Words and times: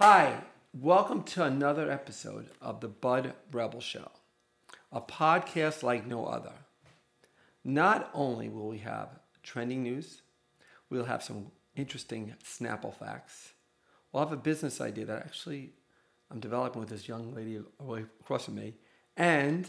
Hi, 0.00 0.44
welcome 0.72 1.24
to 1.24 1.42
another 1.42 1.90
episode 1.90 2.50
of 2.62 2.78
the 2.78 2.86
Bud 2.86 3.32
Rebel 3.50 3.80
Show, 3.80 4.12
a 4.92 5.00
podcast 5.00 5.82
like 5.82 6.06
no 6.06 6.24
other. 6.24 6.52
Not 7.64 8.08
only 8.14 8.48
will 8.48 8.68
we 8.68 8.78
have 8.78 9.18
trending 9.42 9.82
news, 9.82 10.22
we'll 10.88 11.06
have 11.06 11.24
some 11.24 11.50
interesting 11.74 12.36
Snapple 12.44 12.94
facts. 12.94 13.54
We'll 14.12 14.22
have 14.22 14.32
a 14.32 14.36
business 14.36 14.80
idea 14.80 15.04
that 15.06 15.24
actually 15.24 15.72
I'm 16.30 16.38
developing 16.38 16.78
with 16.78 16.90
this 16.90 17.08
young 17.08 17.34
lady 17.34 17.60
across 18.20 18.44
from 18.44 18.54
me, 18.54 18.74
and 19.16 19.66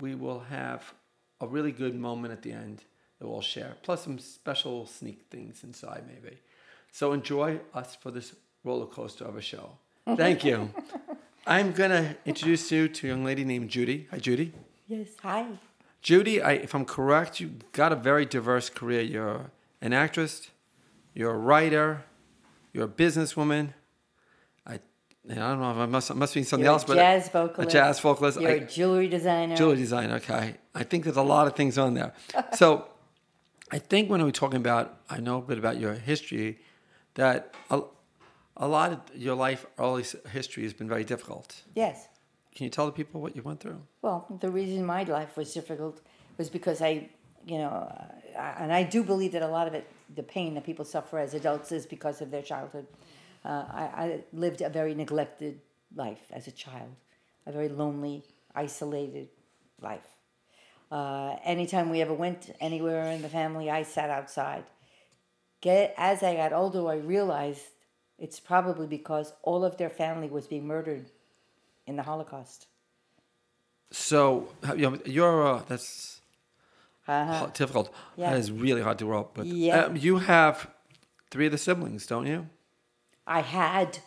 we 0.00 0.16
will 0.16 0.40
have 0.40 0.92
a 1.40 1.46
really 1.46 1.70
good 1.70 1.94
moment 1.94 2.32
at 2.32 2.42
the 2.42 2.50
end 2.50 2.82
that 3.20 3.28
we'll 3.28 3.42
share, 3.42 3.76
plus 3.82 4.02
some 4.02 4.18
special 4.18 4.86
sneak 4.86 5.26
things 5.30 5.62
inside 5.62 6.02
maybe. 6.08 6.38
So 6.90 7.12
enjoy 7.12 7.60
us 7.72 7.94
for 7.94 8.10
this 8.10 8.34
roller 8.64 8.86
coaster 8.86 9.24
of 9.24 9.36
a 9.36 9.42
show. 9.42 9.70
Thank 10.16 10.44
you. 10.44 10.70
I'm 11.46 11.72
gonna 11.72 12.16
introduce 12.26 12.70
you 12.70 12.88
to 12.88 13.06
a 13.06 13.10
young 13.10 13.24
lady 13.24 13.44
named 13.44 13.70
Judy. 13.70 14.06
Hi, 14.10 14.18
Judy. 14.18 14.52
Yes. 14.88 15.08
Hi. 15.22 15.46
Judy, 16.02 16.40
I, 16.42 16.52
if 16.52 16.74
I'm 16.74 16.84
correct, 16.84 17.40
you 17.40 17.52
got 17.72 17.92
a 17.92 17.96
very 17.96 18.24
diverse 18.24 18.70
career. 18.70 19.02
You're 19.02 19.50
an 19.80 19.92
actress, 19.92 20.48
you're 21.14 21.30
a 21.32 21.36
writer, 21.38 22.04
you're 22.72 22.84
a 22.84 22.88
businesswoman. 22.88 23.74
I, 24.66 24.74
I 25.30 25.34
don't 25.34 25.60
know 25.60 25.70
if 25.70 25.76
I 25.76 25.86
must 25.86 26.14
must 26.14 26.34
be 26.34 26.42
something 26.42 26.64
You're 26.64 26.72
else, 26.72 26.84
a 26.84 26.88
but 26.88 26.94
jazz 26.94 27.28
vocalist. 27.28 27.70
a 27.70 27.72
jazz 27.72 28.00
vocalist. 28.00 28.40
You're 28.40 28.50
I- 28.50 28.54
a 28.54 28.66
jewelry 28.66 29.08
designer. 29.08 29.56
Jewelry 29.56 29.76
designer, 29.76 30.14
okay. 30.16 30.54
I 30.74 30.82
think 30.84 31.04
there's 31.04 31.16
a 31.16 31.22
lot 31.22 31.46
of 31.46 31.54
things 31.56 31.78
on 31.78 31.94
there. 31.94 32.12
So 32.56 32.86
I 33.72 33.78
think 33.78 34.10
when 34.10 34.22
we're 34.22 34.30
talking 34.32 34.56
about, 34.58 34.98
I 35.08 35.20
know 35.20 35.38
a 35.38 35.42
bit 35.42 35.58
about 35.58 35.78
your 35.78 35.94
history, 35.94 36.58
that 37.14 37.54
a, 37.70 37.82
a 38.60 38.68
lot 38.68 38.92
of 38.92 39.00
your 39.16 39.34
life, 39.34 39.66
early 39.78 40.04
history 40.30 40.62
has 40.62 40.74
been 40.74 40.88
very 40.88 41.02
difficult. 41.02 41.62
Yes. 41.74 42.08
Can 42.54 42.64
you 42.64 42.70
tell 42.70 42.86
the 42.86 42.92
people 42.92 43.20
what 43.20 43.34
you 43.34 43.42
went 43.42 43.60
through? 43.60 43.80
Well, 44.02 44.26
the 44.40 44.50
reason 44.50 44.84
my 44.84 45.02
life 45.04 45.36
was 45.36 45.52
difficult 45.54 46.00
was 46.36 46.50
because 46.50 46.82
I, 46.82 47.08
you 47.46 47.58
know, 47.58 47.90
and 48.36 48.72
I 48.72 48.82
do 48.82 49.02
believe 49.02 49.32
that 49.32 49.42
a 49.42 49.48
lot 49.48 49.66
of 49.66 49.72
it, 49.74 49.90
the 50.14 50.22
pain 50.22 50.54
that 50.54 50.64
people 50.64 50.84
suffer 50.84 51.18
as 51.18 51.32
adults, 51.32 51.72
is 51.72 51.86
because 51.86 52.20
of 52.20 52.30
their 52.30 52.42
childhood. 52.42 52.86
Uh, 53.44 53.64
I, 53.70 53.82
I 53.82 54.24
lived 54.34 54.60
a 54.60 54.68
very 54.68 54.94
neglected 54.94 55.60
life 55.96 56.30
as 56.30 56.46
a 56.46 56.52
child, 56.52 56.94
a 57.46 57.52
very 57.52 57.70
lonely, 57.70 58.24
isolated 58.54 59.28
life. 59.80 60.16
Uh, 60.92 61.36
anytime 61.44 61.88
we 61.88 62.02
ever 62.02 62.12
went 62.12 62.50
anywhere 62.60 63.10
in 63.12 63.22
the 63.22 63.28
family, 63.28 63.70
I 63.70 63.84
sat 63.84 64.10
outside. 64.10 64.64
Get 65.62 65.94
as 65.96 66.22
I 66.22 66.36
got 66.36 66.52
older, 66.52 66.86
I 66.88 66.96
realized 66.96 67.62
it's 68.20 68.38
probably 68.38 68.86
because 68.86 69.32
all 69.42 69.64
of 69.64 69.76
their 69.78 69.90
family 69.90 70.28
was 70.28 70.46
being 70.46 70.66
murdered 70.66 71.06
in 71.86 71.96
the 71.96 72.02
Holocaust. 72.04 72.66
So 73.90 74.48
you 74.76 74.90
know, 74.90 74.98
you're 75.04 75.46
uh, 75.46 75.62
that's 75.68 76.20
Uh-huh. 77.08 77.46
difficult. 77.54 77.92
Yeah. 78.16 78.30
That 78.30 78.38
is 78.38 78.52
really 78.52 78.82
hard 78.82 78.98
to 78.98 79.06
roll. 79.06 79.22
up. 79.22 79.34
But 79.34 79.46
Yeah. 79.46 79.86
um, 79.86 79.96
you 79.96 80.18
have 80.18 80.70
three 81.30 81.46
of 81.46 81.52
the 81.52 81.58
siblings, 81.58 82.06
don't 82.06 82.26
you? 82.26 82.48
I 83.26 83.40
had, 83.40 83.98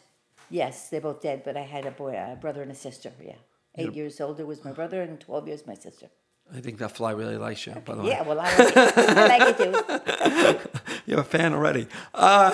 yes, 0.50 0.90
they're 0.90 1.02
both 1.02 1.22
dead, 1.22 1.44
but 1.44 1.58
I 1.58 1.62
had 1.76 1.86
a 1.86 1.92
boy, 1.92 2.14
a 2.16 2.36
brother 2.40 2.62
and 2.62 2.72
a 2.72 2.76
sister. 2.76 3.12
Yeah, 3.22 3.36
eight 3.76 3.90
Yeah. 3.92 4.04
years 4.04 4.22
older 4.22 4.46
was 4.46 4.64
my 4.64 4.72
brother, 4.72 5.02
and 5.02 5.20
twelve 5.20 5.48
years 5.50 5.68
my 5.68 5.76
sister. 5.76 6.08
I 6.56 6.62
think 6.62 6.78
that 6.80 6.92
fly 6.92 7.12
really 7.12 7.38
likes 7.38 7.66
you. 7.66 7.74
By 7.74 7.96
the 7.96 8.02
way, 8.04 8.10
Yeah, 8.10 8.24
well, 8.24 8.40
I 8.40 8.44
like 8.58 8.78
it, 8.78 8.98
I 8.98 9.38
like 9.38 9.60
it 9.60 10.64
too. 10.64 10.70
You're 11.06 11.20
a 11.22 11.24
fan 11.24 11.54
already. 11.54 11.88
Uh, 12.14 12.52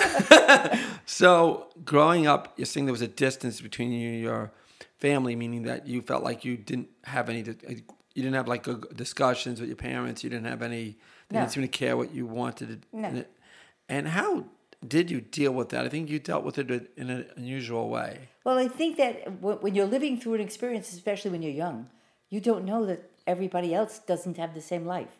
so, 1.06 1.68
growing 1.84 2.26
up, 2.26 2.54
you're 2.56 2.66
saying 2.66 2.86
there 2.86 2.92
was 2.92 3.02
a 3.02 3.08
distance 3.08 3.60
between 3.60 3.92
you 3.92 4.10
and 4.10 4.20
your 4.20 4.52
family, 4.98 5.36
meaning 5.36 5.62
that 5.64 5.86
you 5.86 6.02
felt 6.02 6.22
like 6.24 6.44
you 6.44 6.56
didn't 6.56 6.88
have 7.04 7.28
any, 7.28 7.38
you 7.40 8.22
didn't 8.22 8.34
have 8.34 8.48
like 8.48 8.66
discussions 8.96 9.60
with 9.60 9.68
your 9.68 9.76
parents. 9.76 10.24
You 10.24 10.30
didn't 10.30 10.46
have 10.46 10.62
any, 10.62 10.96
they 11.28 11.34
No. 11.36 11.40
didn't 11.40 11.52
seem 11.52 11.62
to 11.62 11.68
care 11.68 11.96
what 11.96 12.12
you 12.14 12.26
wanted. 12.26 12.86
No. 12.92 13.24
And, 13.88 14.08
how 14.08 14.44
did 14.86 15.10
you 15.10 15.20
deal 15.20 15.52
with 15.52 15.68
that? 15.70 15.84
I 15.84 15.88
think 15.88 16.08
you 16.08 16.18
dealt 16.18 16.44
with 16.44 16.58
it 16.58 16.90
in 16.96 17.10
an 17.10 17.26
unusual 17.36 17.88
way. 17.88 18.28
Well, 18.44 18.58
I 18.58 18.68
think 18.68 18.96
that 18.96 19.40
when 19.40 19.74
you're 19.74 19.86
living 19.86 20.18
through 20.18 20.34
an 20.34 20.40
experience, 20.40 20.92
especially 20.92 21.30
when 21.30 21.42
you're 21.42 21.52
young, 21.52 21.88
you 22.30 22.40
don't 22.40 22.64
know 22.64 22.86
that 22.86 23.09
everybody 23.26 23.74
else 23.74 23.98
doesn't 23.98 24.36
have 24.36 24.54
the 24.54 24.60
same 24.60 24.86
life. 24.86 25.16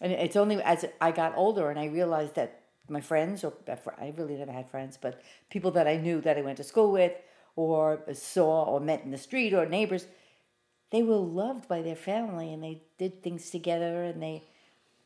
And 0.00 0.12
it's 0.12 0.36
only 0.36 0.60
as 0.62 0.84
I 1.00 1.12
got 1.12 1.36
older 1.36 1.70
and 1.70 1.78
I 1.78 1.86
realized 1.86 2.34
that 2.34 2.60
my 2.88 3.00
friends, 3.00 3.44
or 3.44 3.52
I 3.98 4.12
really 4.16 4.36
never 4.36 4.52
had 4.52 4.68
friends, 4.68 4.98
but 5.00 5.22
people 5.50 5.70
that 5.72 5.86
I 5.86 5.96
knew 5.96 6.20
that 6.20 6.36
I 6.36 6.42
went 6.42 6.56
to 6.58 6.64
school 6.64 6.90
with, 6.90 7.12
or 7.54 8.00
saw, 8.12 8.64
or 8.64 8.80
met 8.80 9.02
in 9.04 9.10
the 9.10 9.18
street, 9.18 9.54
or 9.54 9.66
neighbors, 9.66 10.06
they 10.90 11.02
were 11.02 11.16
loved 11.16 11.68
by 11.68 11.82
their 11.82 11.96
family 11.96 12.52
and 12.52 12.62
they 12.62 12.82
did 12.98 13.22
things 13.22 13.50
together. 13.50 14.04
And 14.04 14.22
they, 14.22 14.42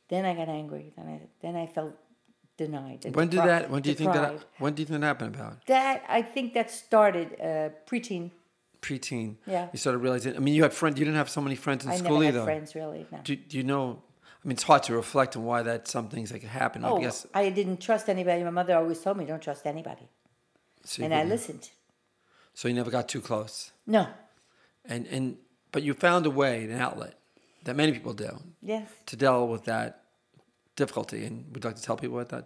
then 0.09 0.25
I 0.25 0.35
got 0.35 0.49
angry. 0.49 0.93
Then 0.97 1.07
I, 1.07 1.21
then 1.43 1.57
I 1.57 1.67
felt 1.67 1.95
denied. 2.57 3.05
When 3.15 3.29
did 3.29 3.41
that, 3.41 3.71
when 3.71 3.83
do 3.83 3.91
you 3.91 3.97
think 3.97 4.13
that, 4.13 4.41
when 4.59 4.75
do 4.75 4.83
you 4.83 4.87
think 4.87 5.01
that 5.01 5.07
happened 5.07 5.35
about? 5.35 5.67
That 5.67 6.05
I 6.09 6.23
think 6.23 6.55
that 6.55 6.71
started 6.71 7.37
uh, 7.41 7.71
preteen. 7.87 8.31
Preteen. 8.87 9.37
Yeah. 9.47 9.69
You 9.73 9.79
started 9.79 9.99
realizing, 9.99 10.37
I 10.37 10.39
mean, 10.39 10.55
you 10.55 10.63
had 10.63 10.73
friends, 10.73 10.99
you 10.99 11.05
didn't 11.05 11.17
have 11.25 11.29
so 11.39 11.41
many 11.41 11.57
friends 11.57 11.85
in 11.85 11.91
I 11.91 11.97
school 11.97 12.19
never 12.21 12.25
either. 12.39 12.45
friends 12.45 12.75
really. 12.75 13.03
No. 13.11 13.19
Do, 13.25 13.35
do 13.37 13.57
you 13.57 13.65
know? 13.73 13.85
I 14.45 14.49
mean, 14.49 14.53
it's 14.57 14.63
hard 14.63 14.83
to 14.85 14.95
reflect 14.95 15.37
on 15.37 15.43
why 15.45 15.63
that 15.63 15.89
some 15.89 16.09
things 16.09 16.31
like 16.33 16.43
happen. 16.45 16.85
oh, 16.85 16.99
I 16.99 17.01
guess. 17.05 17.27
I 17.35 17.51
didn't 17.51 17.81
trust 17.81 18.09
anybody. 18.09 18.45
My 18.45 18.51
mother 18.61 18.77
always 18.77 19.01
told 19.01 19.17
me, 19.19 19.25
"Don't 19.25 19.43
trust 19.43 19.67
anybody," 19.67 20.07
So 20.85 21.03
and 21.05 21.13
I 21.13 21.25
listened. 21.25 21.71
so 22.55 22.69
you 22.69 22.75
never 22.75 22.91
got 22.91 23.09
too 23.09 23.21
close, 23.21 23.73
No. 23.87 24.07
and 24.85 25.07
and 25.09 25.37
but 25.73 25.83
you 25.83 25.95
found 25.95 26.27
a 26.27 26.31
way, 26.43 26.65
an 26.65 26.81
outlet 26.81 27.15
that 27.65 27.75
many 27.75 27.91
people 27.93 28.15
do 28.15 28.31
Yes. 28.63 28.89
to 29.07 29.17
deal 29.17 29.49
with 29.49 29.65
that 29.65 29.91
difficulty. 30.77 31.25
And 31.27 31.35
would 31.53 31.65
you 31.65 31.69
like 31.71 31.77
to 31.77 31.83
tell 31.83 31.97
people 31.97 32.17
what 32.17 32.29
that 32.29 32.45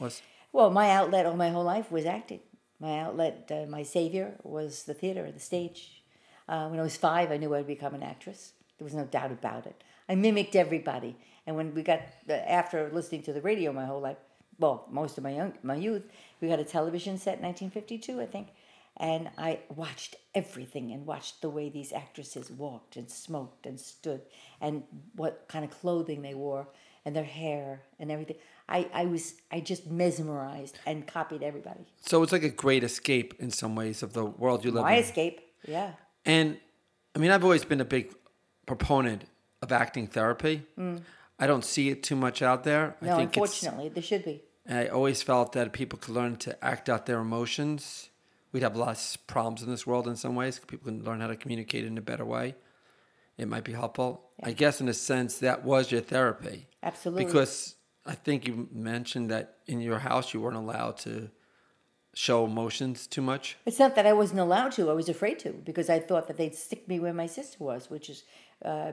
was? 0.00 0.22
Well, 0.52 0.70
my 0.70 0.90
outlet 0.90 1.26
all 1.26 1.36
my 1.36 1.50
whole 1.50 1.64
life 1.76 1.92
was 1.92 2.04
acting. 2.06 2.40
My 2.80 2.98
outlet, 2.98 3.50
uh, 3.50 3.66
my 3.68 3.82
savior, 3.82 4.34
was 4.42 4.84
the 4.84 4.94
theater, 4.94 5.24
and 5.24 5.34
the 5.34 5.40
stage. 5.40 6.02
Uh, 6.48 6.68
when 6.68 6.78
I 6.78 6.82
was 6.82 6.96
five, 6.96 7.30
I 7.30 7.36
knew 7.36 7.54
I'd 7.54 7.66
become 7.66 7.94
an 7.94 8.02
actress. 8.02 8.52
There 8.78 8.84
was 8.84 8.94
no 8.94 9.04
doubt 9.04 9.32
about 9.32 9.66
it. 9.66 9.82
I 10.08 10.14
mimicked 10.14 10.54
everybody. 10.54 11.16
And 11.46 11.56
when 11.56 11.74
we 11.74 11.82
got 11.82 12.00
uh, 12.28 12.32
after 12.32 12.90
listening 12.92 13.22
to 13.22 13.32
the 13.32 13.40
radio 13.40 13.72
my 13.72 13.86
whole 13.86 14.00
life, 14.00 14.18
well, 14.58 14.86
most 14.90 15.18
of 15.18 15.24
my 15.24 15.30
young 15.30 15.54
my 15.62 15.76
youth, 15.76 16.02
we 16.40 16.48
got 16.48 16.60
a 16.60 16.64
television 16.64 17.18
set 17.18 17.38
in 17.38 17.44
1952, 17.44 18.20
I 18.20 18.26
think, 18.26 18.48
and 18.96 19.30
I 19.36 19.60
watched 19.74 20.16
everything 20.34 20.92
and 20.92 21.06
watched 21.06 21.42
the 21.42 21.50
way 21.50 21.68
these 21.68 21.92
actresses 21.92 22.50
walked 22.50 22.96
and 22.96 23.10
smoked 23.10 23.66
and 23.66 23.78
stood 23.78 24.22
and 24.60 24.82
what 25.14 25.44
kind 25.48 25.64
of 25.64 25.70
clothing 25.70 26.22
they 26.22 26.34
wore 26.34 26.68
and 27.06 27.16
their 27.16 27.24
hair 27.24 27.80
and 27.98 28.10
everything. 28.10 28.36
I, 28.68 28.90
I 28.92 29.06
was 29.06 29.34
I 29.50 29.60
just 29.60 29.86
mesmerized 29.86 30.78
and 30.84 31.06
copied 31.06 31.42
everybody. 31.42 31.86
So 32.02 32.22
it's 32.22 32.32
like 32.32 32.42
a 32.42 32.50
great 32.50 32.82
escape 32.84 33.34
in 33.38 33.50
some 33.50 33.76
ways 33.76 34.02
of 34.02 34.12
the 34.12 34.24
world 34.24 34.64
you 34.64 34.72
live 34.72 34.82
My 34.82 34.94
in. 34.94 35.04
escape, 35.04 35.40
yeah. 35.66 35.92
And 36.26 36.58
I 37.14 37.20
mean, 37.20 37.30
I've 37.30 37.44
always 37.44 37.64
been 37.64 37.80
a 37.80 37.84
big 37.86 38.12
proponent 38.66 39.24
of 39.62 39.70
acting 39.72 40.08
therapy. 40.08 40.64
I 41.38 41.46
don't 41.46 41.64
see 41.64 41.90
it 41.90 42.02
too 42.02 42.16
much 42.16 42.42
out 42.42 42.64
there. 42.64 42.96
Mm. 43.00 43.06
No, 43.06 43.12
I 43.12 43.16
think 43.18 43.36
it's, 43.36 43.36
unfortunately, 43.36 43.88
there 43.90 44.02
should 44.02 44.24
be. 44.24 44.42
I 44.68 44.88
always 44.88 45.22
felt 45.22 45.52
that 45.52 45.72
people 45.72 45.98
could 45.98 46.12
learn 46.14 46.36
to 46.38 46.64
act 46.64 46.88
out 46.88 47.06
their 47.06 47.20
emotions. 47.20 48.10
We'd 48.52 48.64
have 48.64 48.76
less 48.76 49.16
problems 49.16 49.62
in 49.62 49.70
this 49.70 49.86
world 49.86 50.08
in 50.08 50.16
some 50.16 50.34
ways. 50.34 50.58
People 50.58 50.90
can 50.90 51.04
learn 51.04 51.20
how 51.20 51.28
to 51.28 51.36
communicate 51.36 51.84
in 51.84 51.96
a 51.96 52.00
better 52.02 52.24
way. 52.24 52.56
It 53.38 53.48
might 53.48 53.64
be 53.64 53.72
helpful. 53.72 54.30
I 54.42 54.52
guess, 54.52 54.80
in 54.80 54.88
a 54.88 54.94
sense, 54.94 55.38
that 55.38 55.62
was 55.62 55.92
your 55.92 56.00
therapy. 56.00 56.66
Absolutely. 56.90 57.24
Because 57.26 57.74
I 58.12 58.14
think 58.24 58.38
you 58.48 58.54
mentioned 58.72 59.26
that 59.34 59.46
in 59.66 59.78
your 59.88 59.98
house 60.08 60.26
you 60.32 60.40
weren't 60.40 60.56
allowed 60.66 60.96
to 61.08 61.12
show 62.26 62.38
emotions 62.52 63.06
too 63.14 63.20
much. 63.32 63.44
It's 63.66 63.78
not 63.84 63.94
that 63.96 64.06
I 64.06 64.14
wasn't 64.22 64.40
allowed 64.40 64.72
to; 64.78 64.82
I 64.90 64.94
was 64.94 65.08
afraid 65.16 65.38
to 65.44 65.50
because 65.70 65.88
I 65.96 65.98
thought 66.08 66.24
that 66.28 66.36
they'd 66.40 66.54
stick 66.54 66.82
me 66.88 66.96
where 67.04 67.12
my 67.22 67.26
sister 67.38 67.58
was, 67.70 67.90
which 67.94 68.06
is 68.08 68.18
uh, 68.64 68.92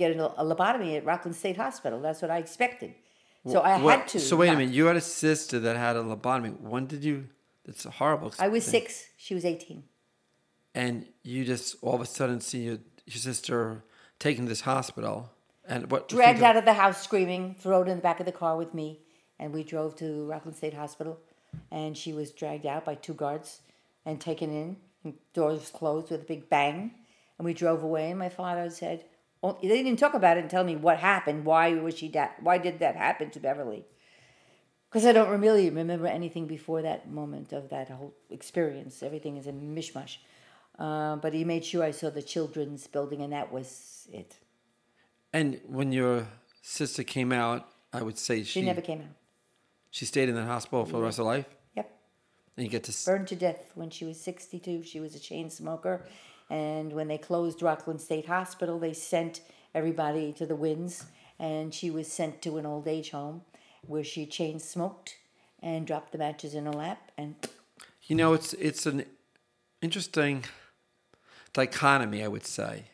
get 0.00 0.08
a, 0.16 0.26
a 0.42 0.44
lobotomy 0.44 0.96
at 0.98 1.04
Rockland 1.04 1.34
State 1.42 1.56
Hospital. 1.56 1.98
That's 2.06 2.20
what 2.22 2.30
I 2.30 2.38
expected. 2.46 2.94
So 3.52 3.58
I 3.60 3.80
What- 3.80 3.98
had 4.00 4.08
to. 4.08 4.20
So 4.20 4.36
wait 4.36 4.50
a 4.50 4.56
minute. 4.56 4.74
You 4.74 4.84
had 4.90 4.96
a 4.96 5.00
sister 5.26 5.58
that 5.60 5.76
had 5.76 5.96
a 5.96 6.02
lobotomy. 6.02 6.60
When 6.60 6.86
did 6.86 7.02
you? 7.08 7.16
That's 7.64 7.84
a 7.86 7.90
horrible. 7.90 8.32
I 8.38 8.48
was 8.48 8.64
thing. 8.64 8.82
six; 8.82 9.06
she 9.16 9.34
was 9.34 9.44
eighteen. 9.52 9.84
and 10.74 11.06
you 11.22 11.44
just 11.44 11.76
all 11.82 11.94
of 11.94 12.02
a 12.02 12.06
sudden 12.06 12.40
see 12.40 12.60
your, 12.68 12.78
your 13.06 13.16
sister 13.30 13.82
taken 14.18 14.44
to 14.44 14.48
this 14.50 14.60
hospital, 14.74 15.30
and 15.66 15.90
what 15.90 16.08
Dragged 16.08 16.42
out 16.42 16.56
of 16.56 16.64
the 16.64 16.74
house 16.74 17.02
screaming, 17.02 17.54
thrown 17.58 17.88
in 17.88 17.96
the 17.96 18.02
back 18.02 18.20
of 18.20 18.26
the 18.26 18.32
car 18.32 18.56
with 18.56 18.74
me, 18.74 19.00
and 19.38 19.52
we 19.52 19.64
drove 19.64 19.96
to 19.96 20.26
Rockland 20.26 20.56
State 20.56 20.74
Hospital, 20.74 21.18
and 21.70 21.96
she 21.96 22.12
was 22.12 22.30
dragged 22.30 22.66
out 22.66 22.84
by 22.84 22.94
two 22.94 23.14
guards 23.14 23.60
and 24.04 24.20
taken 24.20 24.50
in. 24.50 24.76
And 25.02 25.14
doors 25.32 25.70
closed 25.70 26.10
with 26.10 26.20
a 26.20 26.24
big 26.24 26.50
bang, 26.50 26.92
and 27.38 27.44
we 27.46 27.54
drove 27.54 27.82
away. 27.82 28.10
And 28.10 28.18
my 28.18 28.28
father 28.28 28.68
said, 28.68 29.06
oh, 29.42 29.56
"They 29.62 29.82
didn't 29.82 29.98
talk 29.98 30.12
about 30.12 30.36
it 30.36 30.40
and 30.40 30.50
tell 30.50 30.62
me 30.64 30.76
what 30.76 30.98
happened. 30.98 31.46
Why 31.46 31.72
was 31.72 31.96
she 31.96 32.08
that? 32.08 32.42
Why 32.42 32.58
did 32.58 32.80
that 32.80 32.96
happen 32.96 33.30
to 33.30 33.40
Beverly?" 33.40 33.86
Because 34.90 35.06
I 35.06 35.12
don't 35.12 35.40
really 35.40 35.70
remember 35.70 36.06
anything 36.06 36.46
before 36.46 36.82
that 36.82 37.08
moment 37.08 37.52
of 37.52 37.70
that 37.70 37.88
whole 37.88 38.12
experience. 38.28 39.02
Everything 39.02 39.36
is 39.36 39.46
a 39.46 39.52
mishmash. 39.52 40.16
Uh, 40.78 41.16
but 41.16 41.32
he 41.32 41.44
made 41.44 41.64
sure 41.64 41.84
I 41.84 41.92
saw 41.92 42.10
the 42.10 42.22
children's 42.22 42.86
building, 42.86 43.22
and 43.22 43.32
that 43.32 43.52
was 43.52 44.08
it. 44.12 44.36
And 45.32 45.60
when 45.66 45.92
your 45.92 46.26
sister 46.62 47.02
came 47.04 47.32
out, 47.32 47.68
I 47.92 48.02
would 48.02 48.18
say 48.18 48.38
She 48.42 48.60
she 48.60 48.62
never 48.62 48.80
came 48.80 49.00
out. 49.00 49.14
she 49.90 50.04
stayed 50.04 50.28
in 50.28 50.34
the 50.34 50.44
hospital 50.44 50.84
for 50.84 50.92
the 50.98 51.02
rest 51.02 51.18
of 51.18 51.26
her 51.26 51.32
life. 51.32 51.46
Yep. 51.76 51.90
And 52.56 52.64
you 52.66 52.70
get 52.70 52.84
to 52.84 52.90
s- 52.92 53.04
Burned 53.06 53.28
to 53.28 53.36
death 53.36 53.72
when 53.74 53.90
she 53.90 54.04
was 54.04 54.20
62. 54.20 54.82
She 54.82 55.00
was 55.00 55.14
a 55.14 55.20
chain 55.20 55.50
smoker. 55.50 56.06
And 56.48 56.92
when 56.92 57.06
they 57.08 57.18
closed 57.18 57.62
Rockland 57.62 58.00
State 58.00 58.26
Hospital, 58.26 58.78
they 58.78 58.92
sent 58.92 59.40
everybody 59.74 60.32
to 60.34 60.46
the 60.46 60.56
winds. 60.56 61.04
And 61.38 61.72
she 61.72 61.90
was 61.90 62.10
sent 62.10 62.42
to 62.42 62.58
an 62.58 62.66
old 62.66 62.86
age 62.88 63.10
home 63.10 63.42
where 63.86 64.04
she 64.04 64.26
chain 64.26 64.58
smoked 64.58 65.16
and 65.62 65.86
dropped 65.86 66.12
the 66.12 66.18
matches 66.18 66.54
in 66.54 66.66
her 66.66 66.72
lap. 66.72 67.10
And 67.16 67.34
You 68.02 68.16
know, 68.16 68.32
it's 68.34 68.52
it's 68.54 68.84
an 68.86 69.04
interesting 69.80 70.44
dichotomy, 71.52 72.22
I 72.22 72.28
would 72.28 72.44
say. 72.46 72.84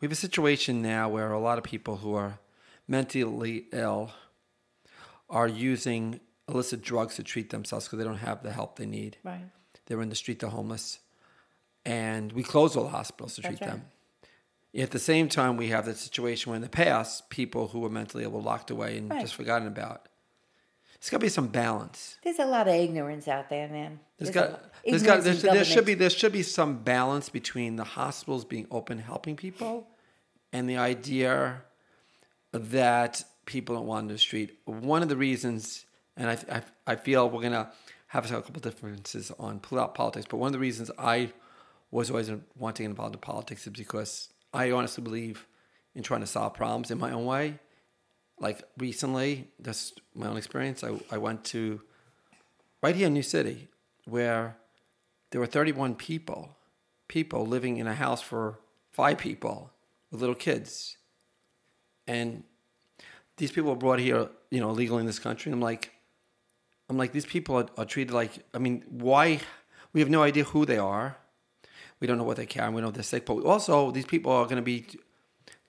We 0.00 0.06
have 0.06 0.12
a 0.12 0.16
situation 0.16 0.80
now 0.82 1.08
where 1.08 1.32
a 1.32 1.40
lot 1.40 1.58
of 1.58 1.64
people 1.64 1.96
who 1.96 2.14
are 2.14 2.38
mentally 2.86 3.66
ill 3.72 4.12
are 5.28 5.48
using 5.48 6.20
illicit 6.48 6.82
drugs 6.82 7.16
to 7.16 7.22
treat 7.22 7.50
themselves 7.50 7.86
because 7.86 7.98
they 7.98 8.04
don't 8.04 8.16
have 8.18 8.42
the 8.42 8.52
help 8.52 8.76
they 8.76 8.86
need. 8.86 9.18
right. 9.24 9.44
They're 9.86 10.02
in 10.02 10.10
the 10.10 10.14
street, 10.14 10.40
they're 10.40 10.50
homeless. 10.50 10.98
And 11.84 12.32
we 12.32 12.42
close 12.42 12.76
all 12.76 12.84
the 12.84 12.90
hospitals 12.90 13.34
to 13.36 13.42
treat 13.42 13.58
That's 13.58 13.72
them. 13.72 13.84
At 14.76 14.90
the 14.90 14.98
same 14.98 15.30
time, 15.30 15.56
we 15.56 15.68
have 15.68 15.86
the 15.86 15.94
situation 15.94 16.50
where 16.50 16.56
in 16.56 16.62
the 16.62 16.68
past, 16.68 17.30
people 17.30 17.68
who 17.68 17.80
were 17.80 17.88
mentally 17.88 18.24
ill 18.24 18.30
were 18.30 18.42
locked 18.42 18.70
away 18.70 18.98
and 18.98 19.08
Right. 19.10 19.22
just 19.22 19.34
forgotten 19.34 19.66
about. 19.66 20.08
There's 21.00 21.10
got 21.10 21.18
to 21.18 21.26
be 21.26 21.28
some 21.28 21.46
balance. 21.48 22.18
There's 22.24 22.40
a 22.40 22.46
lot 22.46 22.66
of 22.66 22.74
ignorance 22.74 23.28
out 23.28 23.48
there, 23.48 23.68
man. 23.68 24.00
There's 24.18 24.30
a 24.30 24.32
got, 24.32 24.72
there's 24.84 25.02
got, 25.02 25.18
ignorance 25.18 25.42
there, 25.42 25.64
should 25.64 25.84
be 25.84 25.94
there 25.94 26.10
should 26.10 26.32
be 26.32 26.42
some 26.42 26.78
balance 26.78 27.28
between 27.28 27.76
the 27.76 27.84
hospitals 27.84 28.44
being 28.44 28.66
open, 28.70 28.98
helping 28.98 29.36
people, 29.36 29.86
and 30.52 30.68
the 30.68 30.76
idea 30.76 31.62
that 32.52 33.22
people 33.46 33.76
don't 33.76 33.86
want 33.86 34.04
on 34.04 34.08
the 34.08 34.18
street. 34.18 34.58
One 34.64 35.02
of 35.02 35.08
the 35.08 35.16
reasons, 35.16 35.86
and 36.16 36.30
I, 36.30 36.56
I, 36.56 36.62
I 36.92 36.96
feel 36.96 37.30
we're 37.30 37.42
gonna 37.42 37.70
have 38.08 38.30
a 38.30 38.42
couple 38.42 38.60
differences 38.60 39.30
on 39.38 39.60
pol- 39.60 39.88
politics, 39.88 40.26
but 40.28 40.38
one 40.38 40.48
of 40.48 40.52
the 40.52 40.58
reasons 40.58 40.90
I 40.98 41.32
was 41.90 42.10
always 42.10 42.30
wanting 42.56 42.74
to 42.74 42.82
get 42.82 42.90
involved 42.90 43.14
in 43.14 43.20
politics 43.20 43.66
is 43.66 43.72
because 43.72 44.30
I 44.52 44.72
honestly 44.72 45.04
believe 45.04 45.46
in 45.94 46.02
trying 46.02 46.20
to 46.20 46.26
solve 46.26 46.54
problems 46.54 46.90
in 46.90 46.98
my 46.98 47.12
own 47.12 47.24
way. 47.24 47.58
Like 48.40 48.62
recently, 48.76 49.48
that's 49.58 49.92
my 50.14 50.28
own 50.28 50.36
experience. 50.36 50.84
I, 50.84 50.98
I 51.10 51.18
went 51.18 51.44
to 51.46 51.80
right 52.82 52.94
here 52.94 53.08
in 53.08 53.14
New 53.14 53.22
City, 53.22 53.68
where 54.04 54.56
there 55.30 55.40
were 55.40 55.46
31 55.46 55.96
people, 55.96 56.56
people 57.08 57.46
living 57.46 57.78
in 57.78 57.86
a 57.86 57.94
house 57.94 58.22
for 58.22 58.58
five 58.90 59.18
people 59.18 59.70
with 60.10 60.20
little 60.20 60.34
kids. 60.34 60.96
And 62.06 62.44
these 63.36 63.52
people 63.52 63.70
were 63.70 63.76
brought 63.76 63.98
here, 63.98 64.28
you 64.50 64.60
know, 64.60 64.70
illegally 64.70 65.00
in 65.00 65.06
this 65.06 65.18
country. 65.18 65.52
I'm 65.52 65.60
like, 65.60 65.92
I'm 66.88 66.96
like, 66.96 67.12
these 67.12 67.26
people 67.26 67.56
are, 67.56 67.66
are 67.76 67.84
treated 67.84 68.14
like, 68.14 68.32
I 68.54 68.58
mean, 68.58 68.84
why? 68.88 69.40
We 69.92 70.00
have 70.00 70.10
no 70.10 70.22
idea 70.22 70.44
who 70.44 70.64
they 70.64 70.78
are. 70.78 71.16
We 72.00 72.06
don't 72.06 72.18
know 72.18 72.24
what 72.24 72.36
they 72.36 72.46
carry. 72.46 72.72
We 72.72 72.80
know 72.80 72.90
they're 72.90 73.02
sick. 73.02 73.26
But 73.26 73.44
also, 73.44 73.90
these 73.90 74.06
people 74.06 74.32
are 74.32 74.44
going 74.44 74.56
to 74.56 74.62
be 74.62 74.86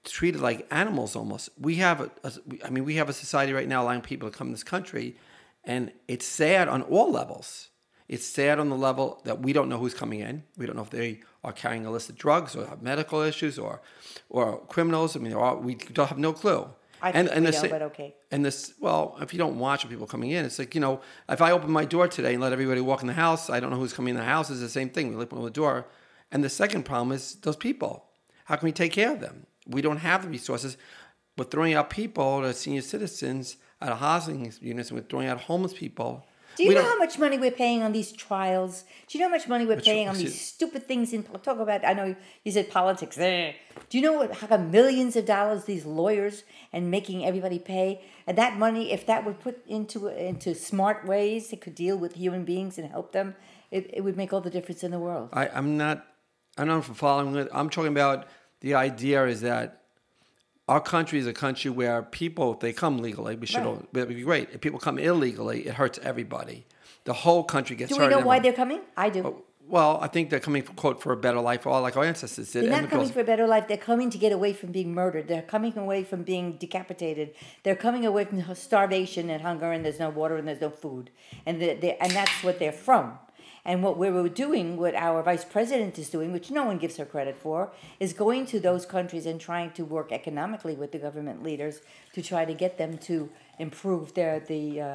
treated 0.03 0.41
like 0.41 0.67
animals 0.71 1.15
almost. 1.15 1.49
We 1.59 1.75
have, 1.75 2.01
a, 2.01 2.11
a, 2.23 2.31
I 2.65 2.69
mean, 2.69 2.85
we 2.85 2.95
have 2.95 3.09
a 3.09 3.13
society 3.13 3.53
right 3.53 3.67
now 3.67 3.83
allowing 3.83 4.01
people 4.01 4.29
to 4.29 4.37
come 4.37 4.47
in 4.47 4.53
this 4.53 4.63
country, 4.63 5.15
and 5.63 5.91
it's 6.07 6.25
sad 6.25 6.67
on 6.67 6.81
all 6.83 7.11
levels. 7.11 7.69
It's 8.07 8.25
sad 8.25 8.59
on 8.59 8.69
the 8.69 8.75
level 8.75 9.21
that 9.25 9.41
we 9.41 9.53
don't 9.53 9.69
know 9.69 9.77
who's 9.77 9.93
coming 9.93 10.19
in. 10.21 10.43
We 10.57 10.65
don't 10.65 10.75
know 10.75 10.81
if 10.81 10.89
they 10.89 11.21
are 11.43 11.53
carrying 11.53 11.85
illicit 11.85 12.15
drugs 12.15 12.55
or 12.55 12.65
have 12.65 12.81
medical 12.81 13.21
issues 13.21 13.59
or, 13.59 13.81
or 14.29 14.61
criminals. 14.65 15.15
I 15.15 15.19
mean, 15.19 15.33
are, 15.33 15.57
we 15.57 15.75
don't 15.75 16.07
have 16.07 16.17
no 16.17 16.33
clue. 16.33 16.67
I 17.01 17.11
think 17.11 17.29
we 17.29 17.35
the 17.45 17.51
know, 17.51 17.69
but 17.69 17.81
okay. 17.83 18.15
and 18.31 18.43
this, 18.43 18.73
well, 18.79 19.17
if 19.21 19.31
you 19.33 19.39
don't 19.39 19.57
watch 19.57 19.87
people 19.87 20.05
coming 20.05 20.31
in, 20.31 20.43
it's 20.43 20.59
like, 20.59 20.75
you 20.75 20.81
know, 20.81 20.99
if 21.29 21.41
I 21.41 21.51
open 21.51 21.71
my 21.71 21.85
door 21.85 22.07
today 22.07 22.33
and 22.33 22.41
let 22.41 22.51
everybody 22.51 22.81
walk 22.81 23.01
in 23.01 23.07
the 23.07 23.13
house, 23.13 23.49
I 23.49 23.59
don't 23.59 23.69
know 23.69 23.77
who's 23.77 23.93
coming 23.93 24.15
in 24.15 24.19
the 24.19 24.25
house. 24.25 24.49
It's 24.49 24.59
the 24.59 24.69
same 24.69 24.89
thing. 24.89 25.15
We 25.15 25.23
open 25.23 25.41
the 25.41 25.49
door. 25.49 25.85
And 26.31 26.43
the 26.43 26.49
second 26.49 26.83
problem 26.83 27.11
is 27.11 27.35
those 27.35 27.55
people. 27.55 28.05
How 28.45 28.55
can 28.55 28.65
we 28.65 28.71
take 28.71 28.91
care 28.91 29.13
of 29.13 29.21
them? 29.21 29.45
We 29.69 29.81
don't 29.81 29.97
have 29.97 30.23
the 30.23 30.29
resources. 30.29 30.77
We're 31.37 31.45
throwing 31.45 31.73
out 31.73 31.89
people, 31.89 32.41
the 32.41 32.53
senior 32.53 32.81
citizens, 32.81 33.57
out 33.81 33.91
of 33.93 33.99
housing 33.99 34.51
units, 34.61 34.89
and 34.89 34.99
we're 34.99 35.05
throwing 35.05 35.27
out 35.27 35.39
homeless 35.41 35.73
people. 35.73 36.25
Do 36.57 36.63
you 36.63 36.69
We 36.69 36.75
know 36.75 36.83
how 36.83 36.97
much 36.97 37.17
money 37.17 37.37
we're 37.37 37.51
paying 37.51 37.83
on 37.83 37.93
these 37.93 38.11
trials? 38.11 38.83
Do 39.07 39.17
you 39.17 39.23
know 39.23 39.29
how 39.29 39.35
much 39.37 39.47
money 39.47 39.65
we're 39.65 39.79
paying 39.79 40.09
on 40.09 40.17
these 40.17 40.33
it- 40.35 40.37
stupid 40.37 40.85
things? 40.85 41.13
In 41.13 41.23
talk 41.23 41.59
about, 41.59 41.85
I 41.85 41.93
know 41.93 42.15
you 42.43 42.51
said 42.51 42.69
politics. 42.69 43.17
eh. 43.17 43.53
Do 43.89 43.97
you 43.97 44.03
know 44.03 44.13
what? 44.13 44.33
How 44.33 44.47
come 44.47 44.69
millions 44.69 45.15
of 45.15 45.25
dollars 45.25 45.63
these 45.63 45.85
lawyers 45.85 46.43
and 46.73 46.91
making 46.91 47.25
everybody 47.25 47.59
pay? 47.59 48.01
And 48.27 48.37
that 48.37 48.57
money, 48.57 48.91
if 48.91 49.05
that 49.05 49.23
were 49.25 49.33
put 49.33 49.65
into 49.67 50.07
into 50.07 50.53
smart 50.53 51.05
ways 51.05 51.49
that 51.51 51.61
could 51.61 51.75
deal 51.75 51.95
with 51.97 52.15
human 52.15 52.43
beings 52.43 52.77
and 52.77 52.89
help 52.89 53.13
them, 53.13 53.35
it, 53.71 53.89
it 53.93 54.01
would 54.01 54.17
make 54.17 54.33
all 54.33 54.41
the 54.41 54.49
difference 54.49 54.83
in 54.83 54.91
the 54.91 54.99
world. 54.99 55.29
I, 55.31 55.47
I'm 55.47 55.77
not. 55.77 56.05
I'm 56.57 56.67
not 56.67 56.83
following 56.83 57.35
it. 57.37 57.47
I'm 57.53 57.69
talking 57.69 57.93
about 57.93 58.27
the 58.61 58.75
idea 58.75 59.25
is 59.25 59.41
that 59.41 59.81
our 60.67 60.79
country 60.79 61.17
is 61.19 61.27
a 61.27 61.33
country 61.33 61.71
where 61.71 62.03
people, 62.03 62.53
if 62.53 62.59
they 62.59 62.73
come 62.73 62.99
legally, 62.99 63.35
we 63.35 63.47
should. 63.47 63.57
Right. 63.57 63.65
all 63.65 63.83
It 63.93 64.07
would 64.07 64.09
be 64.09 64.21
great. 64.21 64.49
If 64.53 64.61
people 64.61 64.79
come 64.79 64.99
illegally, 64.99 65.67
it 65.67 65.73
hurts 65.73 65.99
everybody. 66.03 66.65
The 67.05 67.13
whole 67.13 67.43
country 67.43 67.75
gets 67.75 67.91
hurt. 67.91 67.97
Do 67.97 68.03
we 68.03 68.09
know 68.09 68.17
why 68.17 68.37
everyone- 68.37 68.43
they're 68.43 68.53
coming? 68.53 68.81
I 68.95 69.09
do. 69.09 69.43
Well, 69.67 69.99
I 70.01 70.07
think 70.07 70.31
they're 70.31 70.39
coming 70.39 70.63
for 70.63 70.73
quote 70.73 70.99
for 70.99 71.13
a 71.13 71.17
better 71.17 71.39
life, 71.39 71.67
all 71.67 71.83
like 71.83 71.95
our 71.95 72.03
ancestors 72.03 72.51
did. 72.51 72.63
They're 72.65 72.73
and 72.73 72.81
not 72.83 72.89
coming 72.89 73.09
for 73.09 73.19
a 73.19 73.23
better 73.23 73.45
life. 73.45 73.67
They're 73.67 73.77
coming 73.77 74.09
to 74.09 74.17
get 74.17 74.31
away 74.31 74.51
from 74.51 74.71
being 74.71 74.95
murdered. 74.95 75.27
They're 75.27 75.43
coming 75.43 75.77
away 75.77 76.03
from 76.03 76.23
being 76.23 76.57
decapitated. 76.57 77.35
They're 77.61 77.75
coming 77.75 78.03
away 78.03 78.25
from 78.25 78.43
starvation 78.55 79.29
and 79.29 79.43
hunger, 79.43 79.71
and 79.71 79.85
there's 79.85 79.99
no 79.99 80.09
water 80.09 80.37
and 80.37 80.47
there's 80.47 80.61
no 80.61 80.71
food, 80.71 81.11
and 81.45 81.61
they 81.61 81.95
and 82.01 82.11
that's 82.11 82.43
what 82.43 82.57
they're 82.57 82.71
from. 82.71 83.19
And 83.69 83.83
what 83.83 83.95
we 83.99 84.09
were 84.09 84.27
doing, 84.45 84.77
what 84.77 84.95
our 84.95 85.21
vice 85.21 85.45
president 85.45 85.99
is 85.99 86.09
doing, 86.09 86.29
which 86.33 86.49
no 86.49 86.63
one 86.69 86.77
gives 86.79 86.97
her 86.97 87.05
credit 87.05 87.35
for, 87.45 87.71
is 87.99 88.13
going 88.13 88.47
to 88.47 88.59
those 88.59 88.83
countries 88.95 89.27
and 89.27 89.39
trying 89.39 89.69
to 89.79 89.83
work 89.85 90.11
economically 90.11 90.75
with 90.81 90.91
the 90.91 90.97
government 90.97 91.43
leaders 91.43 91.75
to 92.15 92.19
try 92.23 92.45
to 92.45 92.55
get 92.63 92.79
them 92.79 92.97
to 93.09 93.29
improve 93.59 94.05
their 94.15 94.39
the 94.39 94.63
uh, 94.81 94.89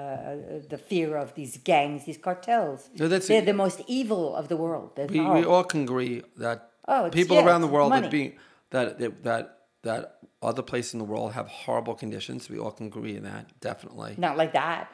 the 0.73 0.81
fear 0.91 1.17
of 1.25 1.29
these 1.39 1.53
gangs, 1.71 2.05
these 2.09 2.19
cartels. 2.27 2.81
No, 2.99 3.07
that's- 3.07 3.29
they're 3.29 3.49
the 3.55 3.61
most 3.67 3.81
evil 3.87 4.35
of 4.35 4.49
the 4.49 4.57
world. 4.65 4.89
They're 4.97 5.07
we, 5.07 5.21
we 5.21 5.45
all 5.45 5.65
can 5.73 5.83
agree 5.89 6.23
that 6.45 6.59
Oh, 6.89 7.09
people 7.11 7.37
yeah, 7.37 7.47
around 7.47 7.61
the 7.61 7.73
world 7.77 7.93
that 7.93 8.11
being 8.11 8.33
that 8.71 8.99
that 8.99 9.13
that 9.29 9.45
that 9.83 10.19
other 10.43 10.63
places 10.63 10.95
in 10.95 10.99
the 10.99 11.05
world 11.15 11.33
have 11.39 11.47
horrible 11.47 11.95
conditions. 11.95 12.51
We 12.51 12.59
all 12.59 12.73
can 12.73 12.87
agree 12.87 13.17
in 13.17 13.23
that, 13.23 13.45
definitely. 13.61 14.15
Not 14.19 14.37
like 14.37 14.53
that. 14.53 14.91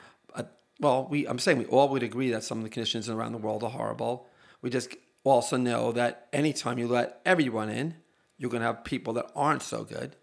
Well, 0.81 1.07
we 1.09 1.29
I'm 1.29 1.39
saying 1.39 1.59
we 1.59 1.67
all 1.67 1.89
would 1.91 2.03
agree 2.03 2.31
that 2.31 2.43
some 2.43 2.59
of 2.59 2.65
the 2.65 2.71
conditions 2.71 3.09
around 3.09 3.33
the 3.33 3.39
world 3.39 3.63
are 3.63 3.71
horrible. 3.71 4.27
We 4.63 4.71
just 4.71 4.97
also 5.23 5.57
know 5.57 5.93
that 5.93 6.29
anytime 6.33 6.79
you 6.79 6.89
let 6.89 7.21
everyone 7.25 7.69
in, 7.69 7.97
you're 8.39 8.51
going 8.51 8.63
to 8.63 8.67
have 8.67 8.85
people 8.85 9.13
that 9.15 9.31
aren't 9.37 9.63
so 9.63 9.85
good. 9.85 10.17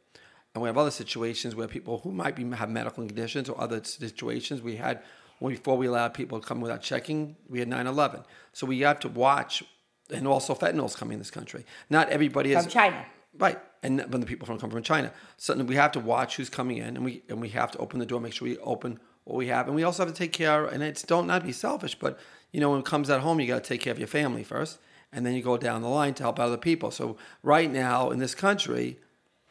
And 0.53 0.61
we 0.63 0.67
have 0.67 0.77
other 0.77 0.91
situations 0.91 1.55
where 1.55 1.67
people 1.67 1.99
who 1.99 2.11
might 2.11 2.35
be 2.35 2.43
have 2.55 2.69
medical 2.69 3.05
conditions 3.05 3.47
or 3.47 3.61
other 3.61 3.83
situations 3.83 4.61
we 4.61 4.77
had 4.77 5.03
when 5.39 5.53
before 5.53 5.77
we 5.77 5.85
allowed 5.85 6.15
people 6.15 6.39
to 6.39 6.47
come 6.47 6.61
without 6.61 6.81
checking, 6.81 7.35
we 7.47 7.59
had 7.59 7.69
9/11. 7.69 8.25
So 8.53 8.65
we 8.65 8.79
have 8.79 8.99
to 9.01 9.07
watch, 9.07 9.63
and 10.09 10.27
also 10.27 10.55
fentanyl's 10.55 10.95
coming 10.95 11.13
in 11.13 11.19
this 11.19 11.29
country. 11.29 11.63
Not 11.91 12.09
everybody 12.09 12.53
is 12.53 12.63
From 12.63 12.71
China. 12.71 13.05
Right, 13.37 13.59
and 13.83 14.01
when 14.11 14.21
the 14.21 14.25
people 14.25 14.47
from 14.47 14.59
come 14.59 14.71
from 14.71 14.81
China, 14.81 15.13
so 15.37 15.53
we 15.53 15.75
have 15.75 15.91
to 15.91 15.99
watch 15.99 16.37
who's 16.37 16.49
coming 16.49 16.77
in, 16.77 16.95
and 16.95 17.05
we 17.05 17.21
and 17.29 17.39
we 17.39 17.49
have 17.49 17.69
to 17.73 17.77
open 17.77 17.99
the 17.99 18.05
door, 18.07 18.19
make 18.19 18.33
sure 18.33 18.47
we 18.47 18.57
open 18.59 18.99
what 19.27 19.35
we 19.35 19.47
have, 19.47 19.67
and 19.67 19.75
we 19.75 19.83
also 19.83 20.05
have 20.05 20.13
to 20.13 20.17
take 20.17 20.31
care. 20.31 20.65
And 20.65 20.81
it's 20.81 21.03
don't 21.03 21.27
not 21.27 21.43
be 21.43 21.51
selfish, 21.51 21.95
but 21.95 22.17
you 22.51 22.61
know 22.61 22.71
when 22.71 22.79
it 22.79 22.85
comes 22.85 23.09
at 23.09 23.19
home, 23.19 23.39
you 23.41 23.47
got 23.47 23.63
to 23.63 23.69
take 23.69 23.81
care 23.81 23.91
of 23.91 23.99
your 23.99 24.07
family 24.07 24.43
first, 24.43 24.79
and 25.11 25.25
then 25.25 25.33
you 25.33 25.41
go 25.41 25.57
down 25.57 25.81
the 25.81 25.89
line 25.89 26.13
to 26.15 26.23
help 26.23 26.39
other 26.39 26.57
people. 26.57 26.91
So 26.91 27.17
right 27.43 27.69
now 27.69 28.09
in 28.09 28.19
this 28.19 28.33
country, 28.33 28.97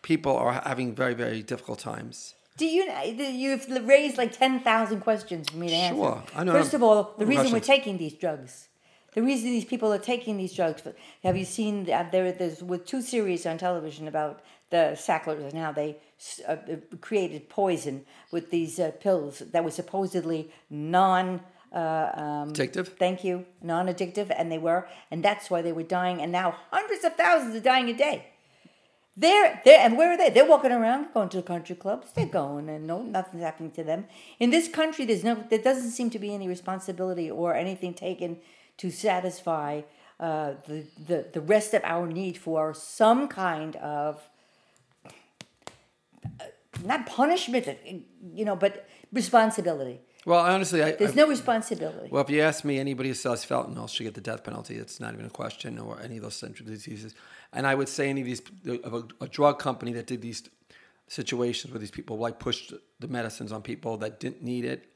people 0.03 0.35
are 0.37 0.53
having 0.65 0.95
very 0.95 1.15
very 1.15 1.43
difficult 1.43 1.79
times. 1.79 2.35
Do 2.57 2.65
you 2.65 2.87
know 2.87 3.03
you've 3.03 3.67
raised 3.87 4.17
like 4.17 4.33
ten 4.33 4.61
thousand 4.61 5.01
questions 5.01 5.51
for 5.51 5.59
me 5.59 5.69
to 5.69 5.75
answer? 5.75 5.97
Sure, 5.97 6.23
I 6.35 6.45
know. 6.45 6.53
First 6.53 6.73
of 6.73 6.83
all, 6.83 7.13
the 7.19 7.27
reason 7.27 7.53
we're 7.53 7.61
taking 7.61 7.99
these 7.99 8.15
drugs, 8.15 8.69
the 9.13 9.23
reason 9.23 9.51
these 9.51 9.67
people 9.67 9.93
are 9.93 9.99
taking 9.99 10.39
these 10.39 10.55
drugs. 10.55 10.83
Have 11.23 11.37
you 11.37 11.45
seen 11.45 11.85
there? 11.85 12.33
There's 12.33 12.63
with 12.63 12.87
two 12.87 13.03
series 13.03 13.45
on 13.45 13.59
television 13.59 14.09
about 14.09 14.41
the 14.71 14.97
Sacklers 14.97 15.45
and 15.53 15.59
how 15.59 15.73
they 15.73 15.99
uh, 16.49 16.53
uh, 16.53 16.77
created 17.01 17.49
poison 17.49 18.05
with 18.31 18.51
these 18.51 18.79
uh, 18.79 18.91
pills 19.01 19.41
that 19.53 19.65
were 19.65 19.71
supposedly 19.71 20.51
non. 20.71 21.41
Uh, 21.73 22.11
um, 22.15 22.53
Addictive? 22.53 22.89
Thank 22.97 23.23
you, 23.25 23.45
non-addictive, 23.61 24.35
and 24.35 24.51
they 24.51 24.57
were, 24.57 24.89
and 25.11 25.23
that's 25.23 25.51
why 25.51 25.61
they 25.63 25.73
were 25.73 25.83
dying. 25.83 26.23
And 26.23 26.33
now 26.33 26.57
hundreds 26.71 27.05
of 27.05 27.17
thousands 27.17 27.55
are 27.55 27.61
dying 27.61 27.89
a 27.91 27.95
day. 27.95 28.29
They're 29.17 29.61
they're 29.65 29.81
and 29.81 29.97
where 29.97 30.13
are 30.13 30.17
they? 30.17 30.31
They're 30.31 30.47
walking 30.47 30.73
around, 30.73 31.13
going 31.15 31.29
to 31.31 31.39
the 31.39 31.43
country 31.43 31.75
clubs. 31.75 32.13
They're 32.15 32.27
going, 32.27 32.69
and 32.69 32.87
no, 32.87 33.03
nothing's 33.03 33.43
happening 33.43 33.73
to 33.73 33.85
them. 33.85 34.07
In 34.39 34.51
this 34.51 34.69
country, 34.69 35.05
there's 35.07 35.25
no, 35.25 35.43
there 35.49 35.59
doesn't 35.59 35.91
seem 35.91 36.11
to 36.11 36.19
be 36.19 36.35
any 36.35 36.49
responsibility 36.49 37.31
or 37.31 37.55
anything 37.55 37.95
taken 37.95 38.39
to 38.77 38.91
satisfy 38.91 39.83
uh, 40.21 40.55
the, 40.67 40.85
the 41.07 41.27
the 41.33 41.41
rest 41.41 41.75
of 41.75 41.83
our 41.85 42.07
need 42.07 42.37
for 42.37 42.75
some 42.75 43.27
kind 43.29 43.77
of 43.77 44.29
not 46.85 47.07
punishment, 47.07 47.67
you 48.35 48.45
know, 48.45 48.57
but 48.57 48.87
responsibility. 49.13 50.01
Well, 50.27 50.41
honestly, 50.41 50.83
I, 50.83 50.93
There's 50.93 51.13
I- 51.13 51.15
no 51.23 51.29
responsibility. 51.29 52.09
well, 52.11 52.23
if 52.23 52.31
you 52.31 52.41
ask 52.43 52.65
me, 52.65 52.79
anybody 52.81 53.11
who 53.11 53.15
sells 53.15 53.47
fentanyl 53.47 53.89
should 53.89 54.05
get 54.05 54.15
the 54.15 54.21
death 54.21 54.43
penalty. 54.43 54.75
It's 54.77 54.99
not 54.99 55.15
even 55.15 55.27
a 55.27 55.31
question, 55.31 55.79
or 55.79 56.01
any 56.01 56.17
of 56.17 56.23
those 56.25 56.35
central 56.35 56.69
diseases. 56.69 57.15
And 57.53 57.67
I 57.67 57.75
would 57.77 57.89
say 57.89 58.11
any 58.11 58.23
of 58.23 58.27
these 58.27 58.43
of 58.85 58.93
a, 58.95 59.05
a 59.25 59.29
drug 59.29 59.59
company 59.61 59.93
that 59.93 60.07
did 60.07 60.23
these 60.23 60.43
situations 61.09 61.73
where 61.73 61.79
these 61.79 61.93
people 61.93 62.19
like 62.19 62.41
pushed 62.41 62.73
the 62.99 63.09
medicines 63.09 63.53
on 63.53 63.63
people 63.63 63.97
that 63.99 64.19
didn't 64.19 64.43
need 64.43 64.65
it. 64.65 64.87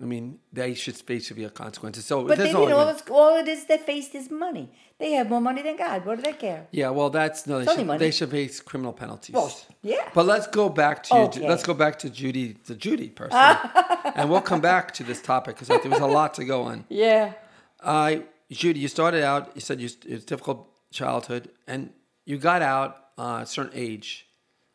I 0.00 0.04
mean, 0.04 0.38
they 0.52 0.74
should 0.74 0.96
face 0.96 1.28
severe 1.28 1.50
consequences. 1.50 2.06
So 2.06 2.24
But 2.24 2.38
then, 2.38 2.48
you 2.48 2.68
know, 2.68 2.78
all, 2.78 2.96
all 3.10 3.36
it 3.36 3.48
is 3.48 3.66
they 3.66 3.76
faced 3.78 4.14
is 4.14 4.30
money. 4.30 4.70
They 4.98 5.12
have 5.12 5.28
more 5.28 5.40
money 5.40 5.62
than 5.62 5.76
God. 5.76 6.04
What 6.06 6.16
do 6.16 6.22
they 6.22 6.32
care? 6.32 6.66
Yeah, 6.70 6.90
well, 6.90 7.10
that's 7.10 7.46
no. 7.46 7.58
They 7.58 7.66
only 7.66 7.80
should, 7.80 7.86
money. 7.86 7.98
they 7.98 8.10
should 8.10 8.30
face 8.30 8.60
criminal 8.60 8.92
penalties. 8.92 9.34
Well, 9.34 9.54
yeah. 9.82 10.08
But 10.14 10.26
let's 10.26 10.46
go 10.46 10.68
back 10.68 11.02
to 11.04 11.14
Okay. 11.14 11.46
let's 11.48 11.62
go 11.62 11.74
back 11.74 11.98
to 12.00 12.10
Judy, 12.10 12.56
the 12.66 12.74
Judy 12.74 13.08
person, 13.08 13.38
and 14.14 14.30
we'll 14.30 14.40
come 14.42 14.60
back 14.60 14.92
to 14.94 15.04
this 15.04 15.20
topic 15.22 15.56
because 15.56 15.68
there 15.68 15.90
was 15.90 16.00
a 16.00 16.06
lot 16.06 16.34
to 16.34 16.44
go 16.44 16.62
on. 16.62 16.84
Yeah. 16.88 17.32
I 17.82 18.24
Judy, 18.50 18.80
you 18.80 18.88
started 18.88 19.22
out. 19.22 19.52
You 19.54 19.60
said 19.60 19.80
you, 19.80 19.86
it 20.06 20.12
was 20.12 20.22
a 20.22 20.26
difficult 20.26 20.68
childhood, 20.92 21.50
and 21.66 21.90
you 22.24 22.38
got 22.38 22.62
out 22.62 22.96
uh, 23.18 23.40
a 23.42 23.46
certain 23.46 23.72
age. 23.74 24.26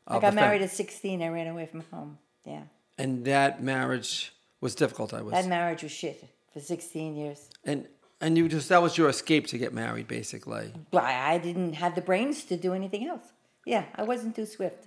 I 0.08 0.20
got 0.20 0.36
married 0.36 0.62
at 0.62 0.70
16. 0.70 1.22
I 1.24 1.30
ran 1.30 1.48
away 1.48 1.66
from 1.66 1.82
home. 1.92 2.20
Yeah. 2.46 2.62
and 3.00 3.26
that 3.26 3.64
marriage 3.64 4.32
was 4.66 4.76
difficult. 4.84 5.14
I 5.14 5.22
was, 5.22 5.32
That 5.32 5.48
marriage 5.58 5.84
was 5.84 5.92
shit 6.02 6.18
for 6.52 6.60
16 6.60 7.16
years. 7.16 7.40
and 7.72 7.80
and 8.22 8.38
you 8.38 8.44
just 8.48 8.68
that 8.70 8.82
was 8.82 8.94
your 9.00 9.10
escape 9.16 9.46
to 9.54 9.58
get 9.64 9.72
married, 9.84 10.08
basically. 10.20 10.68
I 10.94 11.34
I 11.34 11.38
didn't 11.48 11.74
have 11.84 11.94
the 12.00 12.06
brains 12.10 12.38
to 12.50 12.56
do 12.66 12.70
anything 12.80 13.04
else. 13.12 13.26
Yeah, 13.74 13.84
I 14.02 14.04
wasn't 14.12 14.32
too 14.40 14.48
swift. 14.58 14.82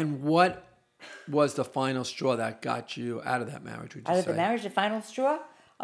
And 0.00 0.08
what 0.22 0.52
was 1.38 1.50
the 1.60 1.66
final 1.78 2.04
straw 2.12 2.32
that 2.36 2.62
got 2.70 2.96
you 2.96 3.10
out 3.30 3.40
of 3.42 3.46
that 3.52 3.62
marriage? 3.70 3.92
Out 4.06 4.16
of 4.18 4.24
say? 4.24 4.30
the 4.32 4.36
marriage, 4.44 4.62
the 4.62 4.76
final 4.82 5.02
straw, 5.02 5.34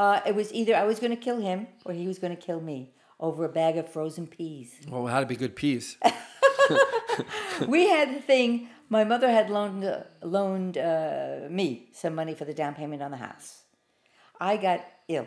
uh, 0.03 0.21
it 0.31 0.35
was 0.41 0.49
either 0.61 0.75
I 0.83 0.85
was 0.85 0.99
going 1.03 1.15
to 1.19 1.23
kill 1.29 1.41
him 1.49 1.67
or 1.85 1.93
he 1.93 2.07
was 2.13 2.19
going 2.23 2.35
to 2.39 2.43
kill 2.49 2.61
me 2.73 2.79
over 3.27 3.45
a 3.45 3.53
bag 3.61 3.75
of 3.77 3.87
frozen 3.95 4.27
peas. 4.37 4.69
Well, 4.89 5.07
had 5.07 5.21
to 5.27 5.31
be 5.35 5.41
good 5.45 5.57
peas. 5.63 5.87
we 7.75 7.89
had 7.89 8.09
the 8.17 8.23
thing. 8.33 8.51
My 8.89 9.05
mother 9.05 9.31
had 9.31 9.51
loaned 9.51 9.85
uh, 9.85 10.05
loaned 10.23 10.79
uh, 10.79 11.41
me 11.51 11.91
some 11.93 12.15
money 12.15 12.35
for 12.35 12.45
the 12.45 12.55
down 12.55 12.75
payment 12.75 13.03
on 13.03 13.11
the 13.11 13.19
house. 13.19 13.63
I 14.41 14.57
got 14.57 14.85
ill. 15.09 15.27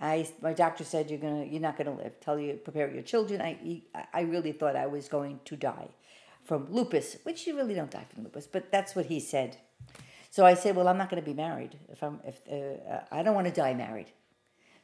I 0.00 0.28
my 0.40 0.52
doctor 0.52 0.84
said 0.84 1.10
you're 1.10 1.18
gonna 1.18 1.44
you're 1.44 1.60
not 1.60 1.76
gonna 1.76 1.96
live. 1.96 2.20
Tell 2.20 2.38
you 2.38 2.54
prepare 2.54 2.90
your 2.90 3.02
children. 3.02 3.40
I 3.40 3.82
I 4.12 4.22
really 4.22 4.52
thought 4.52 4.76
I 4.76 4.86
was 4.86 5.08
going 5.08 5.40
to 5.46 5.56
die 5.56 5.88
from 6.44 6.66
lupus, 6.70 7.16
which 7.24 7.46
you 7.46 7.56
really 7.56 7.74
don't 7.74 7.90
die 7.90 8.06
from 8.12 8.24
lupus, 8.24 8.46
but 8.46 8.70
that's 8.70 8.94
what 8.94 9.06
he 9.06 9.20
said. 9.20 9.56
So 10.30 10.46
I 10.46 10.54
said, 10.54 10.76
well, 10.76 10.86
I'm 10.86 10.96
not 10.96 11.10
going 11.10 11.22
to 11.22 11.28
be 11.28 11.34
married 11.34 11.76
if 11.88 12.02
I'm 12.02 12.20
if 12.24 12.40
uh, 12.50 13.00
I 13.10 13.22
don't 13.22 13.34
want 13.34 13.48
to 13.48 13.52
die 13.52 13.74
married. 13.74 14.12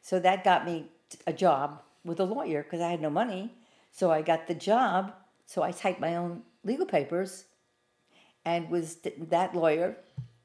So 0.03 0.19
that 0.21 0.45
got 0.45 0.67
me 0.67 0.91
a 1.27 1.33
job 1.33 1.83
with 2.05 2.21
a 2.21 2.25
lawyer 2.25 2.63
because 2.63 2.81
I 2.81 2.91
had 2.91 3.01
no 3.01 3.11
money. 3.11 3.55
So 3.93 4.11
I 4.11 4.23
got 4.23 4.47
the 4.47 4.55
job. 4.55 5.13
So 5.47 5.63
I 5.63 5.71
typed 5.71 6.01
my 6.01 6.17
own 6.17 6.43
legal 6.65 6.87
papers, 6.87 7.45
and 8.47 8.71
was 8.71 8.95
th- 8.95 9.17
that 9.29 9.55
lawyer 9.55 9.97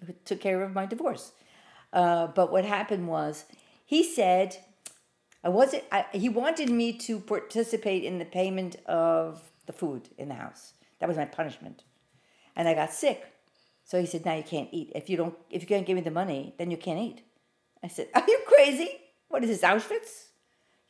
who 0.05 0.13
took 0.25 0.41
care 0.41 0.61
of 0.63 0.73
my 0.73 0.85
divorce. 0.85 1.31
Uh, 1.93 2.27
but 2.27 2.51
what 2.51 2.65
happened 2.65 3.07
was, 3.07 3.45
he 3.85 4.03
said, 4.03 4.57
I 5.43 5.49
wasn't. 5.49 5.83
I, 5.91 6.05
he 6.11 6.29
wanted 6.29 6.69
me 6.69 6.93
to 6.93 7.19
participate 7.19 8.03
in 8.03 8.19
the 8.19 8.25
payment 8.25 8.75
of 8.85 9.41
the 9.65 9.73
food 9.73 10.09
in 10.17 10.27
the 10.29 10.35
house. 10.35 10.73
That 10.99 11.07
was 11.07 11.17
my 11.17 11.25
punishment, 11.25 11.83
and 12.55 12.67
I 12.67 12.73
got 12.73 12.93
sick. 12.93 13.25
So 13.83 13.99
he 13.99 14.05
said, 14.05 14.23
"Now 14.23 14.35
you 14.35 14.43
can't 14.43 14.69
eat. 14.71 14.91
If 14.93 15.09
you 15.09 15.17
don't, 15.17 15.35
if 15.49 15.61
you 15.61 15.67
can't 15.67 15.85
give 15.85 15.95
me 15.95 16.01
the 16.01 16.11
money, 16.11 16.53
then 16.57 16.69
you 16.69 16.77
can't 16.77 16.99
eat." 16.99 17.23
I 17.83 17.87
said, 17.87 18.09
"Are 18.13 18.23
you 18.27 18.39
crazy? 18.45 18.89
What 19.29 19.43
is 19.43 19.49
this 19.49 19.67
Auschwitz?" 19.67 20.27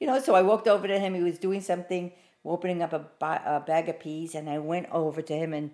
You 0.01 0.07
know. 0.07 0.19
So 0.19 0.35
I 0.35 0.41
walked 0.41 0.67
over 0.67 0.85
to 0.85 0.99
him. 0.99 1.13
He 1.13 1.23
was 1.23 1.39
doing 1.39 1.61
something, 1.61 2.11
opening 2.43 2.81
up 2.81 2.91
a, 2.91 3.05
a 3.45 3.63
bag 3.65 3.87
of 3.87 4.01
peas, 4.01 4.35
and 4.35 4.49
I 4.49 4.59
went 4.59 4.87
over 4.91 5.21
to 5.21 5.33
him 5.33 5.53
and 5.53 5.71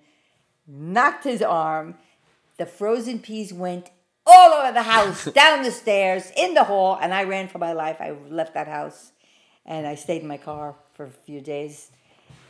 knocked 0.68 1.24
his 1.24 1.42
arm. 1.42 1.96
The 2.58 2.66
frozen 2.66 3.20
peas 3.20 3.54
went 3.54 3.90
all 4.26 4.52
over 4.54 4.74
the 4.74 4.84
house, 4.84 5.26
down 5.34 5.64
the 5.64 5.72
stairs, 5.72 6.32
in 6.36 6.54
the 6.54 6.64
hall, 6.66 6.98
and 7.02 7.14
I 7.14 7.24
ran 7.24 7.48
for 7.48 7.60
my 7.60 7.74
life. 7.74 7.98
I 8.02 8.12
left 8.30 8.54
that 8.56 8.68
house, 8.68 9.12
and 9.66 9.88
I 9.88 9.96
stayed 9.96 10.22
in 10.22 10.28
my 10.28 10.38
car 10.38 10.76
for 10.94 11.06
a 11.06 11.10
few 11.10 11.40
days, 11.40 11.92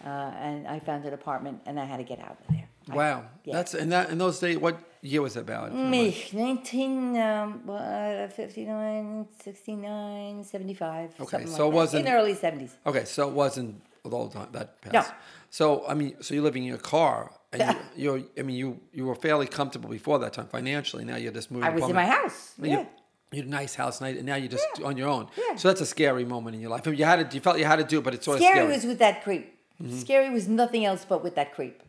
uh, 0.03 0.07
and 0.09 0.67
I 0.67 0.79
found 0.79 1.05
an 1.05 1.13
apartment, 1.13 1.61
and 1.65 1.79
I 1.79 1.85
had 1.85 1.97
to 1.97 2.03
get 2.03 2.19
out 2.19 2.37
of 2.41 2.47
there. 2.49 2.67
I- 2.89 2.95
Wow, 2.95 3.25
yeah. 3.43 3.53
that's 3.53 3.73
and 3.73 3.91
that 3.91 4.09
in 4.11 4.17
those 4.17 4.39
days. 4.39 4.57
What 4.57 4.79
year 5.01 5.21
was 5.21 5.33
that 5.33 5.41
about? 5.41 5.75
me, 5.75 6.25
19, 6.31 7.17
um, 7.17 7.61
uh, 7.69 8.27
59, 8.29 9.27
69, 9.43 10.43
75. 10.45 11.11
Okay, 11.19 11.45
so 11.45 11.67
like 11.67 11.73
it 11.73 11.75
wasn't- 11.75 11.99
In 11.99 12.11
the 12.13 12.17
early 12.17 12.33
70s. 12.33 12.71
Okay, 12.85 13.03
so 13.03 13.27
it 13.27 13.33
wasn't 13.33 13.81
with 14.03 14.13
all 14.13 14.27
the 14.27 14.33
time 14.39 14.47
that 14.53 14.81
passed. 14.81 15.09
No. 15.11 15.15
So 15.49 15.85
I 15.85 15.93
mean, 15.95 16.15
so 16.21 16.33
you're 16.33 16.43
living 16.43 16.63
in 16.63 16.69
your 16.69 16.77
car, 16.77 17.31
and 17.53 17.61
you, 17.61 17.77
you're. 18.03 18.21
I 18.37 18.41
mean, 18.43 18.55
you 18.55 18.79
you 18.93 19.05
were 19.05 19.15
fairly 19.15 19.47
comfortable 19.47 19.89
before 19.89 20.19
that 20.19 20.33
time 20.33 20.47
financially. 20.47 21.05
Now 21.05 21.15
you're 21.17 21.31
just 21.31 21.51
moving. 21.51 21.67
I 21.67 21.71
was 21.71 21.83
in 21.89 21.95
my 21.95 22.05
house. 22.05 22.53
You, 22.61 22.69
Yeah. 22.69 22.85
you 23.31 23.37
had 23.41 23.45
a 23.45 23.49
nice 23.49 23.75
house, 23.75 24.01
night, 24.01 24.17
and 24.17 24.25
now 24.25 24.35
you're 24.35 24.49
just 24.49 24.67
on 24.83 24.97
your 24.97 25.07
own. 25.09 25.27
Yeah. 25.37 25.55
So 25.55 25.67
that's 25.69 25.81
a 25.81 25.85
scary 25.85 26.25
moment 26.25 26.55
in 26.55 26.61
your 26.61 26.71
life. 26.71 26.81
I 26.85 26.91
mean, 26.91 26.99
you 26.99 27.05
had 27.05 27.29
to. 27.29 27.35
You 27.35 27.41
felt 27.41 27.57
you 27.57 27.65
had 27.65 27.77
to 27.77 27.83
do, 27.83 27.99
it, 27.99 28.03
but 28.03 28.13
it's 28.13 28.25
sort 28.25 28.37
Scary 28.39 28.49
of 28.49 28.55
scary. 28.55 28.65
Mm-hmm. 28.67 28.75
was 28.75 28.85
with 28.85 28.99
that 28.99 29.23
creep. 29.23 29.53
Scary 29.99 30.29
was 30.31 30.47
nothing 30.47 30.85
else 30.85 31.05
but 31.07 31.23
with 31.23 31.35
that 31.35 31.53
creep. 31.53 31.83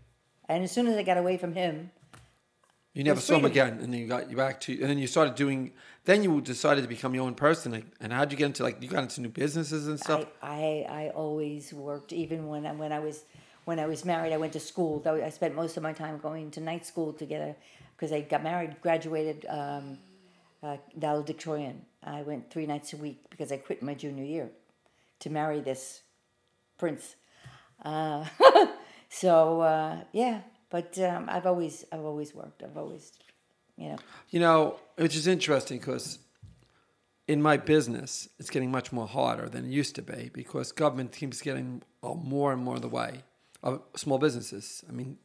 And 0.48 0.62
as 0.62 0.70
soon 0.72 0.86
as 0.88 0.96
I 0.96 1.02
got 1.02 1.16
away 1.16 1.38
from 1.38 1.54
him, 1.54 1.90
you 2.94 3.04
never 3.04 3.20
saw 3.20 3.36
him 3.36 3.44
again, 3.44 3.78
and 3.82 3.92
then 3.92 4.00
you 4.00 4.06
got 4.06 4.30
you 4.30 4.36
back 4.36 4.60
to, 4.62 4.72
and 4.80 4.90
then 4.90 4.98
you 4.98 5.06
started 5.06 5.34
doing. 5.34 5.72
Then 6.04 6.22
you 6.22 6.40
decided 6.40 6.82
to 6.82 6.88
become 6.88 7.14
your 7.14 7.24
own 7.24 7.34
person, 7.34 7.72
like, 7.72 7.84
and 8.00 8.12
how'd 8.12 8.32
you 8.32 8.38
get 8.38 8.46
into 8.46 8.62
like 8.62 8.82
you 8.82 8.88
got 8.88 9.02
into 9.02 9.20
new 9.20 9.28
businesses 9.28 9.88
and 9.88 10.00
stuff? 10.00 10.24
I, 10.42 10.86
I, 10.88 11.04
I 11.04 11.08
always 11.10 11.72
worked, 11.72 12.12
even 12.14 12.48
when 12.48 12.64
I, 12.66 12.72
when 12.72 12.92
I 12.92 12.98
was 12.98 13.24
when 13.68 13.78
I 13.78 13.84
was 13.84 14.02
married. 14.02 14.32
I 14.32 14.38
went 14.38 14.54
to 14.54 14.60
school. 14.60 15.02
I 15.04 15.28
spent 15.28 15.54
most 15.54 15.76
of 15.76 15.82
my 15.82 15.92
time 15.92 16.16
going 16.16 16.50
to 16.52 16.60
night 16.60 16.86
school 16.86 17.12
to 17.12 17.26
get 17.26 17.42
a 17.42 17.54
because 17.94 18.12
I 18.12 18.22
got 18.22 18.42
married, 18.42 18.80
graduated 18.80 19.44
um, 19.46 19.98
uh, 20.62 20.78
valedictorian. 20.96 21.84
I 22.02 22.22
went 22.22 22.50
three 22.50 22.64
nights 22.64 22.94
a 22.94 22.96
week 22.96 23.18
because 23.28 23.52
I 23.52 23.58
quit 23.58 23.82
my 23.82 23.92
junior 23.92 24.24
year 24.24 24.48
to 25.20 25.28
marry 25.28 25.60
this 25.60 26.00
prince. 26.78 27.16
Uh, 27.84 28.24
so 29.10 29.60
uh, 29.60 29.98
yeah, 30.12 30.40
but 30.70 30.98
um, 31.00 31.26
I've 31.28 31.44
always 31.44 31.84
I've 31.92 32.06
always 32.06 32.34
worked. 32.34 32.62
I've 32.62 32.78
always, 32.78 33.12
you 33.76 33.88
know. 33.90 33.98
You 34.30 34.40
know, 34.40 34.80
which 34.96 35.14
is 35.14 35.26
interesting 35.26 35.76
because 35.76 36.20
in 37.26 37.42
my 37.42 37.58
business, 37.58 38.30
it's 38.38 38.48
getting 38.48 38.70
much 38.70 38.92
more 38.92 39.06
harder 39.06 39.46
than 39.46 39.66
it 39.66 39.70
used 39.70 39.94
to 39.96 40.02
be 40.02 40.30
because 40.32 40.72
government 40.72 41.12
keeps 41.12 41.42
getting 41.42 41.82
uh, 42.02 42.14
more 42.14 42.50
and 42.50 42.62
more 42.62 42.76
in 42.76 42.80
the 42.80 42.88
way 42.88 43.24
of 43.62 43.82
small 43.96 44.18
businesses. 44.18 44.84
I 44.88 44.92
mean, 44.92 45.18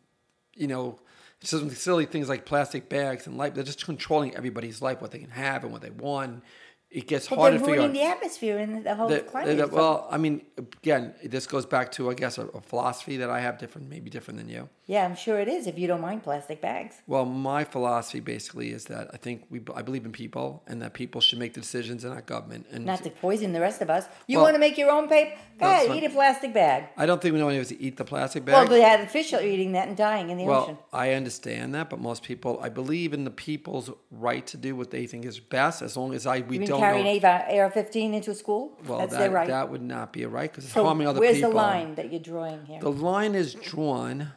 you 0.55 0.67
know, 0.67 0.99
it's 1.41 1.49
some 1.51 1.69
silly 1.71 2.05
things 2.05 2.29
like 2.29 2.45
plastic 2.45 2.89
bags 2.89 3.27
and 3.27 3.37
life. 3.37 3.53
They're 3.53 3.63
just 3.63 3.85
controlling 3.85 4.35
everybody's 4.35 4.81
life, 4.81 5.01
what 5.01 5.11
they 5.11 5.19
can 5.19 5.29
have 5.31 5.63
and 5.63 5.71
what 5.73 5.81
they 5.81 5.89
want. 5.89 6.43
It 6.89 7.07
gets 7.07 7.27
But 7.27 7.37
harder 7.39 7.57
they're 7.57 7.59
to 7.59 7.65
figure 7.65 7.79
ruining 7.81 7.93
the 8.01 8.07
atmosphere 8.07 8.59
and 8.59 8.83
the 8.83 8.93
whole 8.95 9.09
The- 9.09 9.21
climate. 9.21 9.57
the- 9.57 9.67
well, 9.67 10.07
I 10.11 10.17
mean, 10.19 10.45
again, 10.57 11.15
this 11.23 11.47
goes 11.47 11.65
back 11.65 11.91
to 11.93 12.11
I 12.11 12.13
guess 12.13 12.37
a, 12.37 12.45
a 12.49 12.61
philosophy 12.61 13.17
that 13.17 13.31
I 13.31 13.39
have 13.39 13.57
different, 13.57 13.89
maybe 13.89 14.09
different 14.11 14.39
than 14.39 14.47
you. 14.47 14.69
Yeah, 14.85 15.05
I'm 15.05 15.15
sure 15.15 15.39
it 15.39 15.47
is. 15.47 15.65
If 15.67 15.77
you 15.79 15.87
don't 15.87 16.01
mind 16.01 16.23
plastic 16.23 16.59
bags. 16.61 16.95
Well, 17.07 17.25
my 17.25 17.63
philosophy 17.63 18.19
basically 18.19 18.71
is 18.71 18.85
that 18.85 19.09
I 19.13 19.17
think 19.17 19.45
we 19.49 19.61
I 19.75 19.81
believe 19.81 20.05
in 20.05 20.11
people 20.11 20.63
and 20.67 20.81
that 20.81 20.93
people 20.93 21.21
should 21.21 21.39
make 21.39 21.53
the 21.53 21.61
decisions 21.61 22.03
and 22.03 22.13
not 22.13 22.25
government. 22.25 22.65
And 22.71 22.85
Not 22.85 23.03
to 23.03 23.09
poison 23.09 23.53
the 23.53 23.61
rest 23.61 23.81
of 23.81 23.89
us. 23.89 24.05
You 24.27 24.37
Well, 24.37 24.45
want 24.45 24.55
to 24.55 24.59
make 24.59 24.77
your 24.77 24.91
own 24.91 25.07
paper? 25.07 25.37
Go 25.59 25.67
ahead, 25.67 25.95
eat 25.95 26.03
a 26.03 26.09
plastic 26.09 26.53
bag. 26.53 26.85
I 26.97 27.05
don't 27.05 27.21
think 27.21 27.33
we 27.33 27.39
know 27.39 27.47
anyone 27.47 27.65
to 27.67 27.81
eat 27.81 27.95
the 27.97 28.03
plastic 28.03 28.43
bag. 28.43 28.53
Well, 28.55 28.67
they 28.67 28.81
had 28.81 29.09
fish 29.09 29.31
are 29.33 29.41
eating 29.41 29.73
that 29.73 29.87
and 29.87 29.95
dying 29.95 30.29
in 30.31 30.37
the 30.37 30.45
ocean. 30.45 30.77
I 30.91 31.11
understand 31.13 31.73
that, 31.75 31.89
but 31.89 31.99
most 31.99 32.23
people, 32.23 32.59
I 32.61 32.69
believe 32.69 33.13
in 33.13 33.23
the 33.23 33.31
people's 33.31 33.89
right 34.11 34.45
to 34.47 34.57
do 34.57 34.75
what 34.75 34.91
they 34.91 35.05
think 35.07 35.25
is 35.25 35.39
best, 35.39 35.81
as 35.81 35.95
long 35.95 36.13
as 36.13 36.25
I 36.25 36.39
we 36.39 36.55
You 36.55 36.59
mean 36.61 36.69
don't 36.69 36.79
carrying 36.79 37.21
know. 37.21 37.27
AR-15 37.29 38.13
into 38.15 38.31
a 38.31 38.35
school? 38.35 38.77
well, 38.87 38.99
That's 38.99 39.13
that 39.13 39.19
their 39.19 39.31
right. 39.31 39.47
that 39.47 39.69
would 39.69 39.81
not 39.81 40.11
be 40.11 40.23
a 40.23 40.27
right 40.27 40.51
because 40.51 40.65
it's 40.65 40.73
so 40.73 40.83
harming 40.83 41.07
other 41.07 41.19
where's 41.19 41.35
people. 41.37 41.51
the 41.51 41.55
line 41.55 41.95
that 41.95 42.11
you're 42.11 42.19
drawing 42.21 42.65
here? 42.65 42.81
The 42.81 42.91
line 42.91 43.35
is 43.35 43.53
drawn 43.53 44.31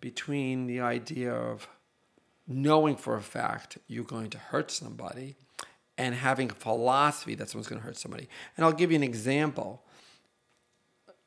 between 0.00 0.66
the 0.66 0.80
idea 0.80 1.32
of 1.32 1.68
knowing 2.46 2.96
for 2.96 3.16
a 3.16 3.22
fact 3.22 3.78
you're 3.86 4.04
going 4.04 4.30
to 4.30 4.38
hurt 4.38 4.70
somebody 4.70 5.36
and 5.96 6.14
having 6.14 6.50
a 6.50 6.54
philosophy 6.54 7.34
that 7.34 7.48
someone's 7.48 7.68
going 7.68 7.80
to 7.80 7.86
hurt 7.86 7.96
somebody. 7.96 8.28
And 8.56 8.64
I'll 8.64 8.72
give 8.72 8.90
you 8.90 8.96
an 8.96 9.02
example 9.02 9.82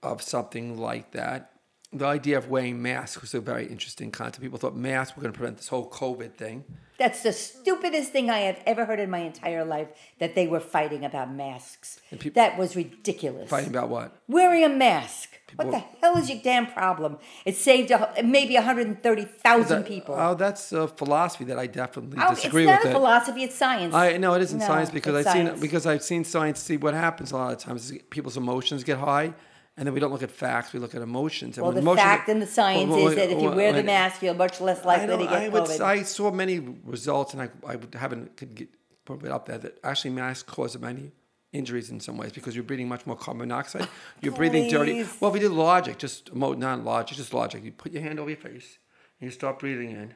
of 0.02 0.22
something 0.22 0.78
like 0.78 1.12
that. 1.12 1.53
The 1.94 2.06
idea 2.06 2.38
of 2.38 2.50
wearing 2.50 2.82
masks 2.82 3.22
was 3.22 3.34
a 3.34 3.40
very 3.42 3.66
interesting 3.68 4.12
concept. 4.12 4.42
People 4.42 4.58
thought 4.60 4.76
masks 4.76 5.16
were 5.16 5.22
going 5.22 5.34
to 5.34 5.38
prevent 5.38 5.58
this 5.58 5.68
whole 5.68 5.90
COVID 5.90 6.36
thing. 6.36 6.64
That's 6.98 7.24
the 7.24 7.34
stupidest 7.34 8.12
thing 8.12 8.30
I 8.30 8.40
have 8.40 8.60
ever 8.66 8.86
heard 8.86 9.00
in 9.00 9.10
my 9.10 9.18
entire 9.20 9.66
life 9.66 9.88
that 10.20 10.36
they 10.36 10.48
were 10.48 10.60
fighting 10.60 11.04
about 11.04 11.34
masks. 11.34 12.00
that 12.36 12.58
was 12.58 12.76
ridiculous. 12.76 13.50
Fighting 13.50 13.70
about 13.70 13.90
what? 13.90 14.16
Wearing 14.28 14.64
a 14.64 14.70
mask. 14.70 15.30
what 15.56 15.72
the 15.72 15.80
hell 16.02 16.18
is 16.18 16.30
your 16.30 16.40
damn 16.44 16.68
problem? 16.68 17.18
It 17.46 17.56
saved 17.56 17.90
a, 17.92 18.14
maybe 18.24 18.54
130,000 18.56 19.68
That- 19.80 19.88
people. 19.88 20.16
Oh, 20.18 20.36
that's 20.36 20.72
a 20.72 20.88
philosophy 20.88 21.46
that 21.46 21.58
I 21.60 21.68
definitely 21.68 22.18
disagree 22.30 22.66
with. 22.66 22.70
Oh, 22.72 22.76
it's 22.76 22.84
not 22.84 22.84
with. 22.84 22.86
a 22.86 22.90
it. 22.90 22.94
philosophy, 22.94 23.44
it's 23.44 23.56
science. 23.56 23.94
I 23.94 24.18
no, 24.18 24.34
it 24.36 24.42
isn't 24.44 24.60
No, 24.60 24.66
science 24.68 24.90
because 24.92 25.16
I've 25.16 25.34
seen 25.34 25.46
science. 25.48 25.62
because 25.62 25.86
I've 25.86 26.04
seen 26.04 26.24
science 26.24 26.60
see 26.60 26.78
what 26.78 26.94
happens 26.94 27.32
a 27.32 27.38
lot 27.38 27.54
of 27.54 27.60
times. 27.60 27.92
is 27.92 27.98
People's 28.10 28.38
emotions 28.38 28.84
get 28.84 28.98
high, 29.00 29.34
and 29.76 29.88
then 29.88 29.94
we 29.94 30.00
don't 30.00 30.12
look 30.12 30.24
at 30.24 30.32
facts; 30.32 30.74
we 30.74 30.80
look 30.80 30.94
at 30.96 31.02
emotions. 31.02 31.58
And 31.58 31.64
well, 31.64 31.74
the 31.74 31.80
emotions- 31.80 32.04
fact 32.04 32.30
and 32.30 32.42
the 32.42 32.48
science 32.48 32.90
well, 32.90 33.08
is 33.08 33.16
that 33.16 33.30
if 33.30 33.42
you 33.42 33.48
well, 33.48 33.56
wear 33.56 33.74
the 33.74 33.84
mask, 33.84 34.22
you're 34.22 34.34
much 34.34 34.62
less 34.62 34.86
likely 34.86 35.08
to 35.08 35.18
get 35.18 35.30
I, 35.30 35.50
would, 35.50 35.64
COVID. 35.64 35.82
I 35.82 36.04
saw 36.04 36.32
many 36.32 36.60
results, 36.60 37.34
and 37.34 37.42
I, 37.42 37.50
I 37.66 37.76
would 37.76 37.96
haven't 37.96 38.38
could 38.38 38.56
get 38.56 38.70
put 39.06 39.24
it 39.24 39.32
up 39.32 39.48
there 39.48 39.58
that 39.58 39.80
actually 39.84 40.12
masks 40.12 40.44
cause 40.44 40.78
many 40.78 41.12
injuries 41.52 41.90
in 41.90 42.00
some 42.00 42.18
ways 42.18 42.32
because 42.32 42.56
you're 42.56 42.64
breathing 42.64 42.88
much 42.88 43.06
more 43.06 43.16
carbon 43.16 43.48
monoxide. 43.48 43.88
You're 44.22 44.34
breathing 44.34 44.70
dirty. 44.70 45.06
Well, 45.20 45.30
if 45.30 45.34
we 45.34 45.40
did 45.40 45.52
logic, 45.52 45.98
just 45.98 46.36
not 46.36 46.60
logic, 46.84 47.18
just 47.18 47.34
logic. 47.34 47.64
You 47.64 47.72
put 47.72 47.92
your 47.92 48.02
hand 48.02 48.20
over 48.20 48.30
your 48.30 48.38
face 48.38 48.80
and 49.20 49.28
you 49.28 49.32
start 49.32 49.60
breathing 49.60 49.92
in. 49.92 50.16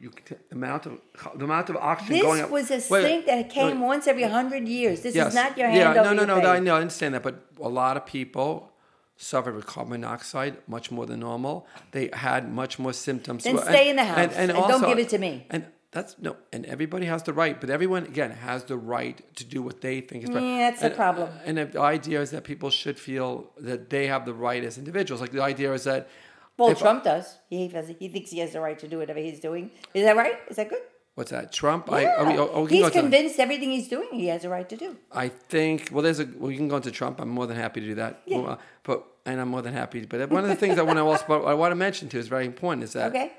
You 0.00 0.12
the 0.28 0.36
amount 0.52 0.86
of 0.86 1.00
the 1.36 1.44
amount 1.44 1.70
of 1.70 1.76
oxygen 1.76 2.20
going 2.20 2.36
this 2.36 2.44
up. 2.44 2.50
was 2.50 2.70
a 2.70 2.92
Wait, 2.92 3.26
that 3.26 3.50
came 3.50 3.80
wait. 3.80 3.86
once 3.86 4.06
every 4.06 4.22
hundred 4.24 4.68
years. 4.68 5.00
This 5.00 5.14
Yes. 5.14 5.28
is 5.28 5.34
not 5.34 5.56
your 5.58 5.68
hand 5.68 5.96
yeah, 5.96 6.02
no, 6.02 6.12
no, 6.12 6.24
no, 6.24 6.36
face. 6.36 6.46
I 6.46 6.58
know, 6.60 6.76
I 6.76 6.80
understand 6.80 7.14
that, 7.14 7.22
but 7.22 7.46
a 7.60 7.68
lot 7.68 7.96
of 7.96 8.04
people 8.06 8.72
suffered 9.16 9.54
with 9.54 9.66
carbon 9.66 10.00
monoxide 10.00 10.58
much 10.66 10.90
more 10.90 11.06
than 11.06 11.20
normal. 11.20 11.66
They 11.92 12.10
had 12.12 12.52
much 12.52 12.78
more 12.78 12.92
symptoms. 12.92 13.44
Then 13.44 13.54
Well, 13.56 13.64
stay 13.64 13.88
in 13.88 13.96
the 13.96 14.04
house 14.04 14.32
and 14.34 14.52
don't 14.52 14.86
give 14.86 14.98
it 14.98 15.08
to 15.10 15.18
me. 15.18 15.46
And 15.50 15.66
that's 15.92 16.16
no, 16.20 16.36
and 16.52 16.66
everybody 16.66 17.06
has 17.06 17.22
the 17.22 17.32
right, 17.32 17.60
but 17.60 17.70
everyone 17.70 18.04
again 18.04 18.32
has 18.32 18.64
the 18.64 18.76
right 18.76 19.22
to 19.36 19.44
do 19.44 19.62
what 19.62 19.80
they 19.80 20.00
think 20.00 20.24
is 20.24 20.30
right. 20.30 20.42
Yeah, 20.42 20.70
that's 20.70 20.82
the 20.82 20.90
problem. 20.90 21.30
And 21.46 21.56
the 21.56 21.80
idea 21.80 22.20
is 22.20 22.32
that 22.32 22.42
people 22.42 22.70
should 22.70 22.98
feel 22.98 23.50
that 23.58 23.90
they 23.90 24.08
have 24.08 24.26
the 24.26 24.34
right 24.34 24.64
as 24.64 24.76
individuals. 24.76 25.20
Like 25.20 25.30
the 25.30 25.42
idea 25.42 25.72
is 25.72 25.84
that 25.84 26.08
Well, 26.56 26.70
if- 26.70 26.78
Trump 26.78 27.04
does. 27.04 27.38
He 27.48 27.68
has, 27.68 27.88
he 27.98 28.08
thinks 28.08 28.30
he 28.30 28.38
has 28.38 28.52
the 28.52 28.60
right 28.60 28.78
to 28.78 28.88
do 28.88 28.98
whatever 28.98 29.18
he's 29.20 29.40
doing. 29.40 29.70
Is 29.92 30.04
that 30.04 30.16
right? 30.16 30.38
Is 30.48 30.56
that 30.56 30.68
good? 30.68 30.80
what's 31.16 31.30
that? 31.30 31.52
Trump. 31.52 31.92
I, 31.92 32.02
Yeah. 32.02 32.16
are 32.16 32.26
we, 32.26 32.36
are 32.38 32.60
we 32.62 32.70
he's 32.78 32.90
convinced 32.90 33.38
everything 33.38 33.70
he's 33.70 33.86
doing 33.88 34.08
he 34.12 34.26
has 34.26 34.44
a 34.44 34.48
right 34.48 34.68
to 34.68 34.76
do. 34.76 34.96
I 35.12 35.28
think 35.28 35.90
well, 35.92 36.02
there's 36.02 36.18
a 36.18 36.28
well, 36.36 36.50
you 36.50 36.56
can 36.56 36.66
go 36.68 36.76
into 36.76 36.90
Trump. 36.90 37.20
I'm 37.20 37.28
more 37.28 37.46
than 37.46 37.56
happy 37.56 37.80
to 37.80 37.86
do 37.86 37.94
that. 37.96 38.22
Yeah. 38.26 38.38
Well, 38.38 38.50
uh, 38.52 38.56
but 38.82 39.06
and 39.24 39.40
I'm 39.40 39.48
more 39.48 39.62
than 39.62 39.74
happy. 39.74 40.04
But 40.06 40.28
one 40.30 40.42
of 40.42 40.48
the 40.48 40.56
things 40.56 40.76
I 40.78 40.82
want 40.82 40.98
to 40.98 41.02
also 41.10 41.44
I 41.44 41.54
want 41.54 41.70
to 41.70 41.76
mention 41.76 42.08
too 42.08 42.18
is 42.18 42.26
very 42.28 42.46
important 42.46 42.82
is 42.82 42.94
that 42.94 43.10
Okay. 43.10 43.32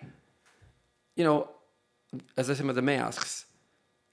you 1.17 1.23
know, 1.25 1.49
as 2.37 2.49
I 2.49 2.53
said 2.53 2.65
with 2.65 2.75
the 2.77 2.81
masks, 2.81 3.44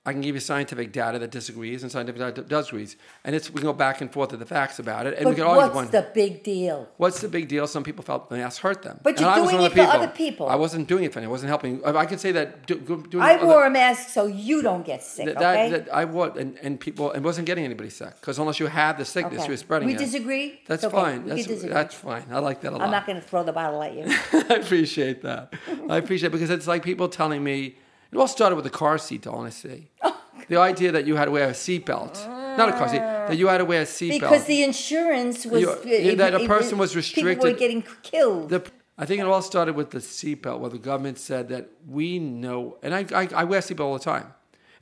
I 0.05 0.11
can 0.11 0.21
give 0.21 0.35
you 0.35 0.41
scientific 0.41 0.91
data 0.91 1.17
that 1.21 1.31
disagrees 1.31 1.85
and 1.85 1.93
scientific 1.93 2.19
data 2.21 2.33
that 2.43 2.49
does 2.49 2.69
agrees, 2.71 2.97
and 3.25 3.37
it's 3.37 3.51
we 3.51 3.61
can 3.61 3.67
go 3.69 3.73
back 3.73 4.01
and 4.01 4.13
forth 4.13 4.31
to 4.31 4.37
the 4.37 4.45
facts 4.45 4.81
about 4.81 5.07
it, 5.07 5.15
and 5.17 5.27
we 5.27 5.31
But 5.33 5.37
can 5.37 5.45
always 5.47 5.63
what's 5.67 5.75
one. 5.77 5.91
the 5.93 6.09
big 6.13 6.43
deal? 6.43 6.89
What's 6.97 7.21
the 7.21 7.29
big 7.29 7.47
deal? 7.47 7.69
Some 7.69 7.85
people 7.85 8.03
felt 8.03 8.29
the 8.29 8.37
masks 8.37 8.59
hurt 8.59 8.83
them. 8.83 8.99
But 9.05 9.11
And 9.11 9.21
you're 9.21 9.35
doing 9.53 9.63
it 9.63 9.73
for 9.73 9.81
other 9.83 10.09
people. 10.09 10.49
I 10.49 10.57
wasn't 10.57 10.89
doing 10.89 11.05
it 11.05 11.13
for 11.13 11.21
anyone. 11.21 11.31
I 11.31 11.37
wasn't 11.37 11.51
helping. 11.51 11.85
I 11.85 11.91
I 11.97 12.07
could 12.07 12.19
say 12.19 12.33
that 12.33 12.67
do, 12.67 12.75
doing 12.81 13.23
I 13.23 13.35
other- 13.37 13.47
wore 13.47 13.65
a 13.65 13.71
mask 13.71 14.09
so 14.09 14.27
you 14.27 14.61
don't 14.61 14.85
get 14.85 15.05
sick, 15.05 15.27
that, 15.27 15.37
okay? 15.37 15.71
that, 15.71 15.85
that 15.87 15.95
I 15.95 16.05
would, 16.05 16.37
and, 16.37 16.59
and 16.63 16.81
people, 16.81 17.13
and 17.13 17.25
wasn't 17.25 17.47
getting 17.47 17.65
anybody 17.65 17.91
sick 17.91 18.15
because 18.21 18.41
unless 18.41 18.59
you 18.59 18.67
had 18.67 18.99
the 18.99 19.05
sickness, 19.05 19.35
Okay. 19.43 19.45
you 19.45 19.53
were 19.53 19.57
spreading 19.57 19.87
We 19.87 19.95
it. 19.95 19.99
disagree? 19.99 20.61
That's 20.67 20.83
okay. 20.83 20.97
fine. 20.97 21.23
We 21.23 21.31
That's, 21.31 21.47
disagree. 21.47 21.73
that's 21.73 21.95
fine. 21.95 22.25
I 22.33 22.41
like 22.41 22.61
that 22.63 22.73
a 22.73 22.77
lot. 22.77 22.83
I'm 22.83 22.91
not 22.91 23.07
going 23.07 23.21
to 23.21 23.27
throw 23.31 23.45
the 23.45 23.53
bottle 23.53 23.81
at 23.85 23.95
you. 23.95 24.05
I 24.33 24.55
appreciate 24.57 25.23
that. 25.23 25.55
I 25.89 25.99
appreciate 25.99 26.27
it 26.31 26.33
because 26.33 26.51
it's 26.51 26.67
like 26.67 26.83
people 26.83 27.09
telling 27.09 27.45
me. 27.45 27.77
It 28.13 28.19
all 28.19 28.29
started 28.29 28.57
with 28.57 28.65
the 28.65 28.71
car 28.71 28.99
seat, 28.99 29.27
honestly. 29.27 29.91
the 30.49 30.59
idea 30.59 30.93
that 30.93 31.07
you 31.07 31.17
had 31.17 31.25
to 31.27 31.31
wear 31.31 31.49
a 31.49 31.53
seatbelt, 31.53 32.27
not 32.59 32.69
a 32.69 32.73
car 32.73 32.89
seat, 32.89 32.99
that 32.99 33.39
you 33.39 33.49
had 33.49 33.59
to 33.59 33.65
wear 33.65 33.83
a 33.83 33.87
seatbelt. 33.87 34.21
because 34.21 34.45
the 34.45 34.63
insurance 34.63 35.47
was. 35.47 35.63
You- 35.63 35.71
uh, 35.71 35.81
yeah, 35.85 36.15
that 36.17 36.35
a 36.35 36.47
person 36.47 36.77
was 36.79 36.91
People 36.91 36.99
restricted- 36.99 37.53
were 37.53 37.59
getting 37.59 37.83
killed. 38.03 38.51
The, 38.51 38.71
I 38.99 39.07
think 39.07 39.21
it 39.21 39.27
all 39.27 39.41
started 39.41 39.75
with 39.75 39.91
the 39.91 39.99
seatbelt, 39.99 40.61
where 40.61 40.69
the 40.71 40.79
government 40.79 41.19
said 41.19 41.49
that 41.49 41.71
we 41.89 42.19
know, 42.19 42.77
and 42.83 42.95
I, 42.95 43.07
I, 43.15 43.29
I 43.35 43.45
wear 43.45 43.61
a 43.61 43.63
seatbelt 43.63 43.81
all 43.81 43.95
the 43.95 44.05
time. 44.05 44.35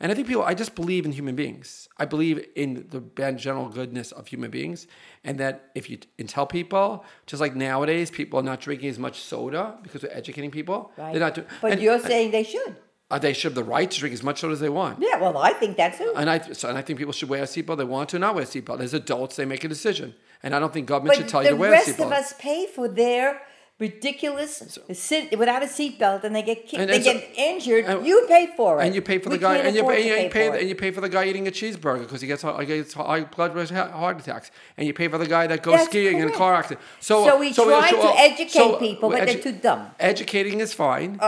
And 0.03 0.11
I 0.11 0.14
think 0.14 0.27
people, 0.27 0.43
I 0.43 0.55
just 0.55 0.75
believe 0.75 1.05
in 1.05 1.12
human 1.12 1.37
beings. 1.37 1.87
I 1.99 2.07
believe 2.07 2.45
in 2.57 2.87
the 2.88 3.33
general 3.33 3.69
goodness 3.69 4.12
of 4.12 4.27
human 4.27 4.51
beings. 4.51 4.87
And 5.25 5.38
that 5.38 5.71
if 5.75 5.90
you 5.90 5.99
and 6.19 6.27
tell 6.27 6.47
people, 6.47 7.05
just 7.27 7.38
like 7.40 7.55
nowadays, 7.55 8.11
people 8.11 8.40
are 8.40 8.43
not 8.43 8.61
drinking 8.61 8.88
as 8.88 8.99
much 8.99 9.21
soda 9.21 9.77
because 9.83 10.03
we're 10.03 10.11
educating 10.12 10.51
people. 10.51 10.90
right? 10.97 11.12
They're 11.12 11.21
not 11.21 11.35
doing, 11.35 11.47
but 11.61 11.73
and- 11.73 11.83
you're 11.83 12.01
saying 12.01 12.31
they 12.31 12.43
should. 12.45 12.77
Uh, 13.11 13.18
they 13.18 13.33
should 13.33 13.51
have 13.51 13.55
the 13.55 13.64
right 13.64 13.90
to 13.90 13.99
drink 14.01 14.12
as 14.12 14.23
much 14.23 14.40
soda 14.40 14.53
as 14.53 14.61
they 14.61 14.68
want. 14.68 14.99
Yeah, 15.01 15.18
well, 15.18 15.37
I 15.38 15.53
think 15.53 15.77
that's 15.77 15.99
too. 15.99 16.12
And 16.16 16.31
I, 16.31 16.38
so, 16.53 16.68
and 16.68 16.79
I 16.79 16.83
think 16.83 16.99
people 16.99 17.12
should 17.12 17.29
wear 17.29 17.42
a 17.42 17.46
seatbelt. 17.46 17.79
They 17.79 17.85
want 17.85 18.09
to 18.11 18.18
not 18.18 18.35
wear 18.35 18.44
a 18.44 18.46
seatbelt. 18.46 18.81
As 18.81 18.94
adults, 18.94 19.37
they 19.37 19.44
make 19.44 19.64
a 19.64 19.68
decision. 19.68 20.14
And 20.42 20.55
I 20.55 20.59
don't 20.61 20.73
think 20.73 20.87
government 20.87 21.18
should 21.18 21.29
tell 21.29 21.42
you 21.42 21.51
to 21.51 21.57
wear 21.57 21.73
a 21.73 21.77
seatbelt. 21.79 21.85
the 21.85 21.90
rest 21.90 22.01
of 22.01 22.12
us 22.12 22.35
pay 22.38 22.66
for 22.66 22.88
their 22.88 23.42
ridiculous 23.81 24.79
sit 24.92 25.38
without 25.38 25.62
a 25.62 25.66
seatbelt 25.66 26.23
and 26.23 26.37
they 26.37 26.42
get 26.42 26.66
ki- 26.68 26.77
And- 26.77 26.90
they 26.90 27.01
so- 27.01 27.14
get 27.14 27.31
injured. 27.35 27.87
and- 27.87 28.07
you 28.07 28.27
pay 28.29 28.53
for 28.55 28.79
it, 28.81 28.85
and 28.85 28.94
you 28.94 29.01
pay 29.01 29.18
for 29.18 29.31
We 29.31 29.37
the 29.37 29.40
guy, 29.40 29.57
and 29.57 29.75
you 29.75 29.83
pay, 29.85 30.11
and 30.11 30.25
you 30.25 30.31
pay, 30.31 30.49
for 30.49 30.55
and 30.57 30.68
you 30.68 30.75
pay 30.75 30.90
for 30.90 31.01
the 31.01 31.09
guy 31.09 31.25
eating 31.25 31.49
a 31.49 31.51
cheeseburger 31.51 32.01
because 32.01 32.20
he 32.20 32.27
gets, 32.27 32.42
he 32.42 32.66
gets 32.66 32.92
high 32.92 33.25
blood 33.25 33.53
pressure, 33.53 33.75
heart 33.75 34.20
attacks, 34.20 34.51
and 34.77 34.87
you 34.87 34.92
pay 34.92 35.09
for 35.09 35.16
the 35.18 35.27
guy 35.27 35.46
that 35.46 35.62
goes 35.62 35.77
That's 35.77 35.87
skiing 35.87 36.18
in 36.18 36.29
a 36.29 36.33
car 36.33 36.55
accident. 36.55 36.81
So, 37.01 37.25
So 37.25 37.38
we 37.38 37.55
try 37.55 37.90
to 37.90 38.14
educate 38.18 38.79
people, 38.79 39.09
but 39.09 39.25
they're 39.27 39.38
too 39.38 39.53
dumb. 39.53 39.87
Educating 39.99 40.61
is 40.61 40.75
fine. 40.75 41.18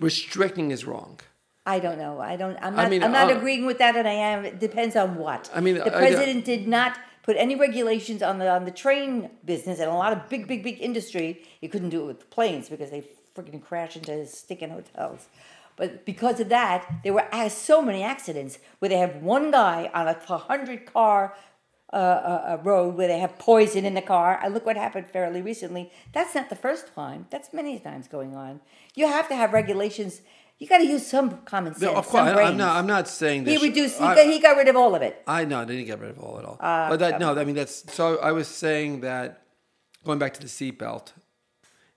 Restricting 0.00 0.70
is 0.72 0.84
wrong. 0.84 1.20
I 1.66 1.78
don't 1.78 1.98
know. 1.98 2.20
I 2.20 2.36
don't. 2.36 2.56
I'm 2.62 2.78
I 2.78 2.82
not. 2.84 2.90
mean, 2.90 3.02
I'm 3.02 3.12
not 3.12 3.30
uh, 3.30 3.36
agreeing 3.36 3.66
with 3.66 3.78
that, 3.78 3.96
and 3.96 4.08
I 4.08 4.12
am. 4.12 4.44
It 4.44 4.58
depends 4.58 4.96
on 4.96 5.16
what. 5.16 5.50
I 5.54 5.60
mean, 5.60 5.74
the 5.76 5.94
I- 5.94 5.98
president 5.98 6.44
did 6.44 6.66
not 6.66 6.98
put 7.22 7.36
any 7.36 7.54
regulations 7.54 8.22
on 8.22 8.38
the 8.38 8.48
on 8.48 8.64
the 8.64 8.70
train 8.70 9.30
business, 9.44 9.78
and 9.78 9.90
a 9.90 9.94
lot 9.94 10.12
of 10.12 10.28
big, 10.28 10.48
big, 10.48 10.62
big 10.62 10.80
industry. 10.80 11.42
He 11.60 11.68
couldn't 11.68 11.90
do 11.90 12.02
it 12.02 12.06
with 12.06 12.30
planes 12.30 12.68
because 12.68 12.90
they 12.90 13.04
freaking 13.36 13.62
crash 13.62 13.96
into 13.96 14.26
stinking 14.26 14.70
hotels. 14.70 15.28
But 15.76 16.04
because 16.04 16.40
of 16.40 16.48
that, 16.50 16.86
there 17.04 17.12
were 17.12 17.26
uh, 17.32 17.48
so 17.48 17.80
many 17.80 18.02
accidents 18.02 18.58
where 18.80 18.88
they 18.88 18.98
have 18.98 19.16
one 19.16 19.50
guy 19.50 19.90
on 19.94 20.08
a 20.08 20.36
hundred 20.38 20.92
car 20.92 21.34
uh, 21.92 21.96
uh, 21.96 22.56
uh, 22.58 22.62
road 22.62 22.96
where 22.96 23.08
they 23.08 23.18
have 23.18 23.36
poison 23.38 23.84
in 23.84 23.94
the 23.94 24.02
car. 24.02 24.38
I 24.42 24.48
look 24.48 24.64
what 24.64 24.76
happened 24.76 25.08
fairly 25.08 25.42
recently. 25.42 25.90
That's 26.12 26.34
not 26.34 26.48
the 26.48 26.54
first 26.56 26.94
time. 26.94 27.26
That's 27.30 27.52
many 27.52 27.78
times 27.80 28.06
going 28.06 28.36
on. 28.36 28.60
You 28.94 29.08
have 29.08 29.28
to 29.28 29.34
have 29.34 29.52
regulations. 29.52 30.20
You 30.60 30.66
got 30.68 30.78
to 30.78 30.86
use 30.86 31.06
some 31.06 31.38
common 31.46 31.72
sense. 31.72 31.82
No, 31.82 31.94
of 31.94 32.06
course, 32.06 32.22
I- 32.22 32.42
I'm 32.42 32.56
not. 32.58 32.76
I'm 32.76 32.86
not 32.86 33.08
saying 33.08 33.44
that. 33.44 33.50
He 33.50 33.66
reduced. 33.66 33.98
He, 33.98 34.04
I- 34.04 34.14
got, 34.14 34.26
he 34.26 34.38
got 34.38 34.56
rid 34.58 34.68
of 34.68 34.76
all 34.76 34.94
of 34.94 35.00
it. 35.02 35.20
I 35.26 35.44
know 35.46 35.64
didn't 35.64 35.86
get 35.86 35.98
rid 35.98 36.10
of 36.10 36.18
all 36.20 36.38
at 36.38 36.44
all. 36.44 36.58
Uh, 36.60 36.90
but 36.90 36.98
that 37.00 37.18
no, 37.18 37.34
I 37.36 37.44
mean 37.44 37.54
that's 37.56 37.90
so. 37.92 38.18
I 38.18 38.32
was 38.32 38.46
saying 38.46 39.00
that 39.00 39.42
going 40.04 40.18
back 40.18 40.34
to 40.34 40.40
the 40.40 40.46
seatbelt 40.48 41.12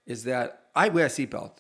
is 0.06 0.24
that 0.24 0.64
I 0.76 0.88
wear 0.90 1.06
a 1.06 1.10
seatbelt. 1.10 1.58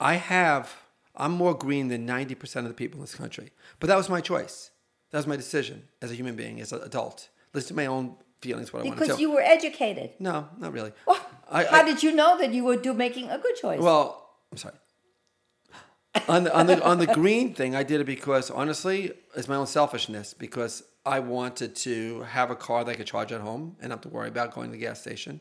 I 0.00 0.14
have. 0.14 0.74
I'm 1.14 1.32
more 1.32 1.52
green 1.54 1.88
than 1.88 2.06
ninety 2.06 2.34
percent 2.34 2.64
of 2.64 2.70
the 2.70 2.74
people 2.74 2.96
in 2.98 3.02
this 3.02 3.14
country. 3.14 3.50
But 3.78 3.88
that 3.88 3.96
was 3.96 4.08
my 4.08 4.22
choice. 4.22 4.70
That 5.10 5.18
was 5.18 5.26
my 5.26 5.36
decision 5.36 5.88
as 6.00 6.10
a 6.10 6.14
human 6.14 6.36
being, 6.36 6.58
as 6.60 6.72
an 6.72 6.80
adult. 6.82 7.28
Listen 7.52 7.68
to 7.70 7.74
my 7.74 7.86
own 7.86 8.14
feelings, 8.40 8.72
what 8.72 8.80
I 8.80 8.86
want 8.86 8.96
to 8.96 9.02
Because 9.04 9.20
you 9.20 9.30
were 9.32 9.42
educated. 9.42 10.12
no, 10.20 10.48
not 10.56 10.72
really. 10.72 10.92
Well, 11.04 11.20
I- 11.50 11.64
how 11.64 11.80
I- 11.80 11.84
did 11.84 12.02
you 12.02 12.12
know 12.12 12.38
that 12.38 12.52
you 12.54 12.64
were 12.64 12.76
do, 12.76 12.94
making 12.94 13.28
a 13.28 13.36
good 13.36 13.56
choice? 13.56 13.80
Well, 13.80 14.30
I'm 14.52 14.56
sorry. 14.56 14.76
On 16.28 16.44
the 16.44 16.56
on 16.56 16.66
the 16.66 16.82
on 16.84 16.98
the 16.98 17.06
green 17.06 17.54
thing, 17.54 17.74
I 17.74 17.82
did 17.82 18.00
it 18.00 18.04
because 18.04 18.50
honestly, 18.50 19.12
it's 19.36 19.48
my 19.48 19.56
own 19.56 19.66
selfishness. 19.66 20.34
Because 20.34 20.82
I 21.06 21.20
wanted 21.20 21.76
to 21.76 22.22
have 22.22 22.50
a 22.50 22.56
car 22.56 22.84
that 22.84 22.90
I 22.90 22.94
could 22.94 23.06
charge 23.06 23.32
at 23.32 23.40
home 23.40 23.76
and 23.80 23.90
not 23.90 23.96
have 23.96 24.00
to 24.02 24.08
worry 24.08 24.28
about 24.28 24.52
going 24.54 24.68
to 24.68 24.72
the 24.72 24.78
gas 24.78 25.00
station. 25.00 25.40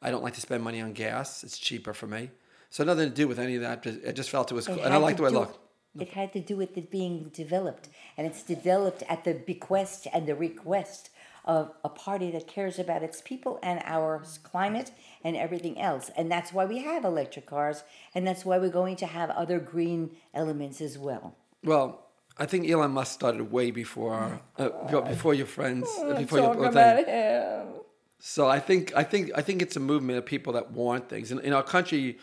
I 0.00 0.10
don't 0.10 0.22
like 0.22 0.34
to 0.34 0.40
spend 0.40 0.62
money 0.62 0.80
on 0.80 0.92
gas; 0.92 1.42
it's 1.44 1.58
cheaper 1.58 1.94
for 1.94 2.06
me. 2.06 2.30
So 2.70 2.84
nothing 2.84 3.08
to 3.08 3.14
do 3.14 3.28
with 3.28 3.38
any 3.38 3.54
of 3.56 3.62
that. 3.62 3.82
Just- 3.82 4.00
I 4.06 4.12
just 4.12 4.30
felt 4.30 4.50
it 4.50 4.54
was, 4.54 4.68
It 4.68 4.74
cool. 4.74 4.84
and 4.84 4.92
I 4.92 4.96
liked 4.98 5.18
the 5.18 5.24
way 5.24 5.30
it 5.30 5.32
looked. 5.32 5.58
It 5.98 6.08
had 6.10 6.32
to 6.32 6.40
do 6.40 6.56
with 6.56 6.76
it 6.76 6.90
being 6.90 7.30
developed, 7.32 7.88
and 8.16 8.26
it's 8.26 8.42
developed 8.42 9.04
at 9.08 9.22
the 9.24 9.34
bequest 9.34 10.08
and 10.12 10.26
the 10.26 10.34
request 10.34 11.10
of 11.44 11.72
a 11.84 11.88
party 11.88 12.30
that 12.30 12.46
cares 12.46 12.78
about 12.78 13.02
its 13.02 13.20
people 13.20 13.58
and 13.62 13.80
our 13.84 14.22
climate 14.42 14.90
and 15.22 15.36
everything 15.36 15.80
else. 15.80 16.10
And 16.16 16.30
that's 16.30 16.52
why 16.52 16.64
we 16.64 16.78
have 16.78 17.04
electric 17.04 17.46
cars, 17.46 17.84
and 18.14 18.26
that's 18.26 18.44
why 18.44 18.58
we're 18.58 18.70
going 18.70 18.96
to 18.96 19.06
have 19.06 19.30
other 19.30 19.58
green 19.58 20.10
elements 20.32 20.80
as 20.80 20.98
well. 20.98 21.36
Well, 21.62 22.06
I 22.38 22.46
think 22.46 22.68
Elon 22.68 22.90
Musk 22.90 23.12
started 23.12 23.52
way 23.52 23.70
before 23.70 24.40
uh, 24.58 24.68
before 25.02 25.34
your 25.34 25.46
friends, 25.46 25.86
Oh, 25.98 26.16
before 26.16 26.38
your 26.40 26.72
thing. 26.72 27.80
So 28.18 28.48
I 28.48 28.58
think 28.58 28.92
I 28.96 29.04
think 29.04 29.30
I 29.36 29.42
think 29.42 29.62
it's 29.62 29.76
a 29.76 29.80
movement 29.80 30.18
of 30.18 30.26
people 30.26 30.54
that 30.54 30.72
want 30.72 31.08
things. 31.08 31.30
And 31.30 31.40
in 31.40 31.52
our 31.52 31.62
country, 31.62 32.18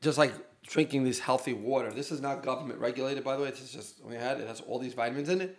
just 0.00 0.18
like 0.18 0.32
drinking 0.66 1.04
this 1.04 1.18
healthy 1.18 1.52
water. 1.52 1.92
This 1.92 2.10
is 2.10 2.20
not 2.20 2.42
government 2.42 2.80
regulated, 2.80 3.22
by 3.22 3.36
the 3.36 3.42
way. 3.42 3.50
This 3.50 3.60
is 3.62 3.72
just 3.72 4.04
we 4.04 4.14
had 4.14 4.40
it 4.40 4.48
has 4.48 4.60
all 4.62 4.78
these 4.78 4.94
vitamins 4.94 5.28
in 5.28 5.40
it. 5.40 5.58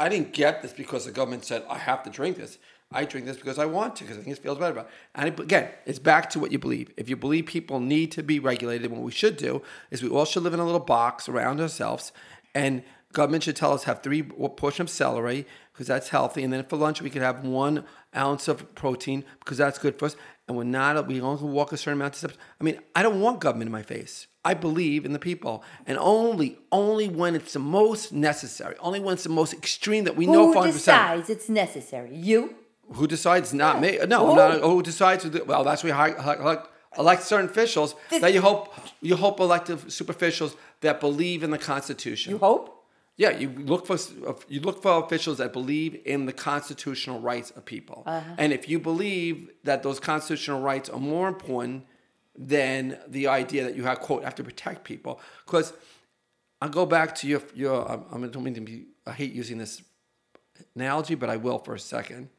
I 0.00 0.08
didn't 0.08 0.32
get 0.32 0.62
this 0.62 0.72
because 0.72 1.04
the 1.04 1.12
government 1.12 1.44
said 1.44 1.62
I 1.68 1.76
have 1.76 2.02
to 2.04 2.10
drink 2.10 2.38
this. 2.38 2.58
I 2.90 3.04
drink 3.04 3.26
this 3.26 3.36
because 3.36 3.58
I 3.58 3.66
want 3.66 3.96
to, 3.96 4.04
because 4.04 4.18
I 4.18 4.22
think 4.22 4.36
it 4.36 4.42
feels 4.42 4.58
better. 4.58 4.72
About 4.72 4.86
it. 4.86 4.90
And 5.14 5.38
again, 5.38 5.68
it's 5.84 5.98
back 5.98 6.30
to 6.30 6.40
what 6.40 6.50
you 6.50 6.58
believe. 6.58 6.90
If 6.96 7.08
you 7.10 7.16
believe 7.16 7.46
people 7.46 7.78
need 7.78 8.10
to 8.12 8.22
be 8.22 8.40
regulated, 8.40 8.90
what 8.90 9.02
we 9.02 9.12
should 9.12 9.36
do 9.36 9.62
is 9.90 10.02
we 10.02 10.08
all 10.08 10.24
should 10.24 10.42
live 10.42 10.54
in 10.54 10.60
a 10.60 10.64
little 10.64 10.80
box 10.80 11.28
around 11.28 11.60
ourselves, 11.60 12.12
and 12.54 12.82
government 13.12 13.42
should 13.44 13.56
tell 13.56 13.72
us 13.72 13.84
have 13.84 14.02
three 14.02 14.22
portion 14.22 14.82
of 14.82 14.90
celery 14.90 15.46
because 15.72 15.86
that's 15.86 16.08
healthy, 16.10 16.42
and 16.44 16.52
then 16.52 16.64
for 16.64 16.76
lunch 16.76 17.00
we 17.02 17.10
could 17.10 17.22
have 17.22 17.44
one 17.44 17.84
ounce 18.16 18.48
of 18.48 18.74
protein 18.74 19.24
because 19.40 19.58
that's 19.58 19.78
good 19.78 19.98
for 19.98 20.06
us. 20.06 20.16
And 20.48 20.56
we're 20.56 20.64
not 20.64 21.06
we 21.06 21.20
only 21.20 21.38
can 21.38 21.52
walk 21.52 21.72
a 21.72 21.76
certain 21.76 21.94
amount 22.00 22.14
of 22.14 22.18
steps. 22.18 22.34
I 22.60 22.64
mean, 22.64 22.80
I 22.96 23.02
don't 23.02 23.20
want 23.20 23.40
government 23.40 23.68
in 23.68 23.72
my 23.72 23.82
face. 23.82 24.26
I 24.44 24.54
believe 24.54 25.04
in 25.04 25.12
the 25.12 25.18
people, 25.18 25.62
and 25.86 25.96
only 25.98 26.58
only 26.72 27.08
when 27.08 27.34
it's 27.34 27.52
the 27.52 27.58
most 27.58 28.12
necessary, 28.12 28.74
only 28.80 28.98
when 29.00 29.14
it's 29.14 29.24
the 29.24 29.28
most 29.28 29.52
extreme 29.52 30.04
that 30.04 30.16
we 30.16 30.26
know. 30.26 30.52
Who 30.52 30.54
5%. 30.58 30.72
decides 30.72 31.30
it's 31.30 31.48
necessary? 31.48 32.14
You. 32.16 32.54
Who 32.94 33.06
decides? 33.06 33.52
Not 33.54 33.76
Yeah. 33.76 33.80
me. 33.80 34.06
No, 34.08 34.26
Who? 34.28 34.36
not 34.36 34.60
who 34.60 34.82
decides. 34.82 35.24
Well, 35.46 35.62
that's 35.62 35.84
why 35.84 35.90
hi- 35.90 36.58
elect 36.98 37.22
certain 37.22 37.48
officials 37.48 37.94
This- 38.08 38.20
that 38.22 38.32
you 38.34 38.40
hope 38.40 38.74
you 39.00 39.14
hope 39.16 39.38
elected 39.40 39.92
super 39.92 40.10
officials 40.12 40.56
that 40.80 40.98
believe 41.00 41.42
in 41.44 41.50
the 41.50 41.58
Constitution. 41.58 42.32
You 42.32 42.38
hope. 42.38 42.79
Yeah, 43.20 43.32
you 43.42 43.50
look 43.50 43.86
for 43.86 43.98
you 44.48 44.60
look 44.68 44.78
for 44.82 44.92
officials 45.04 45.36
that 45.38 45.52
believe 45.52 45.92
in 46.06 46.24
the 46.24 46.32
constitutional 46.32 47.20
rights 47.20 47.50
of 47.56 47.62
people, 47.66 47.98
Uh-huh. 48.06 48.42
and 48.42 48.50
if 48.58 48.62
you 48.70 48.78
believe 48.90 49.34
that 49.64 49.82
those 49.82 50.00
constitutional 50.00 50.62
rights 50.70 50.88
are 50.94 51.02
more 51.16 51.28
important 51.28 51.84
than 52.54 52.80
the 53.16 53.24
idea 53.40 53.62
that 53.66 53.74
you 53.76 53.84
have 53.84 53.98
quote 54.06 54.24
have 54.24 54.36
to 54.36 54.44
protect 54.50 54.84
people, 54.84 55.12
because 55.44 55.74
I'll 56.62 56.70
go 56.82 56.86
back 56.86 57.08
to 57.16 57.26
your 57.32 57.42
your 57.54 57.76
I'm, 57.92 58.24
I 58.24 58.28
don't 58.28 58.42
mean 58.42 58.54
to 58.54 58.62
be 58.72 58.86
I 59.10 59.12
hate 59.12 59.32
using 59.42 59.58
this 59.58 59.82
analogy, 60.74 61.14
but 61.14 61.28
I 61.28 61.36
will 61.36 61.58
for 61.58 61.74
a 61.74 61.78
second. 61.96 62.30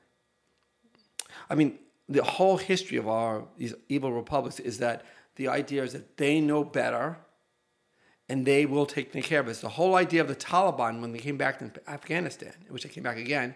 I 1.51 1.53
mean, 1.59 1.77
the 2.09 2.23
whole 2.23 2.57
history 2.57 2.97
of 2.97 3.07
our 3.07 3.33
these 3.61 3.75
evil 3.87 4.11
republics 4.21 4.59
is 4.59 4.77
that 4.79 4.97
the 5.35 5.47
idea 5.59 5.83
is 5.83 5.91
that 5.93 6.17
they 6.17 6.41
know 6.41 6.63
better 6.63 7.17
and 8.31 8.45
they 8.45 8.65
will 8.65 8.85
take 8.85 9.11
care 9.31 9.41
of 9.41 9.47
us. 9.49 9.59
The 9.59 9.69
whole 9.79 9.95
idea 9.95 10.21
of 10.21 10.27
the 10.33 10.35
Taliban 10.35 11.01
when 11.01 11.11
they 11.11 11.19
came 11.27 11.37
back 11.37 11.59
to 11.59 11.69
Afghanistan, 11.97 12.53
which 12.69 12.83
they 12.83 12.89
came 12.89 13.03
back 13.03 13.17
again, 13.17 13.53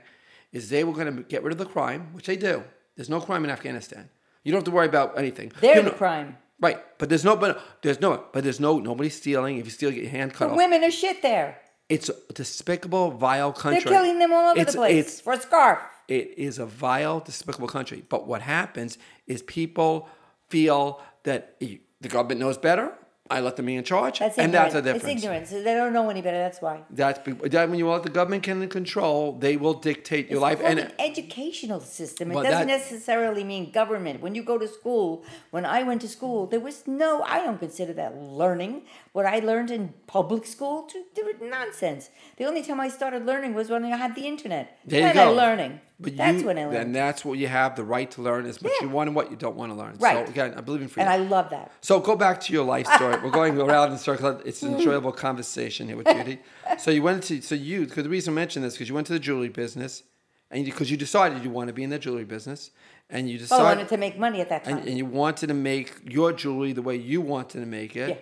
is 0.51 0.69
they 0.69 0.83
were 0.83 0.93
going 0.99 1.15
to 1.15 1.23
get 1.23 1.43
rid 1.43 1.53
of 1.53 1.57
the 1.57 1.65
crime, 1.75 2.01
which 2.15 2.25
they 2.25 2.35
do. 2.35 2.63
There's 2.95 3.09
no 3.09 3.21
crime 3.21 3.43
in 3.45 3.49
Afghanistan. 3.49 4.09
You 4.43 4.51
don't 4.51 4.59
have 4.59 4.65
to 4.65 4.71
worry 4.71 4.85
about 4.95 5.17
anything. 5.17 5.51
They're 5.61 5.77
You 5.77 5.83
the 5.83 5.91
crime. 5.91 6.37
Right, 6.59 6.79
but 6.99 7.07
there's 7.09 7.25
no, 7.29 7.35
but 7.37 7.61
there's 7.83 7.99
no, 8.01 8.11
but 8.33 8.43
there's 8.43 8.59
no 8.59 8.79
nobody 8.79 9.09
stealing. 9.09 9.57
If 9.57 9.65
you 9.65 9.71
steal, 9.71 9.89
you 9.91 9.95
get 10.01 10.03
your 10.11 10.17
hand 10.19 10.33
cut 10.33 10.45
But 10.47 10.51
off. 10.51 10.57
women 10.57 10.83
are 10.83 10.91
shit 10.91 11.21
there. 11.21 11.49
It's 11.89 12.09
a 12.09 12.15
despicable, 12.33 13.11
vile 13.11 13.51
country. 13.53 13.83
They're 13.83 13.93
killing 14.01 14.19
them 14.19 14.31
all 14.33 14.51
over 14.51 14.59
It's- 14.59 14.73
the 14.73 14.79
place 14.79 15.05
It's 15.05 15.21
for 15.21 15.33
a 15.33 15.39
scarf. 15.41 15.79
it 16.07 16.27
is 16.37 16.59
a 16.59 16.65
vile, 16.65 17.19
despicable 17.19 17.67
country. 17.67 18.03
But 18.13 18.27
what 18.27 18.41
happens 18.41 18.97
is 19.27 19.41
people 19.43 20.07
feel 20.49 21.01
that 21.23 21.41
the 21.59 22.09
government 22.15 22.39
knows 22.39 22.57
better. 22.57 22.93
I 23.27 23.39
let 23.39 23.55
them 23.55 23.65
be 23.65 23.75
in 23.75 23.83
charge, 23.83 24.19
That's 24.19 24.37
and 24.37 24.49
ignorant. 24.53 24.73
that's 24.73 24.73
the 24.75 24.81
difference. 24.93 25.15
It's 25.15 25.23
ignorance. 25.23 25.49
They 25.49 25.73
don't 25.73 25.93
know 25.93 26.11
any 26.11 26.21
better. 26.21 26.37
That's 26.37 26.61
why. 26.61 26.81
That's 26.91 27.17
be- 27.17 27.31
that 27.49 27.67
when 27.69 27.79
you 27.79 27.89
let 27.89 28.03
the 28.03 28.09
government 28.11 28.43
can 28.43 28.67
control, 28.69 29.31
they 29.33 29.57
will 29.57 29.73
dictate 29.73 30.29
your 30.29 30.39
life. 30.39 30.61
And 30.63 30.77
an 30.77 30.91
educational 30.99 31.79
system. 31.79 32.31
It 32.31 32.35
doesn't 32.35 32.51
that- 32.51 32.67
necessarily 32.67 33.43
mean 33.43 33.71
government. 33.71 34.21
When 34.21 34.35
you 34.35 34.43
go 34.43 34.59
to 34.59 34.67
school, 34.67 35.23
when 35.49 35.65
I 35.65 35.81
went 35.81 36.01
to 36.01 36.07
school, 36.07 36.45
there 36.45 36.59
was 36.59 36.85
no. 36.85 37.23
I 37.23 37.43
don't 37.43 37.57
consider 37.59 37.93
that 37.93 38.15
learning. 38.15 38.83
What 39.15 39.25
I 39.25 39.39
learned 39.39 39.71
in 39.71 39.93
public 40.07 40.45
school, 40.45 40.83
to- 40.91 41.05
there 41.15 41.23
was 41.23 41.35
nonsense. 41.41 42.09
The 42.35 42.43
only 42.43 42.61
time 42.61 42.81
I 42.81 42.89
started 42.89 43.25
learning 43.25 43.53
was 43.53 43.69
when 43.69 43.85
I 43.85 43.95
had 43.95 44.13
the 44.13 44.25
internet. 44.27 44.77
there 44.83 44.99
you 44.99 45.05
then 45.05 45.15
go. 45.15 45.21
I 45.31 45.45
learning. 45.45 45.79
But 46.01 46.17
that's 46.17 46.41
you, 46.41 46.47
when 46.47 46.57
I 46.57 46.65
learned. 46.65 46.77
And 46.77 46.93
that's 46.93 47.23
what 47.23 47.37
you 47.39 47.47
have 47.47 47.77
the 47.77 47.85
right 47.85 48.11
to 48.11 48.21
learn 48.21 48.45
as 48.45 48.61
much 48.61 48.73
Yeah. 48.75 48.87
you 48.87 48.91
want 48.93 49.07
and 49.07 49.15
what 49.15 49.31
you 49.31 49.37
don't 49.37 49.55
want 49.55 49.71
to 49.71 49.75
learn. 49.81 49.95
Right. 49.99 50.25
So 50.27 50.31
again, 50.33 50.53
I 50.57 50.59
believe 50.59 50.81
in 50.81 50.89
freedom. 50.89 51.13
and 51.13 51.23
I 51.23 51.25
love 51.25 51.49
that. 51.51 51.71
So 51.79 52.01
go 52.01 52.17
back 52.17 52.41
to 52.41 52.51
your 52.51 52.65
life 52.65 52.87
story. 52.87 53.15
We're 53.23 53.29
going 53.41 53.57
around 53.57 53.93
in 53.93 53.97
circles. 53.99 54.41
It's 54.43 54.61
an 54.63 54.75
enjoyable 54.75 55.13
conversation 55.27 55.87
here 55.87 55.95
with 55.95 56.07
Judy. 56.07 56.39
So 56.77 56.91
you 56.91 57.01
went 57.01 57.23
to 57.29 57.41
so 57.41 57.55
you 57.55 57.85
because 57.85 58.03
the 58.03 58.09
reason 58.09 58.33
I 58.33 58.35
mentioned 58.35 58.65
this 58.65 58.73
because 58.73 58.89
you 58.89 58.95
went 58.95 59.07
to 59.07 59.13
the 59.13 59.19
jewelry 59.27 59.47
business, 59.63 60.03
and 60.51 60.65
because 60.65 60.91
you, 60.91 60.97
decided 60.97 61.41
you 61.41 61.49
want 61.51 61.67
to 61.69 61.73
be 61.73 61.83
in 61.83 61.89
the 61.89 61.99
jewelry 61.99 62.25
business, 62.25 62.71
and 63.09 63.29
you 63.29 63.35
Oh, 63.35 63.39
I 63.39 63.41
decided 63.43 63.63
wanted 63.63 63.87
to 63.95 63.97
make 63.97 64.19
money 64.19 64.41
at 64.41 64.49
that 64.49 64.65
time. 64.65 64.79
and, 64.79 64.87
and 64.89 64.97
you 64.97 65.05
wanted 65.05 65.47
to 65.47 65.53
make 65.53 65.93
your 66.03 66.33
jewelry 66.33 66.73
the 66.73 66.81
way 66.81 66.97
you 66.97 67.21
wanted 67.21 67.61
to 67.61 67.65
make 67.65 67.95
it. 67.95 68.09
Yeah. 68.09 68.15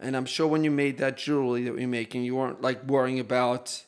And 0.00 0.16
I'm 0.16 0.24
sure 0.26 0.46
when 0.46 0.64
you 0.64 0.70
made 0.70 0.98
that 0.98 1.16
jewelry 1.18 1.64
that 1.64 1.78
you're 1.78 1.88
making, 1.88 2.24
you 2.24 2.36
weren't 2.36 2.62
like 2.62 2.82
worrying 2.88 3.20
about 3.20 3.84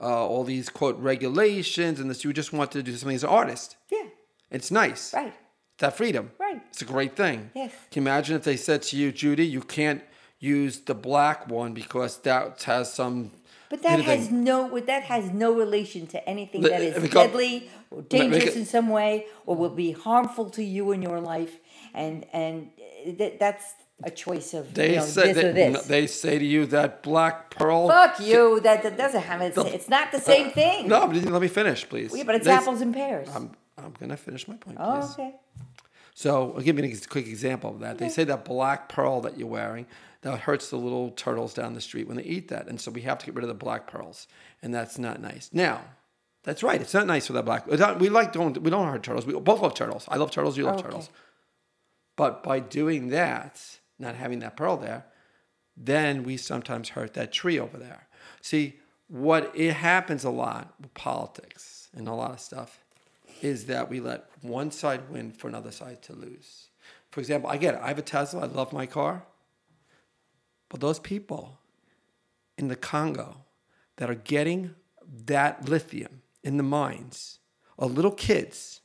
uh, 0.00 0.26
all 0.26 0.44
these 0.44 0.68
quote 0.68 0.98
regulations 0.98 2.00
and 2.00 2.08
this. 2.10 2.24
You 2.24 2.32
just 2.32 2.52
wanted 2.52 2.72
to 2.72 2.82
do 2.82 2.96
something 2.96 3.14
as 3.16 3.24
an 3.24 3.30
artist. 3.30 3.76
yeah, 3.90 4.04
It's 4.50 4.70
nice. 4.70 5.12
right. 5.14 5.34
That 5.78 5.96
freedom. 5.96 6.30
Right. 6.38 6.60
It's 6.70 6.82
a 6.82 6.86
great 6.86 7.16
thing. 7.16 7.50
Yes. 7.54 7.72
Can 7.90 8.02
you 8.02 8.08
imagine 8.08 8.36
if 8.36 8.44
they 8.44 8.56
said 8.56 8.82
to 8.82 8.96
you, 8.96 9.12
Judy, 9.12 9.46
you 9.46 9.60
can't 9.62 10.02
use 10.38 10.80
the 10.80 10.94
black 10.94 11.48
one 11.48 11.72
because 11.74 12.18
that 12.18 12.62
has 12.64 12.92
some. 12.92 13.30
But 13.70 13.82
that 13.82 13.92
anything." 14.00 14.18
has 14.18 14.30
no 14.30 14.78
that 14.80 15.04
has 15.04 15.30
no 15.30 15.52
relation 15.54 16.06
to 16.08 16.28
anything 16.28 16.62
that 16.62 16.82
is 16.82 17.10
deadly 17.10 17.70
or 17.90 18.02
dangerous 18.02 18.44
it- 18.44 18.56
in 18.56 18.66
some 18.66 18.88
way 18.88 19.26
or 19.46 19.54
will 19.56 19.70
be 19.86 19.92
harmful 19.92 20.50
to 20.50 20.62
you 20.62 20.92
in 20.92 21.00
your 21.02 21.20
life, 21.20 21.54
and 21.94 22.26
and 22.32 22.70
that, 23.18 23.38
that's 23.38 23.64
a 24.02 24.10
choice 24.10 24.54
of 24.54 24.72
They 24.74 24.90
you 24.90 24.96
know, 24.96 25.04
say 25.04 25.32
this 25.32 25.44
or 25.44 25.52
they, 25.52 25.72
this. 25.72 25.82
they 25.86 26.06
say 26.06 26.38
to 26.38 26.44
you 26.44 26.66
that 26.66 27.02
black 27.02 27.50
pearl. 27.50 27.88
Fuck 27.88 28.20
you! 28.20 28.60
That, 28.60 28.82
that 28.82 28.96
doesn't 28.96 29.22
have 29.22 29.40
it. 29.40 29.54
It's 29.56 29.88
not 29.88 30.12
the 30.12 30.20
same 30.20 30.50
thing. 30.50 30.88
No, 30.88 31.06
but 31.06 31.16
let 31.16 31.42
me 31.42 31.48
finish, 31.48 31.88
please. 31.88 32.16
Yeah, 32.16 32.24
but 32.24 32.34
it's 32.34 32.46
They- 32.46 32.52
apples 32.52 32.80
and 32.80 32.94
pears. 32.94 33.28
I'm, 33.34 33.52
I'm 33.78 33.94
gonna 33.98 34.16
finish 34.16 34.46
my 34.48 34.56
point, 34.56 34.78
oh, 34.80 35.00
please. 35.00 35.14
oh, 35.18 35.22
okay. 35.22 35.34
So 36.14 36.52
I'll 36.56 36.60
give 36.62 36.78
you 36.78 36.84
a 36.84 36.96
quick 37.08 37.26
example 37.26 37.70
of 37.70 37.80
that. 37.80 37.98
They 37.98 38.08
say 38.08 38.24
that 38.24 38.44
black 38.44 38.88
pearl 38.88 39.20
that 39.22 39.38
you're 39.38 39.48
wearing 39.48 39.86
that 40.22 40.38
hurts 40.40 40.68
the 40.68 40.76
little 40.76 41.10
turtles 41.12 41.54
down 41.54 41.72
the 41.72 41.80
street 41.80 42.06
when 42.06 42.16
they 42.18 42.22
eat 42.24 42.48
that, 42.48 42.68
and 42.68 42.78
so 42.78 42.90
we 42.90 43.00
have 43.02 43.16
to 43.18 43.26
get 43.26 43.34
rid 43.34 43.42
of 43.44 43.48
the 43.48 43.54
black 43.54 43.86
pearls, 43.86 44.26
and 44.62 44.74
that's 44.74 44.98
not 44.98 45.20
nice. 45.22 45.48
Now, 45.52 45.80
that's 46.42 46.62
right. 46.62 46.80
It's 46.80 46.92
not 46.92 47.06
nice 47.06 47.26
for 47.26 47.32
that 47.34 47.44
black. 47.44 47.66
not- 47.66 47.98
We 48.00 48.08
like 48.10 48.32
don't 48.32 48.60
we 48.62 48.70
don't 48.70 48.86
hurt 48.88 49.02
turtles. 49.02 49.24
We 49.26 49.32
both 49.38 49.60
love 49.62 49.74
turtles. 49.74 50.04
I 50.08 50.16
love 50.16 50.30
turtles. 50.30 50.58
You 50.58 50.64
love 50.64 50.74
Okay. 50.76 50.84
turtles. 50.84 51.10
But 52.16 52.42
by 52.42 52.60
doing 52.60 53.08
that, 53.08 53.78
not 54.00 54.16
having 54.16 54.40
that 54.40 54.56
pearl 54.56 54.76
there, 54.76 55.06
then 55.76 56.24
we 56.24 56.36
sometimes 56.36 56.90
hurt 56.90 57.14
that 57.14 57.32
tree 57.32 57.58
over 57.58 57.76
there. 57.76 58.08
See, 58.40 58.78
what 59.08 59.52
it 59.54 59.74
happens 59.74 60.24
a 60.24 60.30
lot 60.30 60.74
with 60.80 60.94
politics 60.94 61.88
and 61.94 62.06
a 62.06 62.14
lot 62.14 62.32
of 62.32 62.40
stuff 62.40 62.84
is 63.42 63.66
that 63.66 63.88
we 63.88 64.00
let 64.00 64.28
one 64.42 64.70
side 64.70 65.08
win 65.10 65.32
for 65.32 65.48
another 65.48 65.72
side 65.72 66.02
to 66.02 66.12
lose. 66.12 66.68
For 67.10 67.20
example, 67.20 67.50
I 67.50 67.56
get 67.56 67.74
it. 67.74 67.80
I 67.82 67.88
have 67.88 67.98
a 67.98 68.02
Tesla. 68.02 68.42
I 68.42 68.46
love 68.46 68.72
my 68.72 68.86
car. 68.86 69.24
But 70.68 70.80
those 70.80 70.98
people 70.98 71.58
in 72.56 72.68
the 72.68 72.76
Congo 72.76 73.38
that 73.96 74.08
are 74.10 74.14
getting 74.14 74.74
that 75.26 75.68
lithium 75.68 76.22
in 76.44 76.56
the 76.56 76.62
mines 76.62 77.38
are 77.78 77.88
little 77.88 78.12
kids 78.12 78.80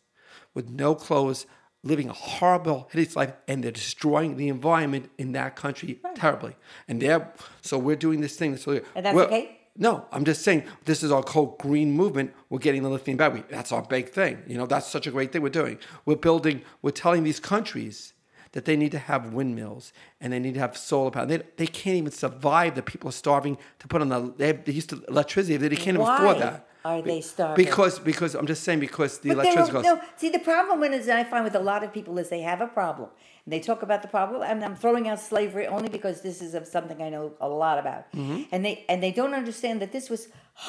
with 0.54 0.70
no 0.70 0.96
clothes, 0.96 1.46
living 1.86 2.10
a 2.10 2.14
horrible, 2.14 2.90
hideous 2.92 3.16
life, 3.16 3.32
and 3.48 3.64
they're 3.64 3.72
destroying 3.72 4.36
the 4.36 4.50
environment 4.50 5.10
in 5.18 5.32
that 5.32 5.56
country 5.56 6.02
terribly. 6.16 6.56
And 6.90 7.02
they're 7.02 7.32
so 7.62 7.78
we're 7.78 7.96
doing 7.96 8.20
this 8.20 8.36
thing. 8.36 8.58
So 8.58 8.82
And 8.96 9.06
that's 9.06 9.18
okay? 9.18 9.60
No, 9.78 10.06
I'm 10.12 10.26
just 10.26 10.42
saying 10.42 10.64
this 10.86 11.04
is 11.04 11.12
our 11.12 11.24
whole 11.26 11.58
green 11.60 11.92
movement. 11.92 12.34
We're 12.50 12.60
getting 12.60 12.84
the 12.84 12.90
lithium 12.90 13.18
battery. 13.18 13.44
That's 13.50 13.72
our 13.72 13.82
big 13.82 14.10
thing. 14.10 14.42
You 14.48 14.58
know, 14.58 14.66
that's 14.66 14.88
such 14.88 15.06
a 15.06 15.12
great 15.12 15.32
thing 15.32 15.42
we're 15.42 15.50
doing. 15.50 15.78
We're 16.06 16.16
building. 16.16 16.64
We're 16.82 16.92
telling 16.92 17.24
these 17.24 17.40
countries 17.40 18.14
that 18.56 18.64
they 18.66 18.76
need 18.84 18.92
to 18.94 18.98
have 19.12 19.22
windmills 19.34 19.92
and 20.22 20.32
they 20.34 20.40
need 20.40 20.54
to 20.56 20.60
have 20.66 20.76
solar 20.78 21.12
power. 21.12 21.26
They, 21.26 21.42
they 21.58 21.68
can't 21.68 21.98
even 21.98 22.12
survive. 22.12 22.70
The 22.76 22.82
people 22.92 23.10
are 23.10 23.20
starving 23.26 23.56
to 23.82 23.88
put 23.92 24.00
on 24.02 24.10
the. 24.10 24.34
They, 24.40 24.48
have, 24.48 24.60
they 24.66 24.72
used 24.82 24.90
to 24.94 25.04
electricity. 25.10 25.58
They 25.58 25.70
can't 25.76 25.96
even 25.98 26.02
afford 26.02 26.38
Why 26.38 26.40
that. 26.46 26.68
are 26.86 27.02
they 27.02 27.20
starving? 27.22 27.64
Because 27.66 28.00
because 28.12 28.32
I'm 28.34 28.48
just 28.54 28.64
saying 28.64 28.80
because 28.80 29.20
the 29.20 29.30
But 29.30 29.38
electricity 29.46 29.72
goes. 29.74 29.84
no, 29.84 30.02
see 30.22 30.30
the 30.38 30.40
problem 30.54 30.78
is 30.98 31.10
I 31.10 31.24
find 31.34 31.44
with 31.44 31.56
a 31.56 31.66
lot 31.72 31.82
of 31.84 31.90
people 31.98 32.14
is 32.22 32.30
they 32.30 32.42
have 32.52 32.62
a 32.62 32.68
problem 32.80 33.10
and 33.44 33.50
they 33.54 33.60
talk 33.60 33.82
about 33.88 34.02
the 34.06 34.12
problem 34.18 34.42
and 34.50 34.64
I'm 34.68 34.76
throwing 34.84 35.06
out 35.10 35.20
slavery 35.20 35.68
only 35.68 35.90
because 35.98 36.22
this 36.28 36.42
is 36.42 36.52
of 36.60 36.64
something 36.76 37.02
I 37.08 37.10
know 37.16 37.26
a 37.42 37.50
lot 37.64 37.78
about 37.84 38.04
Mm-hmm. 38.14 38.44
and 38.54 38.60
they 38.66 38.76
and 38.92 38.98
they 39.04 39.12
don't 39.20 39.34
understand 39.42 39.76
that 39.82 39.92
this 39.98 40.10
was 40.14 40.22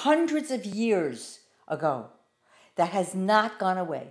hundreds 0.04 0.50
of 0.50 0.62
years 0.66 1.40
ago 1.68 1.94
that 2.78 2.88
has 2.98 3.14
not 3.14 3.58
gone 3.64 3.78
away 3.86 4.06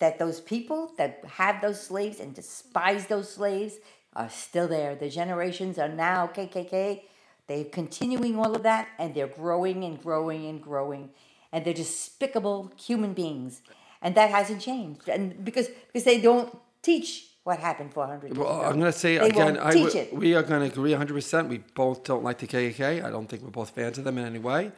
that 0.00 0.18
those 0.18 0.40
people 0.40 0.90
that 0.98 1.22
have 1.42 1.60
those 1.62 1.80
slaves 1.80 2.18
and 2.20 2.34
despise 2.34 3.06
those 3.06 3.32
slaves 3.32 3.74
are 4.14 4.28
still 4.28 4.66
there 4.68 4.94
the 4.94 5.08
generations 5.08 5.78
are 5.78 5.88
now 5.88 6.26
KKK 6.26 7.02
they're 7.46 7.64
continuing 7.64 8.36
all 8.38 8.54
of 8.54 8.62
that 8.64 8.88
and 8.98 9.14
they're 9.14 9.26
growing 9.28 9.84
and 9.84 10.02
growing 10.02 10.46
and 10.46 10.60
growing 10.62 11.10
and 11.52 11.64
they're 11.64 11.74
despicable 11.74 12.72
human 12.76 13.12
beings 13.12 13.62
and 14.02 14.14
that 14.14 14.30
hasn't 14.30 14.60
changed 14.60 15.08
and 15.08 15.44
because 15.44 15.68
because 15.88 16.04
they 16.04 16.20
don't 16.20 16.56
teach 16.82 17.26
what 17.44 17.58
happened 17.58 17.92
400 17.92 18.26
years 18.28 18.38
Well, 18.38 18.48
ago. 18.60 18.68
I'm 18.68 18.78
going 18.78 18.92
to 18.92 18.98
say 18.98 19.16
They 19.18 19.28
again, 19.30 19.58
teach 19.72 19.94
it. 19.94 20.12
we 20.14 20.34
are 20.34 20.42
going 20.42 20.60
to 20.60 20.66
agree 20.66 20.92
100%. 20.92 21.48
We 21.48 21.58
both 21.74 22.04
don't 22.04 22.22
like 22.22 22.36
the 22.38 22.46
KKK. 22.46 23.02
I 23.02 23.10
don't 23.10 23.26
think 23.28 23.42
we're 23.42 23.48
both 23.50 23.70
fans 23.70 23.96
of 23.96 24.04
them 24.04 24.18
in 24.18 24.26
any 24.26 24.38
way. 24.38 24.72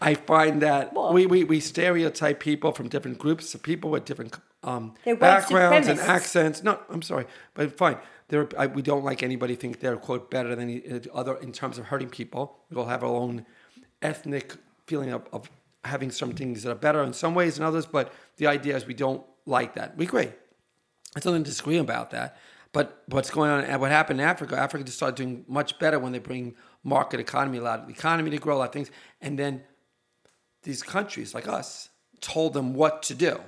I 0.00 0.14
find 0.14 0.62
that 0.62 0.92
Well- 0.92 1.12
we, 1.12 1.26
we, 1.26 1.44
we 1.44 1.60
stereotype 1.60 2.40
people 2.40 2.72
from 2.72 2.88
different 2.88 3.18
groups 3.18 3.54
of 3.54 3.62
people 3.62 3.90
with 3.90 4.04
different 4.04 4.36
um, 4.62 4.94
backgrounds 5.18 5.88
and 5.88 6.00
accents. 6.00 6.62
No, 6.62 6.78
I'm 6.88 7.02
sorry, 7.02 7.26
but 7.54 7.76
fine. 7.76 7.98
They're, 8.28 8.48
I, 8.58 8.66
we 8.66 8.80
don't 8.80 9.04
like 9.04 9.22
anybody 9.22 9.54
think 9.54 9.80
they're 9.80 9.96
quote 9.96 10.30
better 10.30 10.54
than 10.56 10.68
the 10.68 11.10
other 11.12 11.36
in 11.36 11.52
terms 11.52 11.78
of 11.78 11.86
hurting 11.86 12.08
people. 12.08 12.58
We 12.70 12.76
all 12.78 12.86
have 12.86 13.02
our 13.04 13.10
own 13.10 13.44
ethnic 14.00 14.54
feeling 14.86 15.12
of, 15.12 15.26
of 15.32 15.50
having 15.84 16.10
some 16.10 16.32
things 16.32 16.62
that 16.62 16.70
are 16.70 16.74
better 16.74 17.02
in 17.02 17.12
some 17.12 17.34
ways 17.34 17.56
than 17.56 17.64
others. 17.64 17.84
But 17.84 18.12
the 18.38 18.46
idea 18.46 18.76
is 18.76 18.86
we 18.86 18.94
don't 18.94 19.22
like 19.44 19.74
that. 19.74 19.96
We 19.98 20.06
agree. 20.06 20.30
There's 21.14 21.26
nothing 21.26 21.44
to 21.44 21.50
disagree 21.50 21.76
about 21.76 22.10
that. 22.12 22.38
But 22.72 23.02
what's 23.06 23.30
going 23.30 23.50
on 23.50 23.64
and 23.64 23.80
what 23.80 23.90
happened 23.90 24.20
in 24.20 24.26
Africa, 24.26 24.58
Africa 24.58 24.84
just 24.84 24.96
started 24.96 25.16
doing 25.16 25.44
much 25.46 25.78
better 25.78 25.98
when 25.98 26.12
they 26.12 26.18
bring 26.18 26.56
market 26.82 27.20
economy, 27.20 27.58
allowed 27.58 27.86
the 27.86 27.92
economy 27.92 28.30
to 28.30 28.38
grow, 28.38 28.56
a 28.56 28.58
lot 28.58 28.68
of 28.68 28.72
things. 28.72 28.90
And 29.20 29.38
then 29.38 29.62
these 30.64 30.82
countries 30.82 31.34
like 31.34 31.46
us 31.46 31.90
told 32.20 32.52
them 32.54 32.74
what 32.74 33.02
to 33.04 33.14
do. 33.14 33.40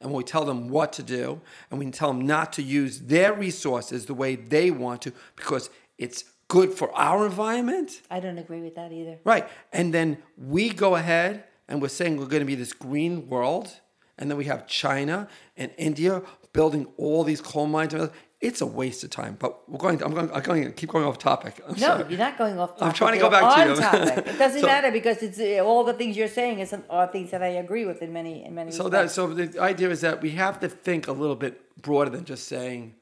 And 0.00 0.10
when 0.10 0.18
we 0.18 0.24
tell 0.24 0.44
them 0.44 0.68
what 0.68 0.92
to 0.94 1.02
do, 1.02 1.40
and 1.70 1.78
we 1.78 1.90
tell 1.90 2.08
them 2.12 2.26
not 2.26 2.52
to 2.54 2.62
use 2.62 3.00
their 3.00 3.32
resources 3.32 4.06
the 4.06 4.14
way 4.14 4.36
they 4.36 4.70
want 4.70 5.02
to 5.02 5.12
because 5.36 5.70
it's 5.98 6.24
good 6.48 6.72
for 6.72 6.92
our 6.92 7.26
environment, 7.26 8.02
I 8.10 8.20
don't 8.20 8.38
agree 8.38 8.60
with 8.60 8.74
that 8.74 8.92
either. 8.92 9.18
Right. 9.24 9.48
And 9.72 9.92
then 9.92 10.18
we 10.36 10.70
go 10.70 10.96
ahead 10.96 11.44
and 11.68 11.80
we're 11.80 11.88
saying 11.88 12.18
we're 12.18 12.26
going 12.26 12.40
to 12.40 12.46
be 12.46 12.54
this 12.54 12.72
green 12.72 13.28
world. 13.28 13.80
And 14.18 14.30
then 14.30 14.38
we 14.38 14.46
have 14.46 14.66
China 14.66 15.28
and 15.56 15.70
India 15.76 16.22
building 16.52 16.86
all 16.96 17.22
these 17.22 17.40
coal 17.42 17.66
mines. 17.66 17.94
It's 18.40 18.60
a 18.60 18.66
waste 18.66 19.02
of 19.02 19.08
time. 19.10 19.36
But 19.38 19.66
we're 19.68 19.78
going. 19.78 20.02
I'm 20.02 20.12
going. 20.12 20.30
I'm 20.30 20.42
going 20.42 20.64
to 20.64 20.70
keep 20.70 20.90
going 20.90 21.04
off 21.06 21.18
topic. 21.18 21.54
I'm 21.66 21.72
No, 21.72 21.78
sorry. 21.78 22.04
you're 22.10 22.18
not 22.18 22.36
going 22.36 22.58
off. 22.58 22.70
Topic. 22.70 22.82
I'm 22.86 22.92
trying 22.92 23.12
to 23.14 23.18
go 23.18 23.30
back 23.30 23.40
to 23.54 23.62
on 23.62 23.68
you. 23.70 23.76
topic. 23.76 24.26
It 24.26 24.38
doesn't 24.38 24.60
So- 24.64 24.66
matter 24.66 24.90
because 24.90 25.22
it's 25.22 25.40
uh, 25.40 25.64
all 25.64 25.84
the 25.84 25.94
things 25.94 26.16
you're 26.18 26.28
saying 26.28 26.58
is 26.60 26.74
are 26.90 27.06
things 27.06 27.30
that 27.30 27.42
I 27.42 27.48
agree 27.64 27.86
with 27.86 28.02
in 28.02 28.12
many 28.12 28.44
in 28.44 28.54
many. 28.54 28.72
So 28.72 28.88
that 28.90 29.10
so 29.10 29.26
the 29.28 29.58
idea 29.58 29.88
is 29.88 30.02
that 30.02 30.20
we 30.20 30.30
have 30.32 30.60
to 30.60 30.68
think 30.68 31.08
a 31.08 31.12
little 31.12 31.34
bit 31.36 31.80
broader 31.80 32.10
than 32.10 32.26
just 32.26 32.46
saying, 32.46 32.94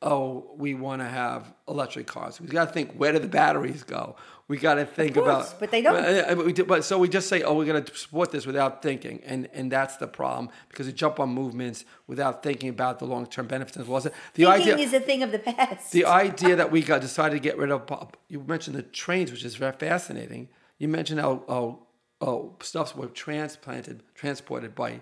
"Oh, 0.00 0.52
we 0.56 0.74
want 0.74 1.02
to 1.02 1.08
have 1.08 1.52
electric 1.68 2.06
cars." 2.06 2.40
We 2.40 2.46
got 2.46 2.68
to 2.68 2.72
think 2.72 2.92
where 2.94 3.12
do 3.12 3.18
the 3.18 3.28
batteries 3.28 3.82
go? 3.82 4.16
We 4.52 4.58
got 4.58 4.74
to 4.74 4.84
think 4.84 5.14
course, 5.14 5.26
about. 5.48 5.60
but 5.60 5.70
they 5.70 5.80
don't. 5.80 5.94
But, 5.94 6.30
uh, 6.30 6.34
but 6.34 6.44
we 6.44 6.52
do, 6.52 6.64
but 6.72 6.84
so 6.84 6.98
we 6.98 7.08
just 7.08 7.26
say, 7.32 7.42
"Oh, 7.42 7.54
we're 7.54 7.64
going 7.72 7.82
to 7.82 7.94
support 7.96 8.30
this 8.32 8.44
without 8.44 8.82
thinking," 8.82 9.16
and 9.24 9.48
and 9.54 9.72
that's 9.76 9.96
the 9.96 10.06
problem 10.06 10.50
because 10.68 10.86
we 10.86 10.92
jump 10.92 11.18
on 11.20 11.30
movements 11.30 11.86
without 12.06 12.42
thinking 12.42 12.68
about 12.68 12.98
the 12.98 13.06
long 13.06 13.24
term 13.34 13.46
benefits 13.46 13.78
as 13.78 13.86
The 13.86 14.10
Thinking 14.34 14.46
idea. 14.48 14.76
is 14.76 14.92
a 14.92 15.00
thing 15.00 15.22
of 15.22 15.32
the 15.32 15.38
past. 15.38 15.90
the 15.92 16.04
idea 16.04 16.54
that 16.56 16.70
we 16.70 16.82
got 16.82 17.00
decided 17.00 17.36
to 17.36 17.40
get 17.48 17.56
rid 17.56 17.70
of 17.70 17.80
you 18.28 18.40
mentioned 18.40 18.76
the 18.76 18.82
trains 18.82 19.30
which 19.32 19.42
is 19.42 19.54
very 19.56 19.72
fascinating 19.72 20.48
you 20.78 20.86
mentioned 20.86 21.18
how 21.20 21.44
oh 21.48 22.54
stuffs 22.60 22.94
were 22.94 23.06
transplanted 23.06 24.02
transported 24.14 24.74
by 24.74 25.00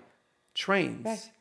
trains 0.55 1.05
Right. 1.05 1.31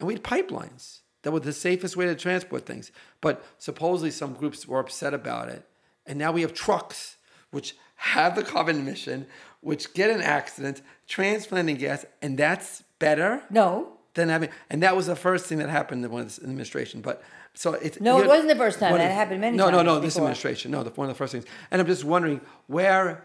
and 0.00 0.08
we 0.08 0.14
had 0.14 0.24
pipelines 0.24 1.02
that 1.22 1.30
were 1.32 1.40
the 1.40 1.52
safest 1.52 1.96
way 1.96 2.06
to 2.06 2.14
transport 2.14 2.66
things 2.66 2.90
but 3.20 3.44
supposedly 3.58 4.10
some 4.10 4.34
groups 4.34 4.66
were 4.66 4.80
upset 4.80 5.14
about 5.14 5.48
it 5.48 5.62
and 6.06 6.18
now 6.18 6.32
we 6.32 6.42
have 6.42 6.52
trucks 6.52 7.16
which 7.54 7.76
have 7.96 8.34
the 8.36 8.42
carbon 8.42 8.80
emission 8.80 9.26
which 9.60 9.94
get 9.94 10.10
in 10.10 10.20
accidents 10.20 10.82
transplanting 11.08 11.76
gas 11.76 12.04
and 12.20 12.36
that's 12.36 12.82
better 12.98 13.42
no, 13.50 13.92
than 14.14 14.28
having, 14.28 14.50
and 14.70 14.82
that 14.82 14.94
was 14.94 15.06
the 15.06 15.16
first 15.16 15.46
thing 15.46 15.58
that 15.58 15.68
happened 15.70 16.04
in 16.04 16.10
one 16.10 16.22
of 16.22 16.26
this 16.28 16.38
administration. 16.38 17.00
But 17.00 17.22
so 17.54 17.74
it's 17.74 18.00
No, 18.00 18.20
it 18.20 18.26
wasn't 18.26 18.48
the 18.48 18.56
first 18.56 18.78
time. 18.78 18.90
one 18.90 19.00
That 19.00 19.10
of- 19.10 19.16
happened 19.16 19.40
many 19.40 19.56
no, 19.56 19.66
No, 19.70 19.78
times 19.78 19.86
no, 19.86 20.00
this 20.00 20.16
administration. 20.16 20.70
No, 20.70 20.82
the, 20.82 20.90
one 20.90 21.08
of 21.08 21.14
the 21.14 21.18
first 21.18 21.32
things. 21.32 21.44
And 21.70 21.80
I'm 21.80 21.86
just 21.86 22.04
wondering 22.04 22.40
where. 22.66 23.24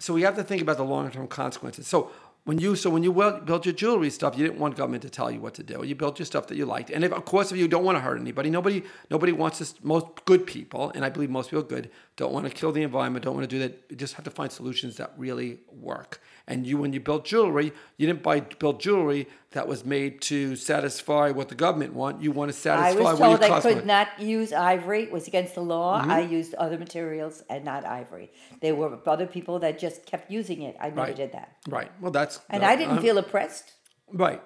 So 0.00 0.12
we 0.12 0.22
have 0.22 0.36
to 0.36 0.42
think 0.42 0.60
about 0.60 0.76
the 0.76 0.84
long 0.84 1.10
term 1.10 1.26
consequences. 1.28 1.86
So 1.86 2.10
when 2.44 2.58
you 2.58 2.76
so 2.76 2.90
when 2.90 3.02
you 3.02 3.12
built 3.12 3.64
your 3.64 3.74
jewelry 3.74 4.10
stuff, 4.10 4.36
you 4.36 4.46
didn't 4.46 4.60
want 4.60 4.76
government 4.76 5.02
to 5.02 5.10
tell 5.10 5.30
you 5.30 5.40
what 5.40 5.54
to 5.54 5.62
do. 5.62 5.82
You 5.84 5.94
built 5.94 6.18
your 6.18 6.26
stuff 6.26 6.46
that 6.48 6.56
you 6.56 6.66
liked, 6.66 6.90
and 6.90 7.02
if, 7.02 7.12
of 7.12 7.24
course, 7.24 7.50
if 7.50 7.58
you 7.58 7.66
don't 7.68 7.84
want 7.84 7.96
to 7.96 8.00
hurt 8.00 8.20
anybody, 8.20 8.50
nobody 8.50 8.82
nobody 9.10 9.32
wants 9.32 9.58
this. 9.58 9.74
Most 9.82 10.06
good 10.26 10.46
people, 10.46 10.92
and 10.94 11.04
I 11.04 11.08
believe 11.08 11.30
most 11.30 11.50
people 11.50 11.64
are 11.64 11.68
good, 11.68 11.90
don't 12.16 12.32
want 12.32 12.46
to 12.46 12.52
kill 12.52 12.70
the 12.72 12.82
environment, 12.82 13.24
don't 13.24 13.34
want 13.34 13.48
to 13.48 13.56
do 13.56 13.58
that. 13.60 13.84
You 13.88 13.96
just 13.96 14.14
have 14.14 14.24
to 14.24 14.30
find 14.30 14.52
solutions 14.52 14.96
that 14.98 15.14
really 15.16 15.58
work. 15.72 16.20
And 16.46 16.66
you, 16.66 16.76
when 16.76 16.92
you 16.92 17.00
built 17.00 17.24
jewelry, 17.24 17.72
you 17.96 18.06
didn't 18.06 18.22
buy 18.22 18.40
build 18.40 18.78
jewelry 18.78 19.28
that 19.52 19.66
was 19.66 19.84
made 19.84 20.20
to 20.22 20.56
satisfy 20.56 21.30
what 21.30 21.48
the 21.48 21.54
government 21.54 21.94
want. 21.94 22.20
You 22.22 22.32
want 22.32 22.50
to 22.52 22.56
I 22.56 22.60
satisfy 22.60 23.00
was 23.12 23.18
what 23.20 23.30
your 23.30 23.38
told 23.38 23.50
I 23.50 23.60
could 23.60 23.86
not 23.86 24.20
use 24.20 24.52
ivory. 24.52 25.04
It 25.04 25.12
was 25.12 25.26
against 25.26 25.54
the 25.54 25.62
law. 25.62 26.00
Mm-hmm. 26.00 26.10
I 26.10 26.20
used 26.20 26.52
other 26.54 26.76
materials 26.76 27.42
and 27.48 27.64
not 27.64 27.86
ivory. 27.86 28.30
There 28.60 28.74
were 28.74 28.98
other 29.06 29.26
people 29.26 29.58
that 29.60 29.78
just 29.78 30.04
kept 30.04 30.30
using 30.30 30.60
it. 30.62 30.76
I 30.78 30.88
never 30.88 31.00
Right. 31.02 31.16
did 31.16 31.32
that, 31.32 31.56
Right. 31.66 31.90
Well, 32.00 32.10
that's 32.12 32.40
and 32.50 32.62
uh, 32.62 32.66
I 32.66 32.76
didn't 32.76 32.94
I'm- 32.94 33.02
feel 33.02 33.16
oppressed. 33.16 33.72
Right. 34.12 34.42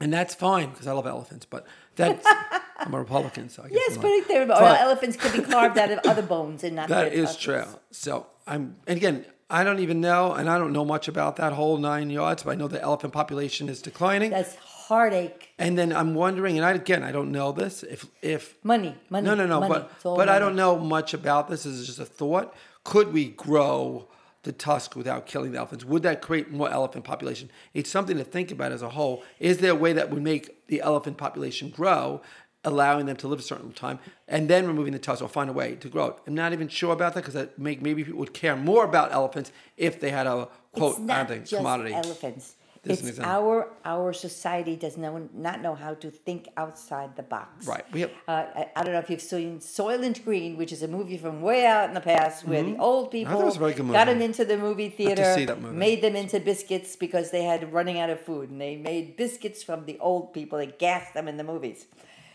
And 0.00 0.12
that's 0.12 0.34
fine 0.34 0.70
because 0.70 0.86
I 0.86 0.92
love 0.92 1.06
elephants, 1.06 1.46
but 1.46 1.66
that's 1.96 2.26
I'm 2.78 2.94
a 2.94 2.98
Republican, 2.98 3.48
so 3.48 3.62
I 3.62 3.68
guess 3.68 3.78
Yes, 3.88 3.96
but 3.96 4.28
they're, 4.28 4.50
elephants 4.50 5.16
could 5.16 5.32
be 5.32 5.40
carved 5.40 5.78
out 5.78 5.90
of 5.90 6.00
other 6.04 6.22
bones 6.22 6.64
and 6.64 6.76
not. 6.76 6.88
That 6.88 7.12
is 7.12 7.36
true. 7.36 7.64
So 7.92 8.26
I'm 8.46 8.76
and 8.86 8.96
again, 8.96 9.24
I 9.50 9.62
don't 9.64 9.78
even 9.80 10.00
know, 10.00 10.32
and 10.32 10.48
I 10.48 10.58
don't 10.58 10.72
know 10.72 10.84
much 10.84 11.06
about 11.08 11.36
that 11.36 11.52
whole 11.52 11.76
nine 11.78 12.10
yards, 12.10 12.42
but 12.42 12.52
I 12.52 12.54
know 12.54 12.68
the 12.68 12.80
elephant 12.82 13.12
population 13.12 13.68
is 13.68 13.82
declining. 13.82 14.30
That's 14.30 14.54
heartache. 14.56 15.48
and 15.58 15.78
then 15.78 15.92
I'm 15.92 16.14
wondering, 16.14 16.56
and 16.58 16.64
I 16.66 16.72
again 16.72 17.02
I 17.02 17.12
don't 17.12 17.30
know 17.32 17.52
this 17.52 17.82
if 17.82 18.06
if 18.22 18.56
Money, 18.64 18.94
money. 19.10 19.26
no 19.26 19.34
no 19.34 19.46
no, 19.46 19.60
money. 19.60 19.72
but 20.02 20.16
but 20.16 20.28
I 20.28 20.38
don't 20.38 20.56
know 20.56 20.78
much 20.78 21.14
about 21.14 21.48
this. 21.48 21.64
This 21.64 21.74
is 21.74 21.86
just 21.86 21.98
a 21.98 22.04
thought. 22.04 22.54
Could 22.84 23.12
we 23.12 23.28
grow 23.28 24.08
the 24.42 24.52
tusk 24.52 24.94
without 24.94 25.24
killing 25.24 25.52
the 25.52 25.58
elephants? 25.58 25.84
Would 25.86 26.02
that 26.02 26.20
create 26.20 26.50
more 26.50 26.70
elephant 26.70 27.04
population? 27.04 27.50
It's 27.72 27.88
something 27.90 28.18
to 28.18 28.24
think 28.24 28.50
about 28.50 28.72
as 28.72 28.82
a 28.82 28.90
whole. 28.90 29.24
Is 29.40 29.58
there 29.58 29.72
a 29.72 29.74
way 29.74 29.94
that 29.94 30.10
would 30.10 30.22
make 30.22 30.66
the 30.68 30.82
elephant 30.82 31.16
population 31.16 31.70
grow, 31.70 32.20
allowing 32.64 33.06
them 33.06 33.16
to 33.16 33.28
live 33.28 33.38
a 33.38 33.42
certain 33.42 33.72
time, 33.72 33.98
and 34.28 34.48
then 34.48 34.66
removing 34.66 34.92
the 34.92 34.98
tusks 34.98 35.22
or 35.22 35.28
find 35.28 35.50
a 35.50 35.52
way 35.52 35.74
to 35.76 35.88
grow 35.88 36.06
it? 36.08 36.16
I'm 36.26 36.34
not 36.34 36.52
even 36.52 36.68
sure 36.68 36.92
about 36.92 37.14
that 37.14 37.20
because 37.20 37.34
that 37.34 37.58
make 37.58 37.82
maybe 37.82 38.04
people 38.04 38.18
would 38.20 38.34
care 38.34 38.56
more 38.56 38.84
about 38.84 39.12
elephants 39.12 39.52
if 39.76 40.00
they 40.00 40.10
had 40.10 40.26
a 40.26 40.48
quote 40.72 40.92
it's 40.92 41.00
not 41.00 41.28
think 41.28 41.42
just 41.42 41.56
commodity. 41.56 41.94
elephants. 41.94 42.54
This 42.86 43.02
it's 43.02 43.18
our 43.18 43.68
our 43.86 44.12
society 44.12 44.76
does 44.76 44.98
know, 44.98 45.26
not 45.32 45.62
know 45.62 45.74
how 45.74 45.94
to 45.94 46.10
think 46.10 46.48
outside 46.58 47.16
the 47.16 47.22
box. 47.22 47.66
Right. 47.66 47.82
We 47.94 48.02
have- 48.02 48.10
uh, 48.28 48.44
I, 48.60 48.68
I 48.76 48.82
don't 48.84 48.92
know 48.92 48.98
if 48.98 49.08
you've 49.08 49.22
seen 49.22 49.58
Soylent 49.60 50.22
Green, 50.22 50.58
which 50.58 50.70
is 50.70 50.82
a 50.82 50.88
movie 50.88 51.16
from 51.16 51.40
way 51.40 51.64
out 51.64 51.88
in 51.88 51.94
the 51.94 52.02
past, 52.02 52.46
where 52.46 52.62
the 52.62 52.76
old 52.76 53.10
people 53.10 53.32
Mm-hmm. 53.32 53.42
it 53.42 53.46
was 53.46 53.56
a 53.56 53.58
very 53.58 53.72
good 53.72 53.90
got 53.90 54.04
them 54.08 54.20
into 54.20 54.44
the 54.44 54.58
movie 54.58 54.90
to 54.90 54.96
theater, 54.98 55.34
see 55.34 55.46
that 55.46 55.62
movie. 55.62 55.74
made 55.74 56.02
them 56.02 56.14
into 56.14 56.38
biscuits 56.40 56.94
because 56.94 57.30
they 57.30 57.44
had 57.44 57.72
running 57.72 57.98
out 57.98 58.10
of 58.10 58.20
food, 58.20 58.50
and 58.50 58.60
they 58.60 58.76
made 58.76 59.16
biscuits 59.16 59.62
from 59.62 59.86
the 59.86 59.98
old 59.98 60.34
people. 60.34 60.58
They 60.58 60.66
gassed 60.66 61.14
them 61.14 61.26
in 61.26 61.38
the 61.38 61.44
movies. 61.44 61.86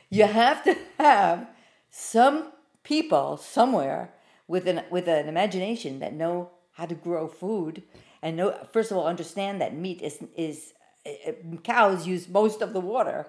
You 0.09 0.25
have 0.25 0.63
to 0.63 0.75
have 0.97 1.47
some 1.89 2.51
people 2.83 3.37
somewhere 3.37 4.13
with 4.47 4.67
an 4.67 4.83
with 4.89 5.07
an 5.07 5.27
imagination 5.27 5.99
that 5.99 6.13
know 6.13 6.51
how 6.73 6.85
to 6.85 6.95
grow 6.95 7.27
food 7.27 7.83
and 8.21 8.37
know 8.37 8.67
first 8.71 8.91
of 8.91 8.97
all 8.97 9.07
understand 9.07 9.61
that 9.61 9.75
meat 9.75 10.01
is 10.01 10.19
is 10.35 10.73
uh, 11.05 11.31
cows 11.63 12.07
use 12.07 12.27
most 12.27 12.61
of 12.61 12.73
the 12.73 12.79
water. 12.79 13.27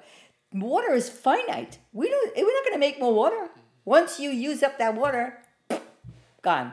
Water 0.53 0.93
is 0.93 1.09
finite. 1.09 1.79
We 1.93 2.09
don't. 2.09 2.37
We're 2.37 2.43
not 2.43 2.65
going 2.65 2.75
to 2.75 2.79
make 2.79 2.99
more 2.99 3.15
water. 3.15 3.51
Once 3.85 4.19
you 4.19 4.31
use 4.31 4.63
up 4.63 4.79
that 4.79 4.97
water, 4.97 5.39
gone. 6.43 6.73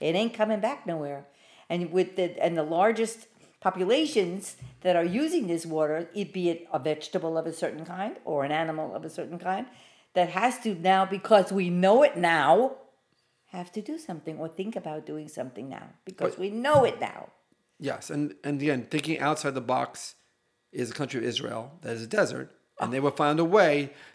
It 0.00 0.14
ain't 0.14 0.34
coming 0.34 0.60
back 0.60 0.86
nowhere. 0.86 1.26
And 1.70 1.90
with 1.90 2.16
the 2.16 2.42
and 2.42 2.56
the 2.56 2.62
largest 2.62 3.28
populations 3.66 4.56
that 4.84 4.94
are 5.00 5.04
using 5.22 5.44
this 5.52 5.64
water, 5.76 5.98
it 6.20 6.28
be 6.32 6.44
it 6.52 6.58
a 6.72 6.78
vegetable 6.90 7.34
of 7.40 7.44
a 7.52 7.54
certain 7.62 7.84
kind 7.96 8.14
or 8.24 8.38
an 8.48 8.52
animal 8.64 8.88
of 8.94 9.02
a 9.04 9.10
certain 9.18 9.38
kind, 9.48 9.66
that 10.16 10.28
has 10.40 10.54
to 10.64 10.70
now 10.92 11.02
because 11.18 11.46
we 11.60 11.66
know 11.84 11.96
it 12.08 12.14
now, 12.16 12.50
have 13.56 13.68
to 13.76 13.80
do 13.90 13.96
something 14.08 14.34
or 14.42 14.46
think 14.60 14.72
about 14.82 15.00
doing 15.12 15.28
something 15.38 15.66
now 15.78 15.86
because 16.10 16.32
But- 16.34 16.40
we 16.44 16.50
know 16.66 16.78
it 16.90 16.96
now. 17.12 17.20
Yes, 17.90 18.02
and 18.14 18.24
and 18.46 18.54
again, 18.62 18.82
thinking 18.94 19.16
outside 19.28 19.54
the 19.62 19.66
box 19.76 20.14
is 20.80 20.86
the 20.90 20.96
country 21.00 21.18
of 21.22 21.26
Israel 21.32 21.62
that 21.82 21.92
is 21.98 22.02
a 22.10 22.12
desert, 22.20 22.48
and 22.80 22.86
they 22.92 23.00
will 23.04 23.16
find 23.24 23.36
a 23.46 23.48
way 23.58 23.70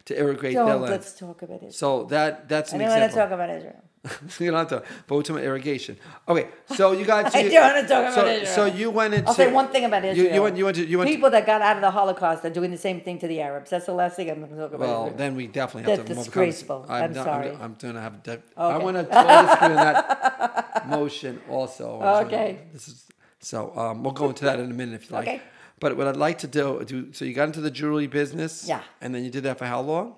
to 0.07 0.11
irrigate 0.23 0.55
their 0.55 0.65
Don't 0.71 0.81
land. 0.85 0.93
let's 0.97 1.13
talk 1.25 1.37
about 1.47 1.61
it. 1.67 1.71
So 1.83 1.89
that 2.15 2.31
that's 2.51 2.69
I 2.71 2.75
an 2.75 2.79
don't 2.81 2.93
want 2.99 3.11
to 3.11 3.17
talk 3.21 3.31
about 3.37 3.49
Israel. 3.59 3.83
you 4.39 4.49
don't 4.49 4.57
have 4.57 4.69
to, 4.69 4.83
but 5.05 5.15
we're 5.15 5.21
talking 5.21 5.35
about 5.35 5.45
irrigation. 5.45 5.95
Okay, 6.27 6.47
so 6.75 6.91
you 6.93 7.05
got. 7.05 7.21
To, 7.31 7.37
I 7.37 7.43
don't 7.49 7.75
wanna 7.75 7.87
talk 7.87 8.01
about 8.01 8.13
so, 8.15 8.25
Israel. 8.25 8.55
So 8.55 8.65
you 8.65 8.89
went 8.89 9.13
into. 9.13 9.27
I'll 9.27 9.35
say 9.35 9.51
one 9.51 9.67
thing 9.67 9.85
about 9.85 10.03
Israel. 10.03 10.33
You, 10.33 10.41
went. 10.41 10.57
You 10.57 10.65
went 10.65 10.77
to. 10.77 10.85
You 10.85 10.97
went. 10.97 11.09
People 11.09 11.29
that 11.29 11.45
got 11.45 11.61
out 11.61 11.75
of 11.75 11.81
the 11.81 11.91
Holocaust 11.91 12.43
are 12.43 12.49
doing 12.49 12.71
the 12.71 12.77
same 12.77 13.01
thing 13.01 13.19
to 13.19 13.27
the 13.27 13.41
Arabs. 13.41 13.69
That's 13.69 13.85
the 13.85 13.93
last 13.93 14.15
thing 14.15 14.29
I'm 14.31 14.39
going 14.39 14.49
to 14.51 14.57
talk 14.57 14.73
about. 14.73 14.79
well, 14.79 15.03
Israel. 15.03 15.17
then 15.17 15.35
we 15.35 15.45
definitely 15.45 15.91
have 15.91 15.99
That's 15.99 16.09
to 16.09 16.15
move 16.15 16.19
on. 16.19 16.25
disgraceful. 16.25 16.85
I'm 16.89 17.13
not- 17.13 17.25
sorry. 17.25 17.51
I'm, 17.51 17.75
going 17.75 17.93
to 17.93 18.01
have. 18.01 18.23
De- 18.23 18.41
I 18.57 18.77
want 18.77 18.97
to 18.97 19.03
disagree 19.03 19.67
on 19.67 19.75
that 19.75 20.87
motion 20.89 21.39
also. 21.47 22.01
Okay. 22.25 22.59
This 22.73 22.87
is 22.87 23.05
so. 23.39 23.71
Um, 23.77 24.01
we'll 24.03 24.13
go 24.13 24.29
into 24.29 24.45
that 24.45 24.59
in 24.59 24.71
a 24.71 24.73
minute 24.73 24.95
if 24.95 25.09
you 25.11 25.15
like. 25.15 25.27
Okay. 25.27 25.41
But 25.79 25.95
what 25.95 26.07
I'd 26.07 26.17
like 26.17 26.39
to 26.39 26.47
do, 26.47 26.83
do, 26.85 27.13
so 27.13 27.25
you 27.25 27.33
got 27.33 27.45
into 27.45 27.61
the 27.61 27.71
jewelry 27.71 28.07
business. 28.07 28.67
Yeah. 28.67 28.81
And 28.99 29.13
then 29.13 29.23
you 29.23 29.31
did 29.31 29.43
that 29.43 29.57
for 29.59 29.65
how 29.65 29.81
long? 29.81 30.15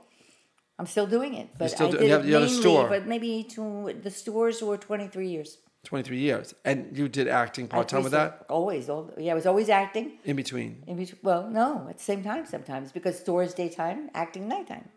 I'm 0.84 0.88
still 0.88 1.08
doing 1.08 1.34
it, 1.34 1.48
but 1.58 1.72
I 1.80 1.86
do- 1.92 1.98
did 1.98 2.02
you 2.08 2.12
have- 2.12 2.26
it 2.26 2.28
you 2.28 2.40
mainly, 2.40 2.62
store. 2.62 2.90
but 2.90 3.08
maybe 3.08 3.32
to 3.56 3.64
the 4.06 4.12
stores 4.12 4.62
were 4.62 4.78
23 4.78 5.30
years. 5.30 5.60
23 5.86 6.18
years. 6.20 6.54
And 6.66 6.78
you 6.98 7.08
did 7.08 7.28
acting 7.30 7.70
part 7.70 7.88
time 7.88 8.04
with 8.04 8.12
that? 8.12 8.46
Always, 8.50 8.90
all, 8.90 9.10
yeah, 9.18 9.32
I 9.32 9.36
was 9.36 9.46
always 9.46 9.70
acting. 9.70 10.20
In 10.26 10.36
between. 10.36 10.84
In 10.86 10.98
between, 10.98 11.20
well, 11.24 11.44
no, 11.50 11.88
at 11.90 11.98
the 12.00 12.04
same 12.04 12.22
time 12.22 12.46
sometimes 12.46 12.92
because 12.92 13.18
stores 13.18 13.54
daytime, 13.54 14.10
acting 14.14 14.50
nighttime. 14.50 14.90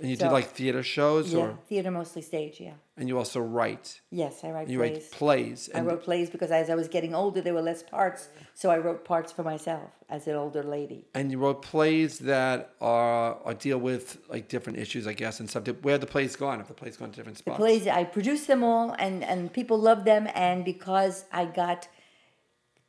And 0.00 0.10
you 0.10 0.16
So- 0.16 0.26
did 0.26 0.32
like 0.32 0.48
theater 0.50 0.82
shows 0.82 1.32
Yeah, 1.32 1.40
or 1.40 1.58
theater 1.68 1.90
mostly 1.90 2.20
stage. 2.22 2.60
Yeah, 2.60 2.74
and 2.98 3.08
you 3.08 3.16
also 3.16 3.40
write. 3.40 4.00
yes, 4.10 4.44
I 4.44 4.50
write 4.50 4.68
You 4.68 4.78
plays. 4.78 4.92
write 4.92 5.10
plays. 5.12 5.70
I 5.74 5.80
wrote 5.80 6.02
plays 6.02 6.28
because 6.28 6.50
as 6.50 6.68
I 6.68 6.74
was 6.74 6.88
getting 6.88 7.14
older, 7.14 7.40
there 7.40 7.54
were 7.54 7.62
less 7.62 7.82
parts, 7.82 8.28
so 8.54 8.70
I 8.70 8.78
wrote 8.78 9.04
parts 9.04 9.32
for 9.32 9.42
myself 9.42 9.90
as 10.10 10.26
an 10.26 10.34
older 10.34 10.62
lady. 10.62 11.06
and 11.14 11.30
you 11.32 11.38
wrote 11.38 11.62
plays 11.62 12.18
that 12.20 12.72
are, 12.80 13.38
are 13.44 13.54
deal 13.54 13.78
with 13.78 14.18
like 14.28 14.48
different 14.48 14.78
issues, 14.78 15.06
I 15.06 15.14
guess, 15.14 15.40
and 15.40 15.48
stuff. 15.48 15.64
Where 15.82 15.98
the 15.98 16.06
plays 16.06 16.36
gone? 16.36 16.60
If 16.60 16.68
the 16.68 16.74
plays 16.74 16.96
gone 16.98 17.10
to 17.10 17.16
different 17.16 17.38
spots. 17.38 17.56
Plays 17.56 17.86
I 17.86 18.04
produced 18.04 18.46
them 18.48 18.62
all, 18.62 18.94
and 18.98 19.24
and 19.24 19.52
people 19.52 19.78
loved 19.78 20.04
them, 20.04 20.28
and 20.34 20.64
because 20.64 21.24
I 21.32 21.46
got 21.46 21.88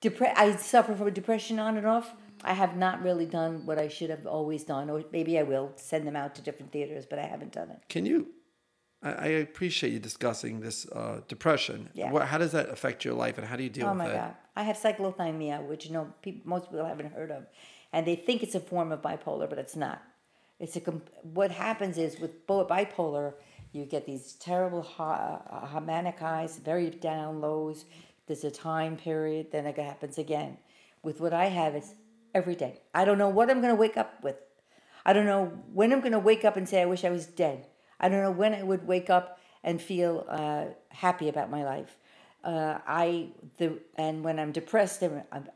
depre- 0.01 0.33
I 0.35 0.55
suffer 0.57 0.93
from 0.95 1.11
depression 1.13 1.57
on 1.59 1.77
and 1.77 1.87
off. 1.87 2.13
I 2.47 2.53
have 2.53 2.77
not 2.77 3.03
really 3.03 3.25
done 3.25 3.65
what 3.65 3.77
I 3.77 3.89
should 3.89 4.10
have 4.10 4.25
always 4.25 4.63
done, 4.63 4.89
or 4.89 5.03
maybe 5.12 5.38
I 5.38 5.43
will 5.43 5.73
send 5.75 6.07
them 6.07 6.15
out 6.15 6.33
to 6.36 6.41
different 6.41 6.71
theaters, 6.71 7.05
but 7.05 7.19
I 7.19 7.23
haven't 7.23 7.51
done 7.51 7.69
it. 7.69 7.81
Can 7.89 8.05
you? 8.05 8.27
I, 9.03 9.12
I 9.12 9.25
appreciate 9.27 9.91
you 9.91 9.99
discussing 9.99 10.62
this 10.62 10.89
uh, 10.91 11.21
depression. 11.27 11.89
Yeah. 11.93 12.12
What, 12.12 12.27
how 12.27 12.38
does 12.38 12.53
that 12.53 12.69
affect 12.69 13.03
your 13.03 13.15
life, 13.15 13.38
and 13.38 13.45
how 13.45 13.57
do 13.57 13.63
you 13.63 13.69
deal 13.69 13.88
Oh 13.88 13.93
with 13.93 14.01
it? 14.01 14.05
Oh 14.05 14.13
my? 14.13 14.15
God. 14.15 14.36
I 14.55 14.63
have 14.63 14.77
cyclothymia, 14.77 15.67
which 15.67 15.86
you 15.86 15.91
know 15.91 16.13
peop 16.21 16.45
most 16.45 16.71
people 16.71 16.86
haven't 16.86 17.12
heard 17.12 17.31
of, 17.31 17.45
and 17.91 18.07
they 18.07 18.15
think 18.15 18.43
it's 18.43 18.55
a 18.55 18.60
form 18.62 18.91
of 18.91 19.01
bipolar, 19.01 19.49
but 19.49 19.60
it's 19.60 19.75
not. 19.75 20.01
It's 20.60 20.75
a 20.75 20.81
comp- 20.81 21.10
what 21.21 21.51
happens 21.51 21.97
is 21.97 22.19
with 22.19 22.47
bipolar, 22.47 23.33
you 23.73 23.86
get 23.86 24.05
these 24.05 24.33
terrible 24.33 24.81
ha- 24.81 25.41
uh, 25.75 25.79
manic 25.81 26.19
highs, 26.19 26.57
very 26.57 26.89
down 26.89 27.41
lows. 27.41 27.86
There's 28.25 28.43
a 28.43 28.51
time 28.51 28.97
period, 28.97 29.51
then 29.51 29.65
it 29.65 29.77
happens 29.77 30.17
again. 30.17 30.57
With 31.03 31.21
what 31.21 31.33
I 31.33 31.45
have, 31.45 31.75
it's 31.75 31.93
every 32.33 32.55
day. 32.55 32.81
I 32.93 33.05
don't 33.05 33.17
know 33.17 33.29
what 33.29 33.49
I'm 33.49 33.61
going 33.61 33.73
to 33.73 33.79
wake 33.79 33.97
up 33.97 34.23
with. 34.23 34.35
I 35.05 35.13
don't 35.13 35.25
know 35.25 35.51
when 35.73 35.93
I'm 35.93 36.01
going 36.01 36.11
to 36.11 36.19
wake 36.19 36.43
up 36.45 36.57
and 36.57 36.67
say 36.67 36.81
I 36.81 36.85
wish 36.85 37.03
I 37.03 37.09
was 37.09 37.25
dead. 37.25 37.67
I 37.99 38.09
don't 38.09 38.21
know 38.21 38.31
when 38.31 38.53
I 38.53 38.63
would 38.63 38.87
wake 38.87 39.09
up 39.09 39.39
and 39.63 39.81
feel 39.81 40.25
uh, 40.29 40.65
happy 40.89 41.29
about 41.29 41.49
my 41.49 41.63
life. 41.63 41.97
Uh, 42.43 42.77
I 42.87 43.29
the 43.57 43.79
and 43.95 44.23
when 44.23 44.39
I'm 44.39 44.51
depressed, 44.51 45.03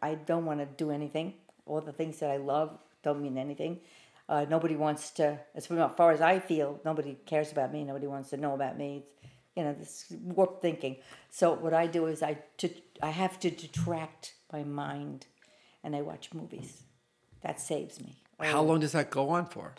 I 0.01 0.15
don't 0.15 0.45
want 0.45 0.59
to 0.59 0.65
do 0.65 0.91
anything. 0.91 1.35
All 1.65 1.79
the 1.79 1.93
things 1.93 2.19
that 2.19 2.31
I 2.31 2.37
love 2.37 2.77
don't 3.03 3.21
mean 3.21 3.37
anything. 3.37 3.79
Uh, 4.27 4.45
nobody 4.49 4.75
wants 4.75 5.11
to, 5.11 5.37
as 5.55 5.67
far 5.67 6.11
as 6.11 6.21
I 6.21 6.39
feel, 6.39 6.79
nobody 6.85 7.17
cares 7.25 7.51
about 7.51 7.73
me. 7.73 7.83
Nobody 7.83 8.07
wants 8.07 8.29
to 8.29 8.37
know 8.37 8.53
about 8.53 8.77
me. 8.77 9.03
It's, 9.03 9.13
you 9.55 9.63
know, 9.63 9.73
this 9.73 10.05
warped 10.23 10.61
thinking. 10.61 10.97
So 11.29 11.53
what 11.53 11.73
I 11.73 11.87
do 11.87 12.05
is 12.05 12.23
I 12.23 12.37
to, 12.57 12.69
I 13.01 13.09
have 13.09 13.39
to 13.41 13.51
detract 13.51 14.35
my 14.53 14.63
mind, 14.63 15.25
and 15.83 15.95
I 15.95 16.01
watch 16.01 16.33
movies. 16.33 16.83
That 17.43 17.59
saves 17.59 17.99
me. 17.99 18.15
How 18.39 18.61
long 18.61 18.79
does 18.79 18.91
that 18.93 19.09
go 19.09 19.29
on 19.29 19.45
for? 19.45 19.73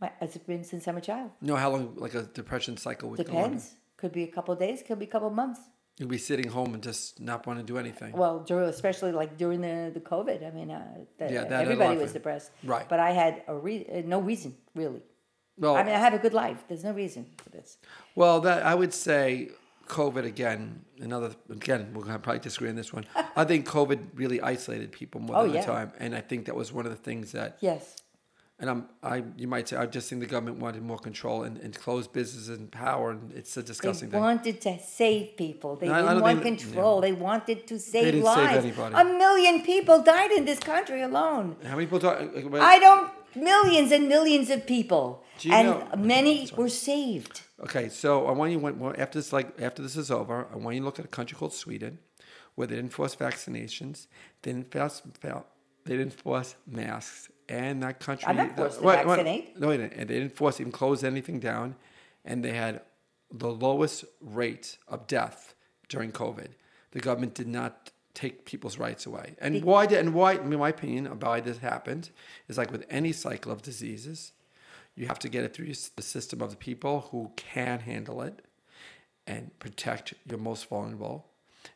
My, 0.00 0.10
has 0.20 0.36
it 0.36 0.46
been 0.46 0.62
since 0.64 0.86
I'm 0.86 0.96
a 0.96 1.00
child? 1.00 1.30
No, 1.40 1.56
how 1.56 1.70
long 1.70 1.94
like 1.96 2.14
a 2.14 2.22
depression 2.22 2.76
cycle 2.76 3.10
would 3.10 3.24
go 3.24 3.36
on? 3.36 3.42
Depends. 3.44 3.74
Could 3.96 4.12
be 4.12 4.22
a 4.22 4.28
couple 4.28 4.52
of 4.54 4.60
days. 4.60 4.82
Could 4.86 4.98
be 5.00 5.06
a 5.06 5.08
couple 5.08 5.28
of 5.28 5.34
months. 5.34 5.60
You'd 5.98 6.08
be 6.08 6.18
sitting 6.18 6.48
home 6.48 6.74
and 6.74 6.82
just 6.82 7.20
not 7.20 7.44
want 7.48 7.58
to 7.58 7.64
do 7.64 7.76
anything. 7.76 8.12
Well, 8.12 8.38
during, 8.40 8.68
especially 8.68 9.10
like 9.10 9.36
during 9.36 9.60
the, 9.60 9.90
the 9.92 9.98
COVID. 10.00 10.46
I 10.46 10.52
mean, 10.52 10.70
uh, 10.70 10.84
the, 11.18 11.32
Yeah, 11.32 11.44
that 11.44 11.62
everybody 11.62 11.96
was 11.98 12.12
depressed. 12.12 12.52
right. 12.62 12.88
But 12.88 13.00
I 13.00 13.10
had 13.10 13.42
a 13.48 13.56
re- 13.56 14.04
no 14.06 14.20
reason 14.20 14.54
really. 14.76 15.02
well, 15.58 15.74
I 15.74 15.82
mean, 15.82 15.96
I 15.96 15.98
have 15.98 16.14
a 16.14 16.18
good 16.18 16.34
life. 16.34 16.62
There's 16.68 16.84
no 16.84 16.92
reason 16.92 17.26
for 17.38 17.50
this. 17.50 17.78
well, 18.14 18.40
that 18.42 18.62
I 18.64 18.76
would 18.76 18.94
say 18.94 19.48
COVID 19.88 20.24
again. 20.24 20.84
Another 21.00 21.30
again, 21.50 21.90
we're 21.94 22.04
gonna 22.04 22.18
probably 22.18 22.40
disagree 22.40 22.68
on 22.68 22.76
this 22.76 22.92
one. 22.92 23.06
I 23.36 23.44
think 23.44 23.66
COVID 23.66 23.98
really 24.14 24.40
isolated 24.40 24.92
people 24.92 25.20
more 25.20 25.36
Oh, 25.36 25.42
than 25.44 25.54
yeah. 25.54 25.60
the 25.62 25.66
time, 25.66 25.92
and 25.98 26.14
I 26.14 26.20
think 26.20 26.46
that 26.46 26.54
was 26.56 26.72
one 26.72 26.84
of 26.86 26.92
the 26.92 26.96
things 26.98 27.32
that 27.32 27.58
Yes. 27.60 27.96
And 28.60 28.68
I'm, 28.68 28.88
I, 29.04 29.22
you 29.36 29.46
might 29.46 29.68
say, 29.68 29.76
I 29.76 29.86
just 29.86 30.08
think 30.10 30.20
the 30.20 30.26
government 30.26 30.58
wanted 30.58 30.82
more 30.82 30.98
control 30.98 31.44
and, 31.44 31.58
and 31.58 31.72
closed 31.78 32.12
businesses 32.12 32.48
and 32.48 32.68
power, 32.72 33.12
and 33.12 33.30
it's 33.30 33.56
a 33.56 33.60
They 33.62 33.66
disgusting 33.68 34.10
thing. 34.10 34.18
wanted 34.18 34.60
to 34.62 34.80
save 34.80 35.36
people. 35.36 35.76
They 35.76 35.86
No, 35.86 35.94
didn't 36.02 36.22
want 36.22 36.42
think- 36.42 36.58
control. 36.62 37.00
They 37.00 37.12
wanted 37.12 37.68
to 37.68 37.78
save 37.78 38.06
didn't 38.06 38.24
save 38.24 38.36
lives. 38.50 38.64
anybody. 38.64 38.96
A 38.96 39.04
million 39.04 39.62
people 39.62 40.02
died 40.02 40.32
in 40.32 40.44
this 40.44 40.58
country 40.58 41.02
alone. 41.02 41.54
How 41.62 41.76
many 41.76 41.86
people 41.86 42.00
talk? 42.00 42.18
uh, 42.20 42.58
I 42.74 42.80
don't. 42.80 43.08
Millions 43.34 43.92
and 43.92 44.08
millions 44.08 44.50
of 44.50 44.66
people, 44.66 45.24
you 45.40 45.52
and 45.52 45.68
know- 45.68 45.88
many 45.96 46.50
were 46.56 46.68
saved. 46.68 47.42
Okay, 47.60 47.88
so 47.88 48.26
I 48.26 48.32
want 48.32 48.52
you 48.52 48.58
when 48.58 48.96
after 48.96 49.18
this 49.18 49.32
like 49.32 49.60
after 49.60 49.82
this 49.82 49.96
is 49.96 50.10
over, 50.10 50.46
I 50.52 50.56
want 50.56 50.74
you 50.76 50.80
to 50.80 50.84
look 50.84 50.98
at 50.98 51.04
a 51.04 51.08
country 51.08 51.36
called 51.36 51.52
Sweden, 51.52 51.98
where 52.54 52.66
they 52.66 52.76
didn't 52.76 52.92
force 52.92 53.14
vaccinations, 53.16 54.06
they 54.42 54.52
didn't 54.52 54.70
force 54.70 55.02
they 55.84 55.96
didn't 55.96 56.12
force 56.12 56.54
masks, 56.66 57.30
and 57.48 57.82
that 57.82 57.98
country. 58.00 58.28
I'm 58.28 58.36
not 58.36 58.56
forced 58.56 58.78
to 58.78 58.84
wait, 58.84 58.98
wait, 58.98 59.06
vaccinate. 59.06 59.58
no, 59.58 59.68
they 59.70 59.76
didn't. 59.78 59.92
And 59.94 60.08
they 60.08 60.18
didn't 60.20 60.36
force 60.36 60.60
even 60.60 60.72
close 60.72 61.02
anything 61.02 61.40
down, 61.40 61.76
and 62.24 62.44
they 62.44 62.52
had 62.52 62.82
the 63.32 63.48
lowest 63.48 64.04
rate 64.20 64.78
of 64.86 65.06
death 65.06 65.54
during 65.88 66.12
COVID. 66.12 66.48
The 66.92 67.00
government 67.00 67.34
did 67.34 67.48
not 67.48 67.90
take 68.20 68.44
people's 68.44 68.78
rights 68.78 69.06
away, 69.06 69.36
and 69.40 69.62
why 69.64 69.86
did 69.86 69.98
and 69.98 70.14
why? 70.14 70.34
In 70.34 70.58
my 70.58 70.70
opinion, 70.70 71.06
about 71.06 71.28
why 71.28 71.40
this 71.40 71.58
happened 71.58 72.10
is 72.48 72.58
like 72.58 72.72
with 72.72 72.84
any 72.90 73.12
cycle 73.12 73.52
of 73.52 73.62
diseases 73.62 74.32
you 74.98 75.06
have 75.06 75.18
to 75.20 75.28
get 75.28 75.44
it 75.44 75.54
through 75.54 75.72
the 75.94 76.02
system 76.02 76.42
of 76.42 76.50
the 76.50 76.56
people 76.56 77.08
who 77.12 77.30
can 77.36 77.78
handle 77.78 78.20
it 78.20 78.44
and 79.28 79.56
protect 79.60 80.14
your 80.28 80.38
most 80.38 80.68
vulnerable. 80.68 81.27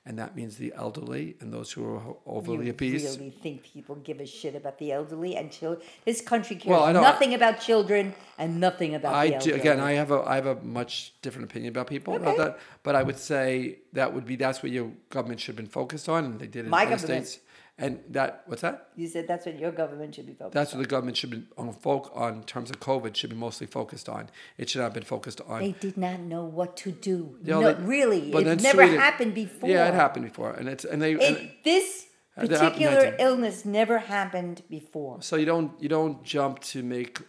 And 0.05 0.19
that 0.19 0.35
means 0.35 0.57
the 0.57 0.73
elderly 0.77 1.37
and 1.41 1.53
those 1.53 1.73
who 1.73 1.85
are 1.85 2.17
overly 2.27 2.67
you 2.67 2.73
obese. 2.73 3.17
really 3.17 3.31
think 3.31 3.63
people 3.63 3.95
give 3.97 4.21
a 4.21 4.27
shit 4.27 4.55
about 4.55 4.79
the 4.79 4.93
elderly 4.93 5.37
and 5.37 5.51
children? 5.51 5.83
This 6.05 6.21
country 6.21 6.57
cares 6.57 6.71
Well, 6.71 6.93
nothing 6.93 7.35
about 7.35 7.61
children 7.61 8.15
and 8.39 8.59
nothing 8.61 8.95
about 8.95 9.15
I 9.15 9.31
the 9.31 9.39
do, 9.39 9.55
again, 9.55 9.81
I 9.81 9.93
have 9.93 10.11
a 10.11 10.21
I 10.23 10.35
have 10.37 10.47
a 10.47 10.57
much 10.63 11.15
different 11.23 11.51
opinion 11.51 11.71
about 11.71 11.87
people 11.87 12.17
about 12.17 12.37
that. 12.37 12.59
But 12.83 12.97
I 12.97 13.03
would 13.03 13.19
say 13.19 13.79
that 13.93 14.13
would 14.13 14.27
be 14.27 14.37
that's 14.37 14.63
what 14.63 14.73
your 14.73 14.91
government 15.11 15.41
should 15.41 15.53
have 15.55 15.57
been 15.57 15.67
focused 15.67 16.09
on, 16.09 16.25
and 16.25 16.39
they 16.41 16.47
did 16.47 16.67
My 16.67 16.83
in 16.83 16.89
other 16.93 16.97
government. 16.97 17.27
states. 17.29 17.45
And 17.79 18.01
that 18.11 18.43
what's 18.47 18.63
that? 18.63 18.89
you 18.97 19.09
said 19.09 19.27
that's 19.27 19.47
what 19.47 19.59
your 19.59 19.73
government 19.73 20.15
should 20.15 20.27
be 20.27 20.35
focused. 20.35 20.53
That's 20.53 20.73
what 20.75 20.81
the 20.81 20.87
government 20.87 21.17
should 21.17 21.31
be 21.31 21.43
on 21.57 21.73
folk 21.73 22.13
on 22.15 22.45
terms 22.45 22.71
of 22.71 22.81
COVID 22.81 23.17
should 23.17 23.31
be 23.31 23.37
mostly 23.37 23.67
focused 23.67 24.09
on. 24.09 24.29
It 24.59 24.69
should 24.69 24.81
not 24.81 24.85
have 24.85 24.95
been 24.95 25.03
focused 25.05 25.41
on. 25.49 25.61
They 25.61 25.73
did 25.73 25.97
not 25.97 26.21
know 26.21 26.45
what 26.45 26.77
to 26.79 26.93
do. 26.93 27.39
You 27.43 27.53
know, 27.53 27.61
no, 27.61 27.73
they- 27.73 27.83
really, 27.83 28.31
but 28.31 28.47
it 28.47 28.63
never 28.63 28.83
Sweden- 28.83 29.01
happened 29.01 29.35
before. 29.35 29.71
Yeah, 29.71 29.89
it 29.89 29.95
happened 29.95 30.27
before, 30.27 30.53
and 30.53 30.69
it's 30.69 30.85
and 30.85 31.01
they. 31.01 31.13
and- 31.15 31.51
this 31.65 32.07
particular 32.37 33.17
illness 33.19 33.65
never 33.65 33.99
happened 33.99 34.63
before. 34.69 35.23
So 35.23 35.37
you 35.37 35.47
don't 35.47 35.73
you 35.83 35.89
don't 35.89 36.23
jump 36.25 36.61
to 36.73 36.83
make 36.83 37.21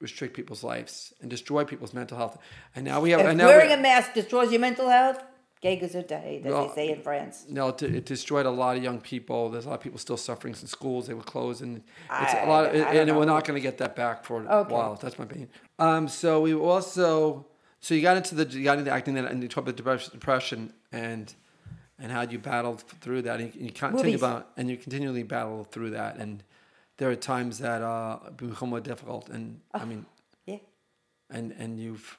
restrict 0.00 0.34
people's 0.34 0.62
lives 0.62 1.12
and 1.20 1.28
destroy 1.28 1.64
people's 1.64 1.92
mental 1.92 2.16
health. 2.16 2.38
And 2.74 2.84
now 2.84 3.00
we 3.00 3.10
have 3.10 3.20
If 3.20 3.26
and 3.26 3.38
now 3.38 3.46
wearing 3.46 3.68
we, 3.68 3.74
a 3.74 3.78
mask 3.78 4.14
destroys 4.14 4.52
your 4.52 4.60
mental 4.60 4.88
health, 4.88 5.20
gay 5.60 5.78
gesundheit, 5.78 6.44
as 6.46 6.52
Well, 6.52 6.68
they 6.68 6.74
say 6.74 6.90
in 6.92 7.02
France. 7.02 7.46
no, 7.48 7.68
it, 7.68 7.82
it 7.82 8.04
destroyed 8.04 8.46
a 8.46 8.50
lot 8.50 8.76
of 8.76 8.82
young 8.82 9.00
people. 9.00 9.50
There's 9.50 9.66
a 9.66 9.68
lot 9.70 9.74
of 9.76 9.80
people 9.80 9.98
still 9.98 10.16
suffering 10.16 10.54
in 10.60 10.66
schools. 10.68 11.06
They 11.06 11.14
were 11.14 11.22
closed, 11.22 11.62
and 11.62 11.78
it's 11.78 12.34
I- 12.34 12.38
a 12.44 12.48
lot. 12.48 12.66
Of, 12.66 12.74
and 12.74 13.16
we're 13.16 13.24
not 13.24 13.44
going 13.44 13.56
to 13.56 13.60
get 13.62 13.78
that 13.78 13.96
back 13.96 14.24
for 14.24 14.42
a 14.42 14.46
Okay. 14.60 14.72
while. 14.74 14.94
That's 14.96 15.18
my 15.18 15.24
opinion. 15.24 15.48
Um, 15.78 16.08
so 16.08 16.40
we 16.40 16.54
also 16.54 17.46
so 17.80 17.94
you 17.94 18.02
got 18.02 18.16
into 18.16 18.34
the 18.34 18.44
you 18.58 18.64
got 18.64 18.78
into 18.78 18.90
acting 18.90 19.14
then, 19.14 19.24
and 19.26 19.42
you 19.42 19.48
talked 19.48 19.66
about 19.68 19.76
depression, 19.76 20.10
depression 20.12 20.72
and 20.92 21.34
and 22.00 22.12
how 22.12 22.22
you 22.22 22.38
battled 22.38 22.82
through 23.00 23.22
that. 23.22 23.40
And 23.40 23.54
you, 23.54 23.66
you 23.66 23.72
continue 23.72 24.16
about 24.16 24.50
and 24.56 24.70
you 24.70 24.76
continually 24.76 25.22
battle 25.24 25.64
through 25.64 25.90
that. 25.90 26.16
And 26.16 26.44
there 26.98 27.10
are 27.10 27.16
times 27.16 27.58
that 27.58 27.82
uh, 27.82 28.18
become 28.36 28.70
more 28.70 28.80
difficult. 28.80 29.28
And 29.28 29.60
I 29.74 29.84
mean. 29.84 30.06
Yeah. 30.46 30.58
and 31.30 31.52
and 31.58 31.78
you've 31.78 32.18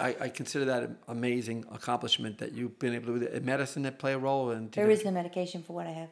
I, 0.00 0.16
I 0.20 0.28
consider 0.28 0.64
that 0.66 0.82
an 0.82 0.96
amazing 1.08 1.64
accomplishment 1.70 2.38
that 2.38 2.52
you've 2.52 2.78
been 2.78 2.94
able 2.94 3.18
to 3.18 3.38
do 3.38 3.40
medicine 3.44 3.82
that 3.82 3.98
play 3.98 4.14
a 4.14 4.18
role 4.18 4.50
and 4.50 4.72
There 4.72 4.90
is 4.90 5.04
no 5.04 5.10
medication 5.10 5.62
for 5.62 5.74
what 5.74 5.86
I 5.86 5.90
have. 5.90 6.08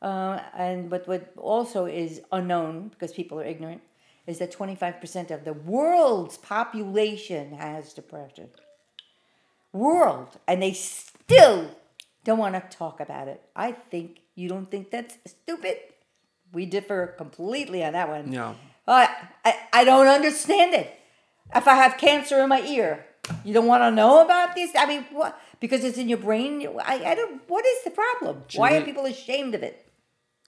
Uh, 0.00 0.40
and 0.56 0.88
but 0.88 1.06
what 1.08 1.32
also 1.36 1.86
is 1.86 2.20
unknown 2.30 2.88
because 2.88 3.12
people 3.12 3.38
are 3.40 3.44
ignorant 3.44 3.82
is 4.26 4.38
that 4.38 4.52
25% 4.52 5.30
of 5.30 5.44
the 5.44 5.54
world's 5.54 6.36
population 6.36 7.52
has 7.54 7.94
depression. 7.94 8.48
World. 9.72 10.38
And 10.46 10.62
they 10.62 10.74
still 10.74 11.70
don't 12.24 12.38
want 12.38 12.54
to 12.54 12.76
talk 12.76 13.00
about 13.00 13.28
it. 13.28 13.42
I 13.56 13.72
think 13.72 14.20
you 14.34 14.48
don't 14.48 14.70
think 14.70 14.90
that's 14.90 15.16
stupid. 15.26 15.78
We 16.52 16.66
differ 16.66 17.14
completely 17.16 17.82
on 17.82 17.94
that 17.94 18.08
one. 18.08 18.30
No. 18.30 18.54
I, 18.86 19.08
I, 19.44 19.56
I 19.72 19.84
don't 19.84 20.06
understand 20.06 20.74
it. 20.74 20.92
If 21.54 21.66
I 21.66 21.74
have 21.74 21.96
cancer 21.96 22.40
in 22.40 22.50
my 22.50 22.60
ear, 22.60 23.06
you 23.44 23.52
don't 23.54 23.66
want 23.66 23.82
to 23.82 23.90
know 23.90 24.24
about 24.24 24.54
this? 24.54 24.70
I 24.76 24.86
mean, 24.86 25.04
what? 25.12 25.38
Because 25.60 25.84
it's 25.84 25.98
in 25.98 26.08
your 26.08 26.18
brain? 26.18 26.66
I, 26.84 26.94
I 27.04 27.14
don't. 27.14 27.40
What 27.48 27.64
is 27.66 27.84
the 27.84 27.90
problem? 27.90 28.42
Why 28.56 28.76
are 28.76 28.82
people 28.82 29.04
ashamed 29.06 29.54
of 29.54 29.62
it? 29.62 29.84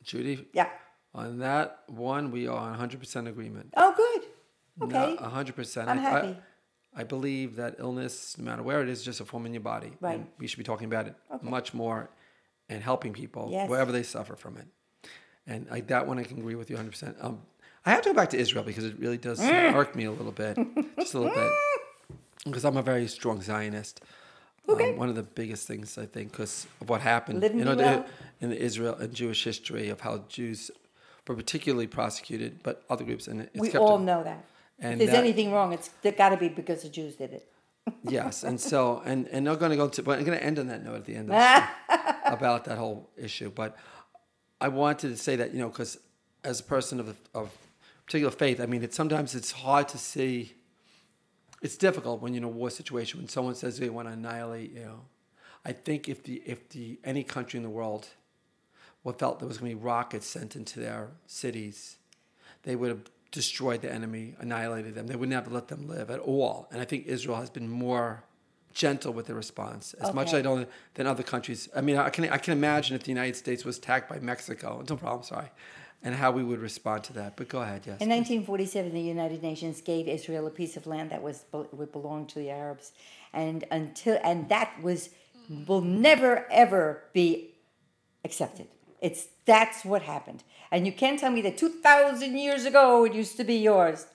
Judy 0.03 0.49
Yeah. 0.55 0.69
on 1.15 1.39
that 1.41 1.81
one 1.89 2.31
we 2.31 2.47
are 2.49 2.77
100% 2.77 3.29
agreement 3.29 3.75
Oh, 3.77 3.93
good. 3.97 4.23
Okay. 4.87 5.15
No, 5.21 5.29
100% 5.29 5.89
I'm 5.89 5.99
I- 5.99 6.01
happy. 6.01 6.37
I 6.97 7.05
believe 7.05 7.55
that 7.57 7.77
illness, 7.79 8.37
no 8.39 8.45
matter 8.45 8.63
where 8.65 8.81
it 8.83 8.89
is, 8.89 8.99
is 9.01 9.05
just 9.05 9.21
a 9.21 9.25
form 9.25 9.47
in 9.47 9.53
your 9.55 9.61
body. 9.63 9.93
Right. 10.01 10.17
And 10.17 10.27
we 10.39 10.47
should 10.49 10.59
be 10.59 10.65
talking 10.65 10.87
about 10.87 11.07
it 11.07 11.15
much 11.43 11.73
more 11.73 12.11
and 12.69 12.83
helping 12.83 13.13
people 13.13 13.49
Yes. 13.53 13.69
wherever 13.69 13.93
they 13.93 14.03
suffer 14.03 14.35
from 14.37 14.57
it. 14.57 14.67
And 15.47 15.67
I, 15.71 15.81
that 15.83 16.07
one 16.09 16.19
I 16.19 16.25
can 16.25 16.39
agree 16.39 16.57
with 16.57 16.69
you 16.71 16.77
100%. 16.77 17.23
Um, 17.25 17.43
I 17.87 17.91
have 17.91 18.03
to 18.03 18.09
go 18.11 18.15
back 18.15 18.31
to 18.31 18.39
Israel 18.39 18.65
because 18.65 18.85
it 18.85 18.99
really 18.99 19.19
does 19.19 19.39
Mm. 19.41 19.75
irk 19.75 19.95
me 19.95 20.05
a 20.07 20.11
little 20.11 20.33
bit, 20.33 20.57
just 20.99 21.15
a 21.15 21.19
little 21.21 21.35
bit, 21.35 21.53
because 22.45 22.65
I'm 22.65 22.77
a 22.77 22.83
very 22.83 23.07
strong 23.07 23.41
Zionist. 23.43 24.01
Okay. 24.69 24.93
Um, 24.93 24.99
one 24.99 25.09
of 25.09 25.15
the 25.17 25.23
biggest 25.23 25.67
things 25.67 25.99
I 25.99 26.07
think, 26.07 26.33
because 26.33 26.67
of 26.81 26.89
what 26.89 27.01
happened, 27.01 27.43
you 27.43 27.65
know, 27.65 27.75
well. 27.75 28.07
in 28.41 28.51
the 28.51 28.59
Israel 28.59 28.95
and 28.95 29.13
Jewish 29.13 29.43
history 29.43 29.89
of 29.89 30.01
how 30.01 30.25
Jews 30.29 30.71
were 31.27 31.35
particularly 31.35 31.87
prosecuted, 31.87 32.63
but 32.63 32.85
other 32.91 33.05
groups, 33.05 33.27
and 33.29 33.43
it's 33.43 33.59
we 33.59 33.73
all 33.73 33.99
know 33.99 34.23
that. 34.23 34.45
And 34.79 34.95
if 34.95 34.99
there's 34.99 35.11
that- 35.11 35.25
anything 35.25 35.53
wrong, 35.53 35.73
it's 35.73 35.91
got 36.17 36.31
to 36.31 36.37
be 36.37 36.49
because 36.49 36.83
the 36.83 36.89
Jews 36.89 37.17
did 37.17 37.33
it. 37.33 37.51
yes, 38.05 38.45
and 38.45 38.61
so 38.61 39.03
and 39.05 39.27
and 39.29 39.49
I'm 39.49 39.59
going 39.59 39.71
to 39.71 39.77
go 39.77 39.89
to, 39.89 40.03
but 40.03 40.19
I'm 40.19 40.25
going 40.25 40.39
to 40.39 40.45
end 40.45 40.59
on 40.59 40.67
that 40.69 40.85
note 40.85 40.97
at 40.97 41.05
the 41.07 41.15
end 41.17 41.29
about 42.25 42.65
that 42.67 42.79
whole 42.79 43.09
issue. 43.17 43.51
But 43.51 43.77
I 44.61 44.69
wanted 44.69 45.09
to 45.09 45.17
say 45.17 45.37
that 45.37 45.53
you 45.53 45.61
know 45.61 45.69
because 45.69 45.99
as 46.45 46.61
a 46.61 46.65
person 46.65 47.01
of 47.01 47.17
of 47.35 47.51
particular 48.07 48.31
faith, 48.31 48.61
I 48.61 48.67
mean, 48.67 48.83
it's 48.83 48.97
sometimes 48.97 49.35
it's 49.35 49.53
hard 49.53 49.89
to 49.89 49.99
see. 49.99 50.55
It's 51.61 51.77
difficult 51.77 52.23
when 52.23 52.33
you're 52.33 52.39
in 52.39 52.45
a 52.45 52.49
war 52.49 52.71
situation 52.71 53.19
when 53.21 53.29
someone 53.29 53.55
says 53.55 53.79
they 53.79 53.91
want 53.91 54.09
to 54.09 54.13
annihilate 54.15 54.73
you. 54.73 55.01
I 55.65 55.73
think 55.73 56.09
if 56.09 56.23
the 56.23 56.43
if 56.47 56.69
the 56.71 56.99
any 57.05 57.23
country 57.23 57.59
in 57.59 57.63
the 57.63 57.71
world, 57.71 58.09
what 59.03 59.19
felt 59.19 59.39
there 59.41 59.49
was 59.49 59.59
going 59.59 59.73
to 59.73 59.77
be 59.77 59.83
rockets 59.83 60.27
sent 60.27 60.57
into 60.57 60.81
their 60.81 61.11
cities, 61.27 61.97
they 62.63 62.77
would 62.77 62.89
have 62.89 63.03
destroyed 63.31 63.83
the 63.83 63.93
enemy, 63.93 64.35
annihilated 64.39 64.95
them. 64.95 65.07
They 65.07 65.17
wouldn't 65.17 65.35
have 65.35 65.53
let 65.53 65.69
them 65.69 65.87
live 65.87 66.11
at 66.11 66.19
all. 66.19 66.67
And 66.73 66.81
I 66.81 66.85
think 66.85 67.07
Israel 67.07 67.37
has 67.37 67.51
been 67.51 67.69
more 67.69 68.25
gentle 68.73 69.13
with 69.13 69.27
the 69.27 69.35
response, 69.35 69.95
as 69.95 70.15
much 70.15 70.29
as 70.29 70.35
I 70.35 70.37
Okay. 70.39 70.43
don't 70.45 70.69
than 70.95 71.07
other 71.07 71.23
countries. 71.23 71.69
I 71.77 71.81
mean, 71.83 71.97
I 71.97 72.09
can 72.09 72.25
I 72.31 72.39
can 72.39 72.53
imagine 72.53 72.97
if 72.97 73.03
the 73.03 73.11
United 73.11 73.37
States 73.37 73.65
was 73.65 73.77
attacked 73.79 74.09
by 74.09 74.19
Mexico. 74.21 74.83
No 74.89 74.97
problem, 74.97 75.25
sorry, 75.25 75.51
and 76.03 76.15
how 76.15 76.31
we 76.31 76.43
would 76.43 76.61
respond 76.61 77.05
to 77.05 77.13
that. 77.15 77.37
But 77.37 77.49
go 77.49 77.61
ahead, 77.61 77.83
yes. 77.87 78.01
In 78.01 78.09
1947, 78.09 78.93
the 78.93 79.01
United 79.01 79.43
Nations 79.43 79.81
gave 79.81 80.09
Israel 80.09 80.47
a 80.47 80.51
piece 80.51 80.77
of 80.77 80.87
land 80.87 81.11
that 81.11 81.23
was 81.23 81.45
would 81.53 81.93
belong 81.93 82.27
to 82.27 82.39
the 82.39 82.51
Arabs, 82.51 82.93
and 83.33 83.65
until 83.71 84.19
and 84.25 84.49
that 84.49 84.83
was 84.83 85.11
will 85.67 85.81
never 85.81 86.47
ever 86.51 87.05
be 87.13 87.55
accepted. 88.25 88.69
It's 89.01 89.29
that's 89.45 89.85
what 89.85 90.03
happened, 90.03 90.45
and 90.71 90.87
you 90.87 90.93
can't 90.93 91.19
tell 91.19 91.31
me 91.31 91.43
that 91.43 91.59
2,000 91.59 92.37
years 92.39 92.65
ago 92.65 93.05
it 93.05 93.15
used 93.15 93.37
to 93.37 93.45
be 93.45 93.57
yours. 93.57 94.07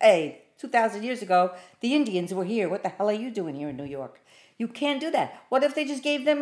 Hey, 0.00 0.42
2,000 0.58 1.02
years 1.02 1.22
ago 1.22 1.52
the 1.80 1.94
Indians 1.94 2.32
were 2.32 2.44
here. 2.44 2.68
What 2.68 2.82
the 2.82 2.90
hell 2.90 3.08
are 3.08 3.12
you 3.12 3.30
doing 3.30 3.54
here 3.54 3.68
in 3.68 3.76
New 3.76 3.84
York? 3.84 4.20
You 4.56 4.68
can't 4.68 5.00
do 5.00 5.10
that. 5.10 5.42
What 5.48 5.64
if 5.64 5.74
they 5.74 5.84
just 5.84 6.02
gave 6.02 6.24
them 6.24 6.38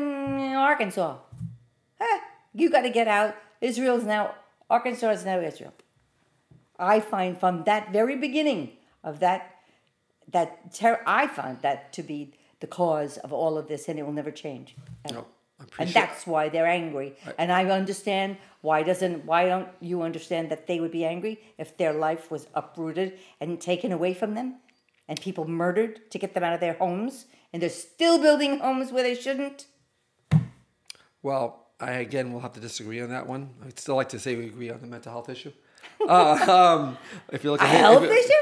Arkansas? 0.54 1.16
Huh, 1.98 2.20
you 2.52 2.68
got 2.70 2.82
to 2.82 2.90
get 2.90 3.08
out. 3.08 3.34
Israel's 3.60 4.04
now 4.04 4.34
Arkansas 4.72 5.10
is 5.10 5.24
now 5.26 5.38
Israel. 5.38 5.74
I 6.78 7.00
find 7.00 7.38
from 7.38 7.64
that 7.64 7.92
very 7.92 8.16
beginning 8.16 8.70
of 9.04 9.20
that 9.20 9.42
that 10.36 10.74
ter- 10.74 11.02
I 11.06 11.26
find 11.26 11.60
that 11.60 11.92
to 11.92 12.02
be 12.02 12.32
the 12.60 12.66
cause 12.66 13.18
of 13.18 13.32
all 13.32 13.58
of 13.58 13.68
this, 13.68 13.88
and 13.88 13.98
it 13.98 14.04
will 14.06 14.14
never 14.20 14.30
change. 14.30 14.74
ever. 15.04 15.14
No, 15.14 15.26
I 15.60 15.82
and 15.82 15.90
that's 15.90 16.26
why 16.26 16.48
they're 16.48 16.66
angry. 16.66 17.16
And 17.36 17.52
I 17.52 17.66
understand 17.66 18.38
why 18.62 18.82
doesn't 18.82 19.26
why 19.26 19.46
don't 19.46 19.68
you 19.80 20.00
understand 20.02 20.50
that 20.50 20.66
they 20.66 20.80
would 20.80 20.92
be 20.92 21.04
angry 21.04 21.34
if 21.58 21.76
their 21.76 21.92
life 21.92 22.30
was 22.30 22.46
uprooted 22.54 23.18
and 23.40 23.60
taken 23.60 23.92
away 23.92 24.14
from 24.14 24.34
them, 24.34 24.56
and 25.06 25.20
people 25.20 25.46
murdered 25.46 26.10
to 26.12 26.18
get 26.18 26.32
them 26.32 26.44
out 26.44 26.54
of 26.54 26.60
their 26.60 26.78
homes, 26.84 27.26
and 27.52 27.60
they're 27.60 27.68
still 27.68 28.18
building 28.18 28.58
homes 28.58 28.90
where 28.90 29.02
they 29.02 29.14
shouldn't. 29.14 29.66
Well, 31.22 31.61
I 31.82 31.92
again 32.06 32.32
will 32.32 32.40
have 32.40 32.52
to 32.54 32.60
disagree 32.60 33.00
on 33.00 33.10
that 33.10 33.26
one. 33.26 33.50
I'd 33.64 33.78
still 33.78 33.96
like 33.96 34.10
to 34.10 34.18
say 34.18 34.36
we 34.36 34.46
agree 34.46 34.70
on 34.70 34.80
the 34.80 34.86
mental 34.86 35.12
health 35.12 35.28
issue. 35.28 35.52
Uh, 36.08 36.78
um, 36.80 36.98
if 37.32 37.42
you 37.44 37.50
look 37.50 37.62
at 37.62 37.68
health 37.68 38.04
issue? 38.04 38.32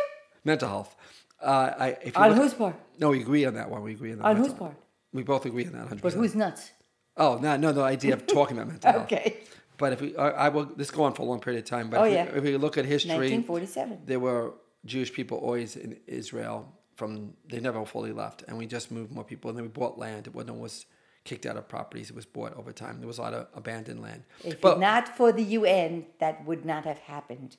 mental 0.45 0.69
health. 0.69 0.95
Uh, 1.41 1.73
I, 1.79 1.87
if 2.03 2.15
you 2.17 2.23
On 2.23 2.33
whose 2.33 2.53
part? 2.53 2.77
No, 2.99 3.09
we 3.09 3.21
agree 3.21 3.47
on 3.47 3.55
that 3.55 3.71
one. 3.71 3.83
We 3.83 3.93
agree 3.93 4.13
on 4.13 4.19
that. 4.19 4.25
On 4.27 4.37
whose 4.37 4.53
part? 4.53 4.75
We 5.13 5.23
both 5.23 5.47
agree 5.47 5.67
on 5.67 5.73
that. 5.73 5.89
100%. 5.89 6.03
But 6.03 6.13
who's 6.13 6.35
nuts? 6.35 6.71
Oh 7.17 7.39
no, 7.39 7.57
no, 7.57 7.73
the 7.73 7.83
idea 7.83 8.13
of 8.13 8.27
talking 8.27 8.57
about 8.59 8.69
mental 8.69 8.93
health. 8.97 9.05
Okay. 9.05 9.39
But 9.79 9.95
if 9.95 10.01
we, 10.03 10.15
I, 10.17 10.29
I 10.47 10.49
will. 10.51 10.67
This 10.67 10.91
go 10.91 11.05
on 11.05 11.15
for 11.15 11.23
a 11.23 11.25
long 11.25 11.41
period 11.41 11.61
of 11.65 11.69
time. 11.69 11.89
But 11.89 12.01
Oh, 12.01 12.05
if, 12.05 12.13
yeah. 12.13 12.31
we, 12.33 12.39
if 12.39 12.45
we 12.45 12.57
look 12.59 12.77
at 12.77 12.85
history, 12.85 13.31
1947. 13.31 14.03
there 14.05 14.21
were 14.21 14.53
Jewish 14.85 15.13
people 15.13 15.39
always 15.39 15.77
in 15.77 15.99
Israel. 16.07 16.59
From 16.97 17.33
they 17.49 17.61
never 17.61 17.83
fully 17.87 18.13
left, 18.13 18.45
and 18.47 18.59
we 18.59 18.67
just 18.67 18.91
moved 18.91 19.11
more 19.11 19.25
people. 19.25 19.49
And 19.49 19.57
then 19.57 19.65
we 19.65 19.71
bought 19.71 19.97
land. 19.99 20.27
It 20.27 20.35
wasn't 20.35 20.59
was 20.59 20.85
kicked 21.25 21.47
out 21.47 21.57
of 21.57 21.69
properties. 21.69 22.11
It 22.11 22.17
was 22.17 22.27
bought 22.27 22.55
over 22.57 22.73
time. 22.73 22.99
There 22.99 23.07
was 23.07 23.19
a 23.19 23.23
lot 23.23 23.35
of 23.35 23.47
abandoned 23.55 24.01
land. 24.03 24.25
If 24.45 24.61
but 24.61 24.81
not 24.81 25.17
for 25.17 25.33
the 25.33 25.43
UN, 25.43 26.07
that 26.19 26.45
would 26.47 26.65
not 26.65 26.85
have 26.85 26.99
happened. 26.99 27.57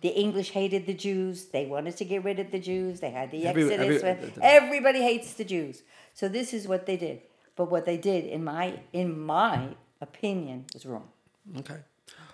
The 0.00 0.08
English 0.08 0.50
hated 0.50 0.86
the 0.86 0.94
Jews. 0.94 1.46
They 1.46 1.66
wanted 1.66 1.96
to 1.98 2.04
get 2.04 2.24
rid 2.24 2.38
of 2.38 2.50
the 2.50 2.58
Jews. 2.58 3.00
They 3.00 3.10
had 3.10 3.30
the 3.30 3.46
Every- 3.46 3.64
Exodus. 3.72 4.02
every- 4.02 4.42
Everybody 4.42 5.02
hates 5.02 5.34
the 5.34 5.44
Jews. 5.44 5.82
So 6.12 6.28
this 6.28 6.52
is 6.52 6.66
what 6.68 6.86
they 6.86 6.96
did. 6.96 7.22
But 7.56 7.70
what 7.70 7.84
they 7.86 7.96
did, 7.96 8.24
in 8.24 8.42
my 8.44 8.80
in 8.92 9.18
my 9.18 9.76
opinion, 10.00 10.66
was 10.74 10.84
wrong. 10.84 11.08
Okay. 11.58 11.78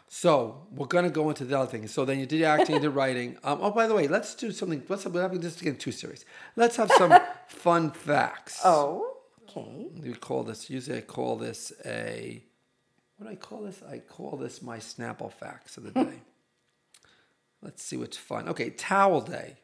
So 0.08 0.66
we're 0.74 0.86
gonna 0.86 1.10
go 1.10 1.28
into 1.28 1.44
the 1.44 1.56
other 1.58 1.70
thing. 1.70 1.86
So 1.86 2.04
then 2.04 2.18
you 2.18 2.26
did 2.26 2.42
acting, 2.42 2.74
you 2.76 2.80
did 2.80 2.90
writing. 2.90 3.36
Um, 3.44 3.58
oh, 3.62 3.70
by 3.70 3.86
the 3.86 3.94
way, 3.94 4.08
let's 4.08 4.34
do 4.34 4.50
something. 4.50 4.82
Let's 4.88 5.06
we're 5.06 5.22
having 5.22 5.40
this 5.40 5.60
again 5.60 5.76
too 5.76 5.92
serious. 5.92 6.24
Let's 6.56 6.76
have 6.76 6.90
some 6.92 7.12
fun 7.48 7.92
facts. 7.92 8.60
Oh, 8.64 9.18
okay. 9.56 9.88
We 10.02 10.12
call 10.14 10.42
this. 10.44 10.70
Usually, 10.70 10.98
I 10.98 11.00
call 11.02 11.36
this 11.36 11.72
a. 11.84 12.42
What 13.16 13.26
do 13.26 13.32
I 13.32 13.36
call 13.36 13.62
this? 13.62 13.82
I 13.88 13.98
call 13.98 14.36
this 14.36 14.62
my 14.62 14.78
Snapple 14.78 15.32
facts 15.32 15.76
of 15.76 15.84
the 15.84 15.90
day. 16.04 16.20
let's 17.62 17.82
see 17.82 17.96
what's 17.96 18.16
fun. 18.16 18.48
Okay, 18.48 18.70
Towel 18.70 19.20
Day 19.20 19.56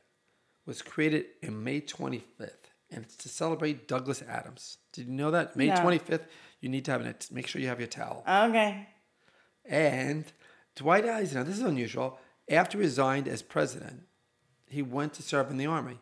was 0.66 0.82
created 0.82 1.26
in 1.42 1.62
May 1.64 1.80
25th, 1.80 2.70
and 2.90 3.04
it's 3.04 3.16
to 3.16 3.28
celebrate 3.28 3.88
Douglas 3.88 4.22
Adams. 4.28 4.78
Did 4.92 5.06
you 5.06 5.12
know 5.12 5.30
that 5.30 5.56
May 5.56 5.68
No. 5.68 5.74
25th? 5.76 6.24
You 6.60 6.68
need 6.68 6.84
to 6.86 6.90
have 6.92 7.02
it. 7.02 7.28
Make 7.30 7.46
sure 7.46 7.60
you 7.60 7.68
have 7.68 7.80
your 7.80 7.86
towel. 7.88 8.24
Okay. 8.28 8.88
And 9.64 10.24
Dwight 10.74 11.04
Eisenhower, 11.06 11.44
this 11.44 11.56
is 11.58 11.62
unusual, 11.62 12.18
after 12.50 12.78
he 12.78 12.84
resigned 12.84 13.26
as 13.28 13.42
president, 13.42 14.02
he 14.68 14.82
went 14.82 15.14
to 15.14 15.22
serve 15.22 15.50
in 15.50 15.56
the 15.56 15.66
army. 15.66 15.98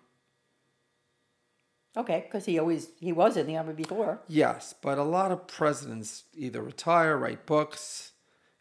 Okay, 1.96 2.24
because 2.26 2.44
he 2.44 2.58
always 2.58 2.88
he 3.00 3.12
was 3.12 3.36
in 3.36 3.46
the 3.46 3.56
army 3.56 3.72
before. 3.72 4.20
Yes, 4.28 4.74
but 4.80 4.98
a 4.98 5.04
lot 5.04 5.30
of 5.30 5.46
presidents 5.46 6.24
either 6.34 6.60
retire, 6.62 7.16
write 7.16 7.46
books, 7.46 8.12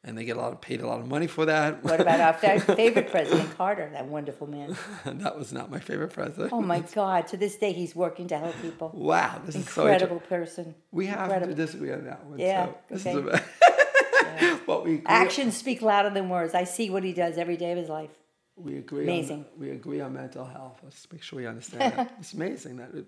and 0.04 0.16
they 0.18 0.24
get 0.24 0.38
a 0.38 0.40
lot 0.40 0.52
of 0.54 0.62
paid 0.62 0.82
a 0.82 0.88
lot 0.88 1.00
of 1.00 1.08
money 1.08 1.26
for 1.26 1.46
that. 1.46 1.84
What 1.84 2.00
about 2.00 2.20
our 2.20 2.34
favorite 2.60 3.10
president, 3.10 3.56
Carter, 3.58 3.90
that 3.94 4.06
wonderful 4.06 4.46
man? 4.48 4.78
that 5.06 5.36
was 5.38 5.52
not 5.52 5.72
my 5.72 5.80
favorite 5.80 6.14
president. 6.14 6.54
Oh 6.54 6.62
my 6.62 6.80
God! 6.94 7.26
To 7.28 7.38
this 7.38 7.56
day, 7.56 7.72
he's 7.74 7.96
working 7.96 8.28
to 8.28 8.38
help 8.38 8.56
people. 8.62 8.92
Wow, 8.94 9.42
this 9.46 9.56
is 9.56 9.68
so 9.68 9.82
Incredible 9.88 10.20
person. 10.20 10.76
We 10.92 11.08
have 11.08 11.22
Incredible. 11.22 11.56
to 11.56 11.56
disagree 11.56 11.92
on 11.92 12.06
that 12.06 12.24
one. 12.26 12.38
Yeah, 12.38 12.66
So 12.66 12.76
this 12.90 13.08
okay. 13.08 13.20
is 13.20 13.40
a, 13.40 14.60
but 14.68 14.84
we 14.84 14.96
agree, 14.96 15.06
Actions 15.08 15.56
speak 15.58 15.82
louder 15.82 16.10
than 16.10 16.30
words. 16.30 16.54
I 16.54 16.64
see 16.66 16.90
what 16.90 17.04
he 17.04 17.14
does 17.14 17.38
every 17.38 17.58
day 17.58 17.72
of 17.72 17.78
his 17.78 17.90
life. 17.90 18.10
We 18.56 18.78
agree 18.78 19.04
Amazing. 19.04 19.40
On, 19.40 19.60
we 19.60 19.72
agree 19.72 20.02
on 20.02 20.14
mental 20.14 20.46
health. 20.46 20.80
Let's 20.84 21.08
make 21.12 21.24
sure 21.24 21.38
we 21.38 21.48
understand 21.48 21.94
that. 21.94 22.14
It's 22.20 22.34
amazing 22.34 22.78
that. 22.78 22.94
It, 22.94 23.06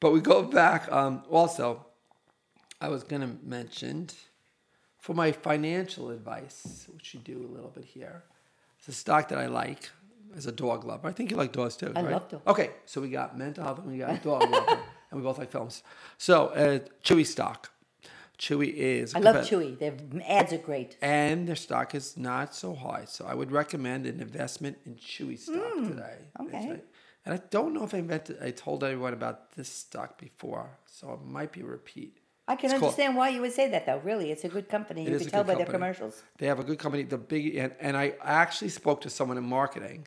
but 0.00 0.12
we 0.12 0.20
go 0.20 0.42
back. 0.42 0.90
Um, 0.90 1.22
also, 1.30 1.86
I 2.80 2.88
was 2.88 3.02
going 3.04 3.22
to 3.22 3.36
mention 3.42 4.08
for 4.98 5.14
my 5.14 5.32
financial 5.32 6.10
advice, 6.10 6.86
which 6.94 7.14
you 7.14 7.20
do 7.20 7.48
a 7.48 7.50
little 7.54 7.70
bit 7.70 7.84
here. 7.84 8.24
It's 8.78 8.88
a 8.88 8.92
stock 8.92 9.28
that 9.28 9.38
I 9.38 9.46
like 9.46 9.90
as 10.36 10.46
a 10.46 10.52
dog 10.52 10.84
lover. 10.84 11.08
I 11.08 11.12
think 11.12 11.30
you 11.30 11.36
like 11.36 11.52
dogs 11.52 11.76
too, 11.76 11.92
I 11.94 12.02
right? 12.02 12.12
love 12.12 12.28
dogs. 12.28 12.46
Okay, 12.46 12.70
so 12.84 13.00
we 13.00 13.08
got 13.08 13.36
mental 13.36 13.64
health 13.64 13.78
and 13.78 13.90
we 13.90 13.98
got 13.98 14.22
dog 14.22 14.48
lover, 14.50 14.78
and 15.10 15.20
we 15.20 15.22
both 15.22 15.38
like 15.38 15.50
films. 15.50 15.82
So, 16.18 16.48
uh, 16.48 16.78
Chewy 17.02 17.26
stock. 17.26 17.70
Chewy 18.38 18.72
is. 18.72 19.14
I 19.14 19.18
love 19.18 19.36
Chewy. 19.48 19.78
Their 19.78 19.94
ads 20.26 20.52
are 20.52 20.58
great. 20.58 20.96
and 21.02 21.48
their 21.48 21.56
stock 21.56 21.94
is 21.94 22.16
not 22.16 22.54
so 22.54 22.74
high. 22.74 23.04
So 23.06 23.24
I 23.26 23.34
would 23.34 23.50
recommend 23.50 24.06
an 24.06 24.20
investment 24.20 24.78
in 24.86 24.94
Chewy 24.94 25.38
stock 25.38 25.74
today. 25.90 26.18
Hmm, 26.36 26.46
okay. 26.46 26.80
And 27.24 27.34
I 27.34 27.42
don't 27.50 27.74
know 27.74 27.84
if 27.84 27.92
I 27.94 27.98
invented, 27.98 28.38
I 28.40 28.50
told 28.52 28.84
everyone 28.84 29.12
about 29.12 29.52
this 29.56 29.68
stock 29.68 30.18
before, 30.18 30.78
so 30.86 31.12
it 31.14 31.22
might 31.26 31.52
be 31.52 31.60
a 31.60 31.66
repeat. 31.66 32.18
I 32.46 32.54
can 32.56 32.70
It's 32.70 32.78
called- 32.80 32.92
understand 32.94 33.16
why 33.16 33.28
you 33.28 33.42
would 33.42 33.52
say 33.52 33.68
that, 33.72 33.84
though. 33.84 33.98
Really, 33.98 34.30
it's 34.32 34.44
a 34.44 34.48
good 34.48 34.68
company. 34.70 35.04
You 35.04 35.18
can 35.18 35.28
tell 35.28 35.42
by 35.44 35.48
their 35.54 35.66
company. 35.66 35.72
commercials. 35.72 36.22
They 36.38 36.46
have 36.46 36.58
a 36.60 36.64
good 36.64 36.78
company. 36.78 37.02
The 37.02 37.18
big 37.18 37.56
and, 37.56 37.74
and 37.80 37.94
I 37.96 38.14
actually 38.22 38.70
spoke 38.70 39.02
to 39.02 39.10
someone 39.10 39.36
in 39.36 39.44
marketing. 39.44 40.06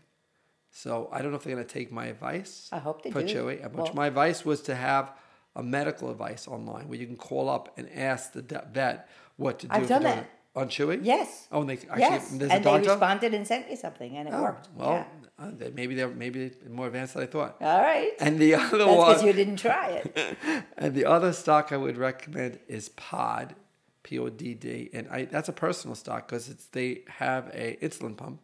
So 0.72 1.10
I 1.12 1.22
don't 1.22 1.32
know 1.32 1.38
if 1.38 1.44
they're 1.44 1.54
going 1.54 1.68
to 1.68 1.72
take 1.72 1.92
my 1.92 2.06
advice. 2.08 2.70
I 2.72 2.80
hope 2.80 3.04
they 3.04 3.12
for 3.12 3.22
do. 3.22 3.28
Chewy. 3.34 3.72
Well- 3.74 3.94
my 3.94 4.08
advice 4.08 4.44
was 4.46 4.62
to 4.64 4.74
have 4.74 5.12
a 5.56 5.64
medical 5.64 6.10
advice 6.10 6.48
online 6.48 6.88
where 6.88 6.98
you 6.98 7.06
can 7.08 7.18
call 7.18 7.50
up 7.50 7.78
and 7.78 7.90
ask 7.94 8.34
the 8.34 8.42
vet 8.74 9.10
what 9.38 9.60
to 9.60 9.68
do. 9.68 9.74
I've 9.74 9.88
done 9.88 10.04
that. 10.04 10.30
on 10.56 10.68
Chewy? 10.70 11.00
Yes. 11.04 11.48
Oh, 11.52 11.62
and 11.62 11.70
they 11.70 11.78
actually 11.78 12.00
yes. 12.00 12.30
there's 12.32 12.52
and 12.52 12.66
a 12.66 12.70
they 12.72 12.80
responded 12.80 13.34
and 13.34 13.46
sent 13.48 13.70
me 13.70 13.76
something, 13.76 14.16
and 14.18 14.28
it 14.30 14.34
Oh, 14.34 14.42
worked. 14.44 14.70
well, 14.76 14.92
yeah. 14.92 15.06
uh, 15.46 15.52
they, 15.58 15.72
maybe 15.72 15.96
they're 15.96 16.08
maybe 16.10 16.52
more 16.70 16.88
advanced 16.88 17.14
than 17.16 17.24
I 17.24 17.26
thought. 17.26 17.58
All 17.62 17.82
right. 17.82 18.12
And 18.20 18.40
the 18.40 18.56
other 18.56 18.78
That's 18.78 18.92
because 18.92 19.18
one, 19.20 19.28
you 19.28 19.34
didn't 19.34 19.58
try 19.58 19.88
it. 20.04 20.38
and 20.78 20.94
the 20.96 21.06
other 21.06 21.34
stock 21.34 21.72
I 21.72 21.78
would 21.78 21.98
recommend 21.98 22.60
is 22.68 22.90
Pod, 22.90 23.56
P 24.04 24.20
O 24.20 24.30
D 24.30 24.54
D, 24.54 24.90
and 24.94 25.08
I 25.10 25.26
that's 25.26 25.50
a 25.50 25.54
personal 25.54 25.96
stock 25.96 26.28
because 26.28 26.48
it's 26.50 26.66
they 26.68 27.02
have 27.08 27.50
a 27.54 27.78
insulin 27.82 28.16
pump 28.16 28.40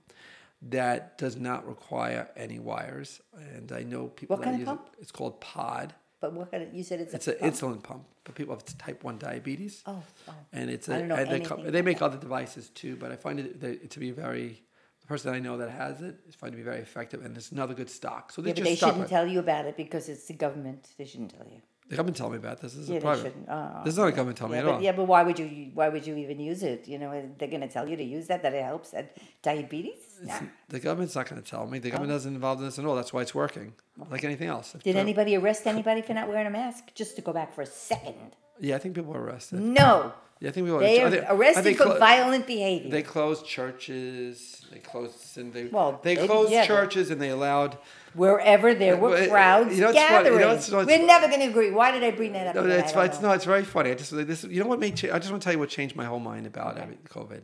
that 0.61 1.17
does 1.17 1.37
not 1.37 1.67
require 1.67 2.29
any 2.35 2.59
wires, 2.59 3.21
and 3.55 3.71
I 3.71 3.83
know 3.83 4.07
people 4.07 4.35
What 4.37 4.43
kind 4.43 4.55
of 4.55 4.59
use 4.61 4.67
pump? 4.67 4.89
it. 4.93 5.01
It's 5.01 5.11
called 5.11 5.39
Pod. 5.39 5.93
But 6.19 6.33
what 6.33 6.51
kind 6.51 6.63
of, 6.63 6.73
you 6.73 6.83
said 6.83 6.99
it's, 6.99 7.13
It's 7.13 7.27
an 7.27 7.35
insulin 7.41 7.81
pump, 7.83 8.05
but 8.23 8.33
people 8.33 8.55
have 8.55 8.65
type 8.77 9.03
one 9.03 9.17
diabetes. 9.19 9.83
Oh, 9.85 10.01
oh. 10.27 10.33
and 10.51 10.69
it's 10.69 10.89
a, 10.89 10.95
I 10.95 10.99
don't 10.99 11.07
know 11.09 11.15
and 11.15 11.29
they, 11.29 11.41
about 11.43 11.71
they 11.71 11.81
make 11.83 11.99
that. 11.99 12.05
other 12.05 12.17
devices 12.17 12.69
too, 12.69 12.95
but 12.95 13.11
I 13.11 13.15
find 13.15 13.39
it 13.39 13.89
to 13.91 13.99
be 13.99 14.11
very. 14.11 14.63
The 15.01 15.07
person 15.07 15.33
I 15.33 15.39
know 15.39 15.57
that 15.57 15.69
has 15.69 16.01
it 16.01 16.15
is 16.27 16.35
find 16.35 16.53
it 16.53 16.57
to 16.57 16.63
be 16.63 16.69
very 16.69 16.81
effective, 16.81 17.23
and 17.23 17.37
it's 17.37 17.51
another 17.51 17.73
good 17.73 17.89
stock. 17.89 18.31
So 18.31 18.41
they 18.41 18.49
Yeah, 18.49 18.55
but 18.55 18.63
they 18.65 18.75
shouldn't 18.75 19.03
it. 19.03 19.09
tell 19.09 19.27
you 19.27 19.39
about 19.39 19.65
it 19.65 19.77
because 19.77 20.09
it's 20.09 20.25
the 20.25 20.33
government. 20.33 20.89
They 20.97 21.05
shouldn't 21.05 21.33
tell 21.37 21.47
you. 21.47 21.61
They 21.89 21.95
haven't 21.95 22.17
told 22.17 22.33
me 22.33 22.37
about 22.37 22.59
this. 22.59 22.73
This 22.73 22.83
is 22.83 22.89
Yeah, 22.89 22.97
a 22.97 22.99
they 22.99 23.03
private. 23.05 23.35
Oh, 23.47 23.81
this 23.85 23.93
is 23.93 23.97
not 23.97 24.07
a 24.07 24.11
government 24.11 24.37
telling 24.37 24.53
yeah, 24.53 24.61
me 24.63 24.67
at 24.67 24.71
but, 24.71 24.75
all. 24.75 24.81
yeah, 24.83 24.91
but 24.91 25.05
why 25.05 25.23
would 25.23 25.39
you? 25.39 25.71
Why 25.73 25.87
would 25.87 26.05
you 26.05 26.17
even 26.17 26.39
use 26.39 26.61
it? 26.61 26.85
You 26.87 26.97
know, 26.99 27.29
they're 27.37 27.47
going 27.47 27.61
to 27.61 27.69
tell 27.69 27.87
you 27.87 27.95
to 27.95 28.03
use 28.03 28.27
that. 28.27 28.43
That 28.43 28.53
it 28.53 28.63
helps 28.63 28.93
at 28.93 29.15
diabetes. 29.41 30.19
Nah. 30.23 30.39
The 30.69 30.79
government's 30.81 31.15
not 31.15 31.29
going 31.29 31.41
to 31.41 31.49
tell 31.49 31.65
me. 31.65 31.79
The 31.79 31.89
government 31.91 32.11
oh. 32.11 32.15
doesn't 32.15 32.35
involved 32.35 32.59
in 32.59 32.67
this 32.67 32.77
at 32.77 32.83
all. 32.83 32.95
That's 32.95 33.13
why 33.13 33.21
it's 33.21 33.33
working, 33.33 33.73
like 34.11 34.25
anything 34.25 34.49
else. 34.49 34.73
Did 34.83 34.95
the- 34.95 34.99
anybody 34.99 35.35
arrest 35.37 35.65
anybody 35.65 36.01
for 36.01 36.13
not 36.13 36.27
wearing 36.27 36.47
a 36.47 36.49
mask? 36.49 36.93
Just 36.93 37.15
to 37.15 37.21
go 37.21 37.31
back 37.31 37.53
for 37.55 37.61
a 37.61 37.65
second. 37.65 38.35
Yeah, 38.59 38.75
I 38.75 38.79
think 38.79 38.95
people 38.95 39.13
were 39.13 39.21
arrested. 39.21 39.61
No, 39.61 40.11
Yeah, 40.41 40.49
I 40.49 40.51
think 40.51 40.65
people. 40.67 40.79
they 40.79 41.01
are 41.01 41.09
think- 41.11 41.25
arrested 41.29 41.77
for 41.77 41.83
clo- 41.83 41.99
violent 41.99 42.47
behavior. 42.47 42.89
They 42.91 43.03
closed 43.03 43.45
churches. 43.45 44.65
They 44.71 44.79
closed. 44.79 45.37
And 45.37 45.53
they, 45.53 45.65
Well, 45.67 45.99
they 46.03 46.15
they- 46.15 46.27
closed 46.27 46.51
yeah, 46.51 46.65
churches 46.65 47.11
and 47.11 47.21
they 47.21 47.29
allowed. 47.29 47.77
Wherever 48.17 48.73
there 48.73 48.97
were 48.97 49.09
Well, 49.11 49.29
crowds 49.29 49.75
you 49.75 49.81
know 49.81 49.87
funny- 49.93 49.99
you 49.99 50.03
know 50.09 50.23
gathering, 50.23 50.47
what's- 50.47 50.71
what's- 50.71 50.87
we're 50.87 51.05
never 51.05 51.27
going 51.27 51.39
to 51.41 51.47
agree. 51.47 51.71
Why 51.71 51.91
did 51.91 52.03
I 52.03 52.11
bring 52.11 52.33
that 52.33 52.47
up? 52.47 52.55
No, 52.55 52.63
it's, 52.69 52.93
it's 52.95 53.21
no, 53.21 53.31
it's 53.31 53.45
very 53.45 53.63
funny. 53.63 53.91
I 53.91 53.93
just 53.93 54.11
this. 54.11 54.43
You 54.43 54.61
know 54.63 54.67
what 54.67 54.79
made? 54.79 54.95
Cha- 54.97 55.13
I 55.13 55.19
just 55.19 55.29
want 55.31 55.41
to 55.41 55.45
tell 55.45 55.53
you 55.53 55.59
what 55.59 55.69
changed 55.69 55.95
my 55.95 56.05
whole 56.05 56.19
mind 56.19 56.47
about 56.47 56.77
every- 56.77 56.97
COVID. 57.07 57.41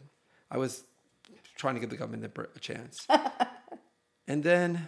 I 0.50 0.58
was 0.58 0.84
trying 1.56 1.76
to 1.76 1.80
give 1.80 1.90
the 1.92 1.96
government 1.98 2.26
a 2.36 2.60
chance, 2.60 3.08
and 4.28 4.44
then 4.44 4.88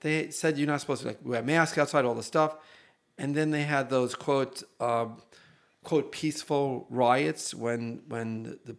they 0.00 0.30
said 0.30 0.58
you're 0.58 0.66
not 0.66 0.80
supposed 0.80 1.02
to 1.02 1.08
like 1.08 1.18
wear 1.24 1.42
masks 1.42 1.78
outside, 1.78 2.04
all 2.04 2.14
the 2.14 2.22
stuff, 2.22 2.56
and 3.18 3.34
then 3.34 3.50
they 3.50 3.62
had 3.62 3.90
those 3.90 4.14
quote 4.14 4.62
um, 4.80 5.22
quote 5.84 6.12
peaceful 6.12 6.86
riots 6.90 7.52
when 7.54 8.02
when 8.08 8.58
the, 8.64 8.72
the 8.72 8.76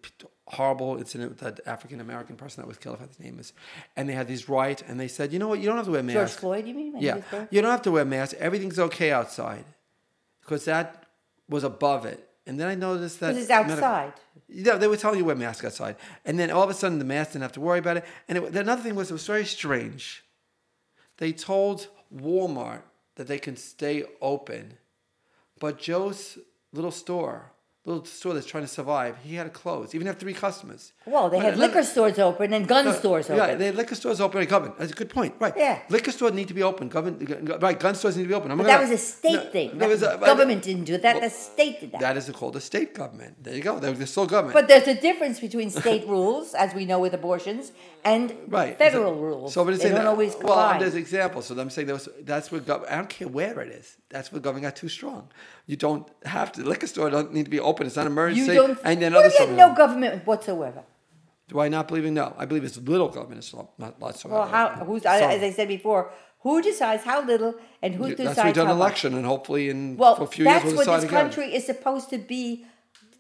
horrible 0.48 0.98
incident 0.98 1.30
with 1.32 1.40
that 1.40 1.60
African 1.66 2.00
American 2.02 2.36
person 2.36 2.62
that 2.62 2.68
was 2.68 2.78
killed, 2.78 2.98
if 3.02 3.08
his 3.10 3.20
name 3.20 3.40
is, 3.40 3.54
and 3.96 4.08
they 4.08 4.14
had 4.14 4.28
these 4.28 4.48
riots, 4.50 4.84
and 4.88 5.00
they 5.00 5.08
said, 5.08 5.32
you 5.34 5.40
know 5.40 5.48
what, 5.48 5.60
you 5.60 5.66
don't 5.68 5.78
have 5.78 5.86
to 5.86 5.92
wear 5.92 6.04
masks. 6.04 6.18
George. 6.34 6.40
Floyd, 6.40 6.68
you 6.68 6.74
mean? 6.74 6.96
Yeah, 7.00 7.22
you 7.52 7.62
don't 7.62 7.72
have 7.72 7.82
to 7.84 7.92
wear 7.92 8.06
masks. 8.06 8.36
Everything's 8.40 8.80
okay 8.80 9.12
outside, 9.12 9.66
because 10.42 10.66
that 10.66 11.06
was 11.50 11.64
above 11.64 12.06
it. 12.06 12.30
And 12.46 12.60
then 12.60 12.68
I 12.68 12.76
noticed 12.76 13.20
that 13.22 13.34
'Cause 13.34 13.38
it's 13.44 13.50
medical- 13.50 13.74
outside. 13.76 14.14
yeah, 14.50 14.76
they 14.76 14.88
were 14.88 14.98
telling 14.98 15.18
you 15.20 15.26
wear 15.26 15.36
masks 15.36 15.64
outside, 15.66 15.96
and 16.26 16.38
then 16.38 16.52
all 16.52 16.64
of 16.64 16.70
a 16.70 16.74
sudden 16.74 17.00
the 17.00 17.06
mask 17.06 17.32
didn't 17.32 17.44
have 17.44 17.54
to 17.54 17.62
worry 17.62 17.80
about 17.80 17.98
it. 17.98 18.06
And 18.28 18.38
it, 18.38 18.56
another 18.56 18.82
thing 18.82 18.96
was 18.96 19.10
it 19.10 19.14
was 19.14 19.26
very 19.28 19.46
strange. 19.46 20.24
They 21.18 21.32
told 21.32 21.88
Walmart 22.14 22.82
that 23.16 23.28
they 23.28 23.40
can 23.40 23.56
stay 23.56 24.04
open, 24.22 24.78
but 25.60 25.78
Joe's 25.80 26.38
little 26.74 26.92
store, 26.92 27.54
little 27.86 28.06
store 28.06 28.34
that's 28.34 28.46
trying 28.46 28.64
to 28.64 28.68
survive, 28.70 29.18
he 29.24 29.36
had 29.36 29.44
to 29.44 29.50
close. 29.50 29.94
Even 29.94 30.08
have 30.08 30.18
three 30.18 30.34
customers. 30.34 30.94
Well, 31.06 31.30
they 31.30 31.36
But 31.38 31.46
had 31.46 31.58
liquor 31.58 31.84
stores 31.84 32.18
open 32.18 32.54
and 32.54 32.66
gun 32.66 32.94
stores 32.96 33.26
open. 33.30 33.36
Yeah, 33.36 33.56
they 33.56 33.66
had 33.66 33.76
liquor 33.76 33.96
stores 33.96 34.22
open 34.22 34.40
and 34.40 34.50
government. 34.50 34.80
That's 34.80 34.94
a 34.94 34.96
good 34.96 35.10
point. 35.10 35.36
Right. 35.38 35.54
Yeah. 35.58 35.80
Liquor 35.90 36.12
stores 36.12 36.32
need 36.32 36.48
to 36.48 36.54
be 36.54 36.64
open. 36.64 36.88
Government, 36.88 37.62
right. 37.62 37.78
Gun 37.78 37.94
stores 37.96 38.16
need 38.16 38.24
to 38.24 38.30
be 38.30 38.34
open. 38.36 38.52
I'm 38.52 38.58
but 38.58 38.68
gonna- 38.68 38.78
that 38.78 38.90
was 38.90 38.92
a 38.92 38.98
state 39.04 39.34
No, 39.34 39.50
thing. 39.52 39.78
that 39.80 39.90
was 39.90 40.02
a- 40.02 40.18
government 40.18 40.64
didn't 40.64 40.86
do 40.86 40.98
that. 40.98 41.16
Well, 41.16 41.24
the 41.26 41.30
state 41.30 41.82
did 41.82 41.92
that. 41.92 42.00
That 42.00 42.16
is 42.16 42.30
called 42.30 42.56
a 42.56 42.62
state 42.62 42.94
government. 42.94 43.44
There 43.44 43.54
you 43.54 43.62
go. 43.62 43.80
They're, 43.80 44.06
still 44.06 44.28
government. 44.28 44.54
but 44.54 44.70
there's 44.70 44.88
a 44.88 44.96
difference 45.00 45.42
between 45.42 45.70
state 45.70 46.08
rules, 46.08 46.54
as 46.54 46.74
we 46.74 46.86
know 46.86 47.00
with 47.00 47.14
abortions, 47.14 47.74
and 48.06 48.34
right. 48.48 48.78
federal 48.78 49.14
So- 49.14 49.20
rules. 49.20 49.54
So, 49.54 49.66
but 49.66 49.74
it's 49.74 49.84
they 49.84 49.90
don't 49.90 49.98
that- 50.00 50.08
always 50.08 50.38
Well, 50.42 50.80
there's 50.80 50.96
examples. 50.96 51.48
So 51.48 51.60
I'm 51.60 51.70
saying 51.70 51.88
that 51.88 51.94
was, 51.96 52.08
that's 52.22 52.48
gov- 52.48 52.90
I 52.90 52.96
don't 52.96 53.10
care 53.10 53.28
where 53.28 53.60
it 53.60 53.72
is. 53.74 53.98
That's 54.10 54.32
where 54.32 54.40
government 54.40 54.64
got 54.64 54.78
too 54.78 54.88
strong. 54.90 55.28
You 55.66 55.76
don't 55.76 56.08
have 56.26 56.52
to. 56.54 56.64
Liquor 56.64 56.88
store 56.88 57.10
don't 57.10 57.34
need 57.34 57.44
to 57.44 57.52
be 57.52 57.60
open. 57.60 57.73
It's 57.82 57.96
not 57.96 58.06
an 58.06 58.12
emergency. 58.12 58.52
you 58.52 58.54
don't. 58.62 58.80
And 58.84 59.02
then 59.02 59.14
other 59.16 59.30
stuff- 59.30 59.50
no 59.50 59.74
government 59.74 60.26
whatsoever? 60.28 60.84
Do 61.50 61.60
I 61.60 61.68
not 61.70 61.88
believe 61.88 62.06
in? 62.06 62.14
No, 62.14 62.34
I 62.38 62.46
believe 62.46 62.64
it's 62.64 62.78
little 62.78 63.10
government. 63.10 63.40
It's 63.40 63.54
not, 63.54 63.78
not 63.78 64.00
lots. 64.02 64.24
Well, 64.26 64.48
how? 64.48 64.70
Who's? 64.86 65.06
I- 65.06 65.34
As 65.36 65.44
I 65.44 65.52
said 65.52 65.68
before, 65.68 66.12
who 66.40 66.62
decides 66.62 67.04
how 67.04 67.24
little 67.26 67.56
and 67.82 67.96
who 67.96 68.06
That's 68.08 68.18
decides 68.18 68.38
why 68.38 68.46
we 68.48 68.54
done 68.54 68.68
how 68.68 68.74
an 68.74 68.78
election, 68.80 69.14
and 69.14 69.26
hopefully 69.26 69.70
in 69.70 69.98
Well, 69.98 70.16
a 70.16 70.28
few 70.28 70.46
years 70.46 70.54
that's 70.62 70.66
we'll 70.66 70.74
decide 70.78 70.86
That's 70.86 70.88
what 70.88 71.02
this 71.02 71.10
again. 71.10 71.22
country 71.22 71.56
is 71.56 71.66
supposed 71.66 72.10
to 72.12 72.18
be 72.18 72.66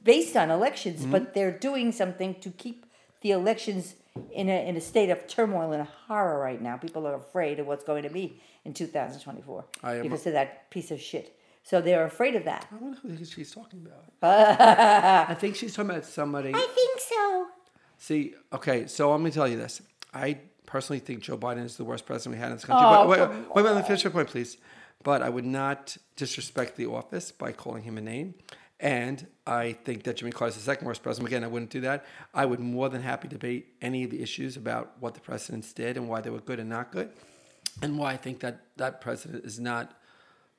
based 0.03 0.35
on 0.37 0.49
elections, 0.51 1.01
Mm-hmm. 1.01 1.11
but 1.11 1.33
they're 1.33 1.51
doing 1.69 1.91
something 1.91 2.35
to 2.35 2.49
keep 2.51 2.85
the 3.21 3.31
elections 3.31 3.95
in 4.31 4.47
a, 4.49 4.67
in 4.69 4.75
a 4.77 4.81
state 4.81 5.09
of 5.09 5.27
turmoil 5.27 5.71
and 5.73 5.87
horror 6.07 6.39
right 6.39 6.61
now. 6.61 6.75
People 6.77 7.07
are 7.07 7.15
afraid 7.15 7.59
of 7.59 7.67
what's 7.67 7.83
going 7.83 8.03
to 8.03 8.09
be 8.09 8.39
in 8.65 8.73
2024 8.73 9.65
I 9.83 9.95
am- 9.95 10.01
because 10.03 10.25
of 10.27 10.33
that 10.33 10.69
piece 10.69 10.91
of 10.91 10.99
shit. 11.01 11.35
So 11.63 11.79
they're 11.79 12.05
afraid 12.05 12.35
of 12.35 12.43
that. 12.43 12.67
I 12.71 12.75
wonder 12.75 12.99
who 13.01 13.25
she's 13.25 13.51
talking 13.51 13.85
about. 13.85 14.03
I 15.29 15.33
think 15.33 15.55
she's 15.55 15.73
talking 15.73 15.91
about 15.91 16.05
somebody. 16.05 16.51
I 16.53 16.67
think 16.75 16.99
so. 16.99 17.47
See, 17.97 18.35
okay, 18.51 18.85
so 18.87 19.13
I'm 19.13 19.21
going 19.21 19.31
to 19.31 19.35
tell 19.35 19.47
you 19.47 19.57
this. 19.57 19.81
I 20.13 20.39
personally 20.65 20.99
think 20.99 21.21
Joe 21.21 21.37
Biden 21.37 21.63
is 21.63 21.77
the 21.77 21.85
worst 21.85 22.05
president 22.05 22.35
we 22.35 22.39
had 22.41 22.47
in 22.51 22.57
this 22.57 22.65
country. 22.65 22.85
Oh, 22.85 23.07
wait, 23.07 23.19
wait, 23.21 23.29
wait, 23.29 23.55
wait, 23.55 23.63
let 23.63 23.75
me 23.77 23.81
finish 23.83 24.03
your 24.03 24.11
point, 24.11 24.27
please. 24.27 24.57
But 25.03 25.21
I 25.21 25.29
would 25.29 25.45
not 25.45 25.95
disrespect 26.17 26.75
the 26.75 26.87
office 26.87 27.31
by 27.31 27.53
calling 27.53 27.83
him 27.83 27.97
a 27.97 28.01
name. 28.01 28.35
And 28.79 29.25
I 29.47 29.71
think 29.71 30.03
that 30.03 30.17
Jimmy 30.17 30.31
Carter 30.31 30.49
is 30.49 30.55
the 30.55 30.61
second 30.61 30.85
worst 30.85 31.01
president. 31.01 31.29
Again, 31.29 31.45
I 31.45 31.47
wouldn't 31.47 31.71
do 31.71 31.79
that. 31.81 32.05
I 32.33 32.45
would 32.45 32.59
more 32.59 32.89
than 32.89 33.01
happy 33.01 33.29
debate 33.29 33.75
any 33.81 34.03
of 34.03 34.11
the 34.11 34.21
issues 34.21 34.57
about 34.57 34.91
what 34.99 35.13
the 35.13 35.21
presidents 35.21 35.71
did 35.71 35.95
and 35.95 36.09
why 36.09 36.19
they 36.19 36.29
were 36.29 36.41
good 36.41 36.59
and 36.59 36.69
not 36.69 36.91
good, 36.91 37.09
and 37.81 37.97
why 37.97 38.11
I 38.11 38.17
think 38.17 38.41
that 38.41 38.59
that 38.75 38.99
president 38.99 39.45
is 39.45 39.57
not 39.59 39.97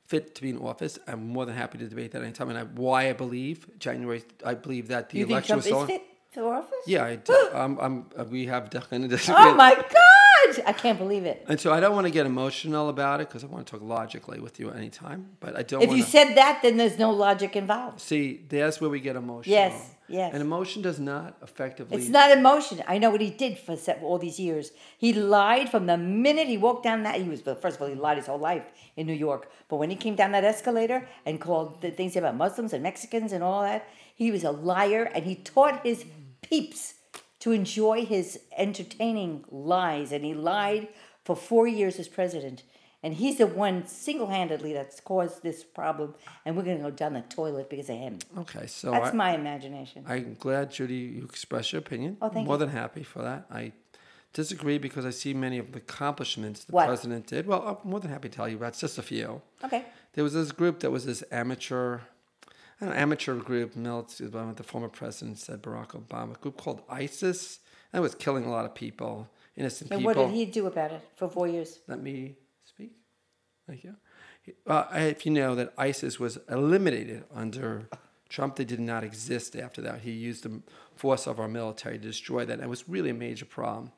fit 0.07 0.35
to 0.35 0.43
be 0.43 0.51
in 0.51 0.59
office. 0.59 0.99
I'm 1.07 1.29
more 1.29 1.47
than 1.47 1.55
happy 1.55 1.79
to 1.79 1.87
debate 1.87 2.13
that 2.13 2.23
anytime. 2.23 2.51
And 2.51 2.59
I, 2.59 2.63
why 2.65 3.09
I 3.09 3.13
believe 3.13 3.67
January, 3.79 4.23
I 4.45 4.55
believe 4.55 4.89
that 4.89 5.11
the 5.11 5.19
You 5.19 5.25
think 5.25 5.33
election 5.49 5.61
Trump 5.61 5.89
was 5.89 5.91
is 5.91 5.97
fit 5.97 6.03
for 6.33 6.55
office? 6.55 6.75
Yeah, 6.87 7.05
I, 7.05 7.33
um, 7.55 7.79
I'm, 7.81 8.07
uh, 8.17 8.25
we 8.25 8.47
have 8.47 8.71
definitely. 8.71 9.17
Oh 9.29 9.55
my 9.55 9.75
God! 9.75 10.63
I 10.67 10.73
can't 10.73 10.99
believe 10.99 11.25
it. 11.25 11.45
And 11.49 11.59
so 11.59 11.73
I 11.73 11.81
don't 11.81 11.95
want 11.95 12.07
to 12.07 12.11
get 12.11 12.27
emotional 12.27 12.89
about 12.89 13.21
it 13.21 13.29
because 13.29 13.45
I 13.45 13.47
want 13.47 13.67
to 13.67 13.71
talk 13.71 13.83
logically 13.83 14.41
with 14.41 14.61
you 14.61 14.71
anytime. 14.71 15.31
But 15.41 15.57
I 15.57 15.63
don't 15.63 15.81
want 15.81 15.85
If 15.85 15.89
want 15.91 15.99
you 15.99 16.05
said 16.05 16.35
that, 16.35 16.61
then 16.63 16.77
there's 16.77 16.99
no 16.99 17.11
logic 17.11 17.57
involved. 17.57 18.01
see. 18.01 18.45
That's 18.49 18.81
where 18.81 18.91
we 18.91 19.01
get 19.01 19.17
emotional. 19.17 19.55
Yes, 19.55 19.94
yes. 20.09 20.33
And 20.33 20.43
emotion 20.43 20.83
does 20.83 20.99
not 20.99 21.37
effectively. 21.43 21.97
It's 21.97 22.09
not 22.09 22.31
emotion. 22.31 22.83
I 22.87 22.99
know 22.99 23.11
what 23.11 23.21
he 23.21 23.31
did 23.31 23.59
for 23.59 23.77
all 24.03 24.19
these 24.19 24.39
years. 24.39 24.71
He 24.99 25.13
lied 25.13 25.69
from 25.71 25.87
the 25.87 25.97
minute 25.97 26.49
he 26.49 26.59
walked 26.59 26.85
down 26.85 27.03
that. 27.05 27.21
He 27.21 27.29
was 27.29 27.41
first 27.41 27.77
of 27.77 27.83
all, 27.83 27.89
he 27.89 27.95
lied 27.95 28.19
his 28.19 28.27
whole 28.27 28.39
life 28.39 28.65
in 28.97 29.07
New 29.07 29.15
York. 29.15 29.51
But 29.69 29.77
when 29.77 29.91
he 29.91 29.97
came 29.97 30.15
down 30.15 30.33
that 30.33 30.45
escalator 30.45 31.09
and 31.27 31.41
called 31.41 31.81
the 31.81 31.91
things 31.91 32.17
about 32.17 32.37
Muslims 32.37 32.73
and 32.73 32.83
Mexicans 32.83 33.33
and 33.33 33.43
all 33.43 33.63
that, 33.63 33.89
he 34.15 34.31
was 34.31 34.45
a 34.45 34.51
liar, 34.51 35.11
and 35.15 35.25
he 35.25 35.35
taught 35.35 35.85
his 35.85 36.05
peeps 36.43 36.95
to 37.41 37.53
enjoy 37.53 38.05
his 38.05 38.41
entertaining 38.57 39.45
lies. 39.51 40.13
And 40.13 40.25
he 40.25 40.35
lied 40.35 40.89
for 41.25 41.35
four 41.35 41.67
years 41.67 41.99
as 41.99 42.09
president. 42.09 42.63
And 43.05 43.13
he's 43.13 43.37
the 43.37 43.47
one 43.47 43.87
single-handedly 43.87 44.73
that's 44.73 44.99
caused 44.99 45.43
this 45.43 45.63
problem, 45.63 46.15
and 46.47 46.57
we're 46.57 46.63
going 46.63 46.79
to 46.79 46.83
go 46.85 46.91
down 46.91 47.13
the 47.13 47.21
toilet 47.21 47.69
because 47.69 47.91
of 47.91 47.97
him. 47.99 48.19
Okay, 48.39 48.67
so 48.67 48.93
That's 48.93 49.11
I, 49.11 49.13
my 49.13 49.35
imagination. 49.35 50.07
I'm 50.09 50.37
glad, 50.41 50.73
Judy, 50.73 50.95
you 50.95 51.25
expressed 51.25 51.75
your 51.75 51.81
opinion. 51.81 52.17
Oh, 52.23 52.31
thank 52.31 52.47
More 52.47 52.57
you. 52.57 52.61
than 52.61 52.71
happy 52.71 53.03
for 53.03 53.21
that. 53.21 53.45
I 53.51 53.73
disagree 54.33 54.79
because 54.79 55.05
I 55.05 55.11
see 55.11 55.35
many 55.35 55.59
of 55.59 55.73
the 55.73 55.79
accomplishments 55.79 56.65
the 56.65 56.73
What? 56.73 56.87
president 56.87 57.27
did. 57.27 57.47
Well, 57.47 57.79
I'm 57.85 57.91
more 57.91 58.01
than 58.01 58.11
happy 58.11 58.31
to 58.31 58.35
tell 58.35 58.49
you 58.49 58.57
about 58.57 58.73
just 58.73 58.97
a 58.97 59.03
few. 59.03 59.43
Okay. 59.63 59.85
There 60.15 60.25
was 60.25 60.33
this 60.33 60.51
group 60.51 60.81
that 60.81 60.91
was 60.91 61.05
this 61.05 61.23
amateur, 61.31 61.99
know, 62.81 62.91
amateur 62.91 63.35
group, 63.37 63.77
military, 63.77 64.31
the 64.31 64.63
former 64.63 64.89
president 64.89 65.39
said 65.39 65.63
Barack 65.63 65.89
Obama, 65.89 66.37
a 66.37 66.39
group 66.39 66.57
called 66.57 66.81
ISIS, 66.89 67.59
and 67.93 68.01
it 68.01 68.03
was 68.03 68.15
killing 68.15 68.47
a 68.47 68.51
lot 68.51 68.65
of 68.65 68.75
people, 68.75 69.29
innocent 69.57 69.91
And 69.91 70.01
people. 70.01 70.15
what 70.25 70.31
did 70.31 70.35
he 70.35 70.47
do 70.47 70.67
about 70.67 70.91
it 70.93 71.07
for 71.17 71.29
four 71.29 71.47
years? 71.47 71.81
Let 71.87 72.01
me. 72.01 72.37
Thank 73.67 73.85
you. 73.85 73.97
Uh, 74.67 74.85
if 74.93 75.25
you 75.25 75.33
know 75.33 75.55
that 75.55 75.73
ISIS 75.79 76.21
was 76.21 76.39
eliminated 76.51 77.25
under 77.35 77.89
Trump, 78.29 78.57
they 78.57 78.65
did 78.65 78.81
not 78.81 79.03
exist 79.03 79.57
after 79.57 79.81
that. 79.83 80.03
He 80.03 80.11
used 80.11 80.45
the 80.45 80.61
force 80.97 81.27
of 81.27 81.41
our 81.41 81.49
military 81.49 81.99
to 81.99 82.05
destroy 82.05 82.45
that. 82.45 82.55
And 82.55 82.63
it 82.63 82.69
was 82.69 82.89
really 82.89 83.11
a 83.11 83.15
major 83.15 83.47
problem. 83.47 83.93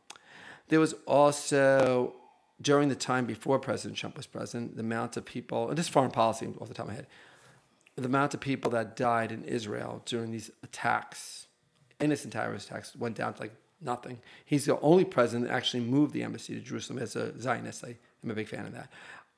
There 0.69 0.81
was 0.81 0.95
also, 1.07 2.15
during 2.61 2.89
the 2.89 2.95
time 2.95 3.27
before 3.27 3.59
President 3.59 3.99
Trump 3.99 4.17
was 4.17 4.27
president, 4.27 4.77
the 4.77 4.83
amount 4.83 5.17
of 5.17 5.25
people, 5.25 5.69
and 5.69 5.77
this 5.77 5.87
is 5.87 5.91
foreign 5.91 6.11
policy 6.11 6.47
off 6.61 6.69
the 6.69 6.75
top 6.75 6.87
of 6.87 6.91
my 6.91 6.95
head, 6.95 7.07
the 7.97 8.05
amount 8.05 8.35
of 8.35 8.41
people 8.41 8.71
that 8.73 8.95
died 8.95 9.33
in 9.33 9.43
Israel 9.45 10.03
during 10.05 10.31
these 10.31 10.51
attacks 10.63 11.47
innocent 12.01 12.33
terrorist 12.33 12.69
attacks 12.69 12.95
went 12.97 13.17
down 13.17 13.35
to 13.35 13.41
like 13.41 13.55
nothing. 13.81 14.19
He's 14.45 14.65
the 14.65 14.79
only 14.81 15.05
president 15.05 15.49
that 15.49 15.55
actually 15.55 15.81
moved 15.81 16.13
the 16.13 16.23
embassy 16.23 16.55
to 16.55 16.61
Jerusalem 16.61 16.99
as 16.99 17.17
a 17.17 17.39
Zionist. 17.41 17.85
I, 17.85 17.97
am 18.25 18.31
a 18.31 18.35
big 18.35 18.49
fan 18.49 18.67
of 18.67 18.73
that. 18.73 18.91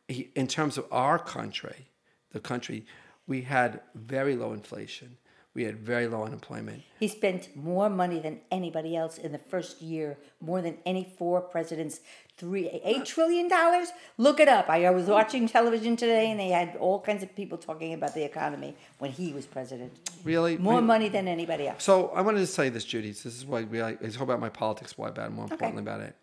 He, 0.09 0.31
in 0.35 0.47
terms 0.47 0.79
of 0.79 0.87
our 0.91 1.19
country, 1.19 1.91
the 2.33 2.41
country, 2.41 2.87
we 3.27 3.43
had 3.43 3.81
very 3.95 4.35
low 4.35 4.53
inflation. 4.53 5.19
We 5.55 5.65
had 5.65 5.77
very 5.77 6.07
low 6.07 6.23
unemployment. 6.23 6.83
He 7.01 7.09
spent 7.09 7.57
more 7.57 7.91
money 7.91 8.21
than 8.21 8.41
anybody 8.51 8.97
else 8.97 9.19
in 9.19 9.33
the 9.33 9.39
first 9.39 9.83
year, 9.83 10.17
more 10.41 10.63
than 10.63 10.79
any 10.87 11.13
four 11.19 11.41
presidents. 11.41 12.01
Three 12.37 12.69
eight 12.85 13.05
trillion 13.05 13.49
dollars. 13.49 13.89
Look 14.19 14.39
it 14.39 14.47
up. 14.47 14.71
I, 14.71 14.89
was 14.91 15.07
watching 15.07 15.49
television 15.49 15.97
today, 15.97 16.31
and 16.31 16.39
they 16.39 16.51
had 16.51 16.77
all 16.77 17.01
kinds 17.01 17.25
of 17.25 17.35
people 17.35 17.59
talking 17.59 17.93
about 17.93 18.15
the 18.15 18.23
economy 18.25 18.77
when 18.99 19.11
he 19.11 19.33
was 19.33 19.47
president. 19.47 19.99
Really, 20.23 20.57
More 20.57 20.81
money 20.81 21.09
than 21.09 21.27
anybody 21.27 21.67
else. 21.67 21.83
So 21.83 22.11
I 22.11 22.21
wanted 22.21 22.39
to 22.39 22.47
say 22.47 22.69
this, 22.69 22.85
Judy. 22.85 23.09
This 23.11 23.27
is 23.27 23.45
why 23.45 23.65
we. 23.65 23.83
I 23.83 23.95
talk 23.95 24.21
about 24.21 24.39
my 24.39 24.51
politics. 24.51 24.97
Why 24.97 25.11
bad? 25.11 25.33
More 25.33 25.47
importantly 25.47 25.83
about 25.83 26.03
it. 26.03 26.15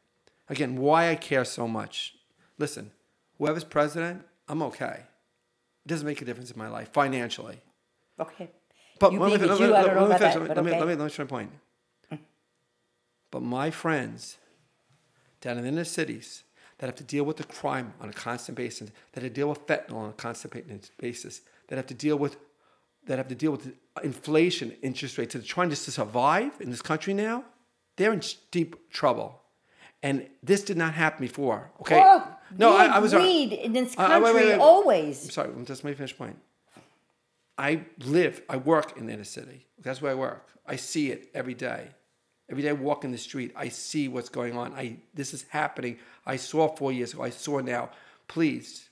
Again, 0.47 0.77
why 0.77 1.09
I 1.09 1.15
care 1.15 1.43
so 1.43 1.67
much. 1.67 2.15
Listen, 2.57 2.91
whoever's 3.37 3.63
president, 3.63 4.23
I'm 4.47 4.61
okay. 4.63 5.01
It 5.85 5.87
doesn't 5.89 6.05
make 6.07 6.21
a 6.21 6.25
difference 6.25 6.51
in 6.51 6.57
my 6.57 6.67
life 6.67 6.89
financially. 6.93 7.59
Okay. 8.19 8.49
But 8.99 9.11
you 9.13 9.19
let 9.19 9.39
me, 9.41 9.47
let 9.47 9.59
me- 9.59 9.65
Jew, 9.67 9.73
I 9.73 9.81
let 9.83 10.09
me 10.09 10.17
finish. 10.17 10.19
that, 10.19 10.39
Let 10.39 10.41
me- 10.41 10.47
let 10.55 10.63
me- 10.63 10.71
let 10.71 10.79
me 10.79 10.85
let 10.85 10.89
me 10.89 10.95
finish 11.09 11.19
my 11.19 11.25
point. 11.25 11.51
But 13.31 13.41
my 13.41 13.69
friends 13.69 14.37
down 15.41 15.57
in 15.57 15.63
the 15.63 15.69
inner 15.69 15.83
cities 15.83 16.43
that 16.77 16.85
have 16.87 16.95
to 16.95 17.03
deal 17.03 17.23
with 17.25 17.37
the 17.37 17.43
crime 17.43 17.93
on 17.99 18.09
a 18.09 18.13
constant 18.13 18.55
basis, 18.57 18.91
that 19.11 19.23
have 19.23 19.31
to 19.31 19.35
deal 19.35 19.49
with 19.49 19.65
fentanyl 19.67 19.95
on 19.95 20.09
a 20.11 20.13
constant 20.13 20.53
basis, 20.97 21.41
that 21.67 21.75
have 21.75 21.87
to 21.87 21.93
deal 21.93 22.17
with 22.17 22.37
that 23.07 23.17
have 23.19 23.27
to 23.27 23.35
deal 23.35 23.51
with 23.51 23.71
inflation, 24.03 24.71
interest 24.81 25.17
rates, 25.19 25.33
that 25.33 25.43
are 25.43 25.47
trying 25.47 25.69
just 25.69 25.85
to 25.85 25.91
survive 25.91 26.53
in 26.59 26.71
this 26.71 26.81
country 26.81 27.13
now, 27.13 27.45
they're 27.97 28.11
in 28.11 28.21
deep 28.49 28.89
trouble. 28.91 29.41
And 30.01 30.27
this 30.41 30.63
did 30.63 30.75
not 30.75 30.95
happen 30.95 31.21
before. 31.23 31.71
Okay. 31.81 32.01
Oh, 32.03 32.34
no, 32.57 32.75
I, 32.75 32.85
I 32.85 32.99
was 32.99 33.13
uh, 33.13 33.17
agreed 33.17 33.53
in 33.53 33.73
this 33.73 33.97
uh, 33.97 34.01
uh, 34.01 34.03
I- 34.03 34.05
I- 34.05 34.09
country 34.19 34.33
wait, 34.33 34.35
wait, 34.35 34.45
wait. 34.49 34.53
I'm 34.55 34.61
always. 34.61 35.33
sorry, 35.33 35.49
I'm 35.49 35.65
just 35.65 35.83
let 35.83 35.91
me 35.91 35.95
finish 35.95 36.17
point. 36.17 36.37
I 37.57 37.81
live, 37.99 38.41
I 38.49 38.57
work 38.57 38.97
in 38.97 39.05
the 39.05 39.13
inner 39.13 39.23
city. 39.23 39.65
That's 39.81 40.01
where 40.01 40.11
I 40.11 40.15
work. 40.15 40.49
I 40.67 40.75
see 40.75 41.11
it 41.11 41.29
every 41.33 41.53
day. 41.53 41.87
Every 42.49 42.61
day 42.63 42.69
I 42.69 42.73
walk 42.73 43.03
in 43.03 43.11
the 43.11 43.17
street, 43.17 43.51
I 43.55 43.69
see 43.69 44.07
what's 44.07 44.29
going 44.29 44.55
on. 44.57 44.73
I 44.73 44.97
this 45.13 45.33
is 45.33 45.45
happening. 45.49 45.97
I 46.25 46.35
saw 46.35 46.67
four 46.75 46.91
years 46.91 47.13
ago. 47.13 47.23
I 47.23 47.29
saw 47.31 47.59
now. 47.59 47.89
Please 48.27 48.89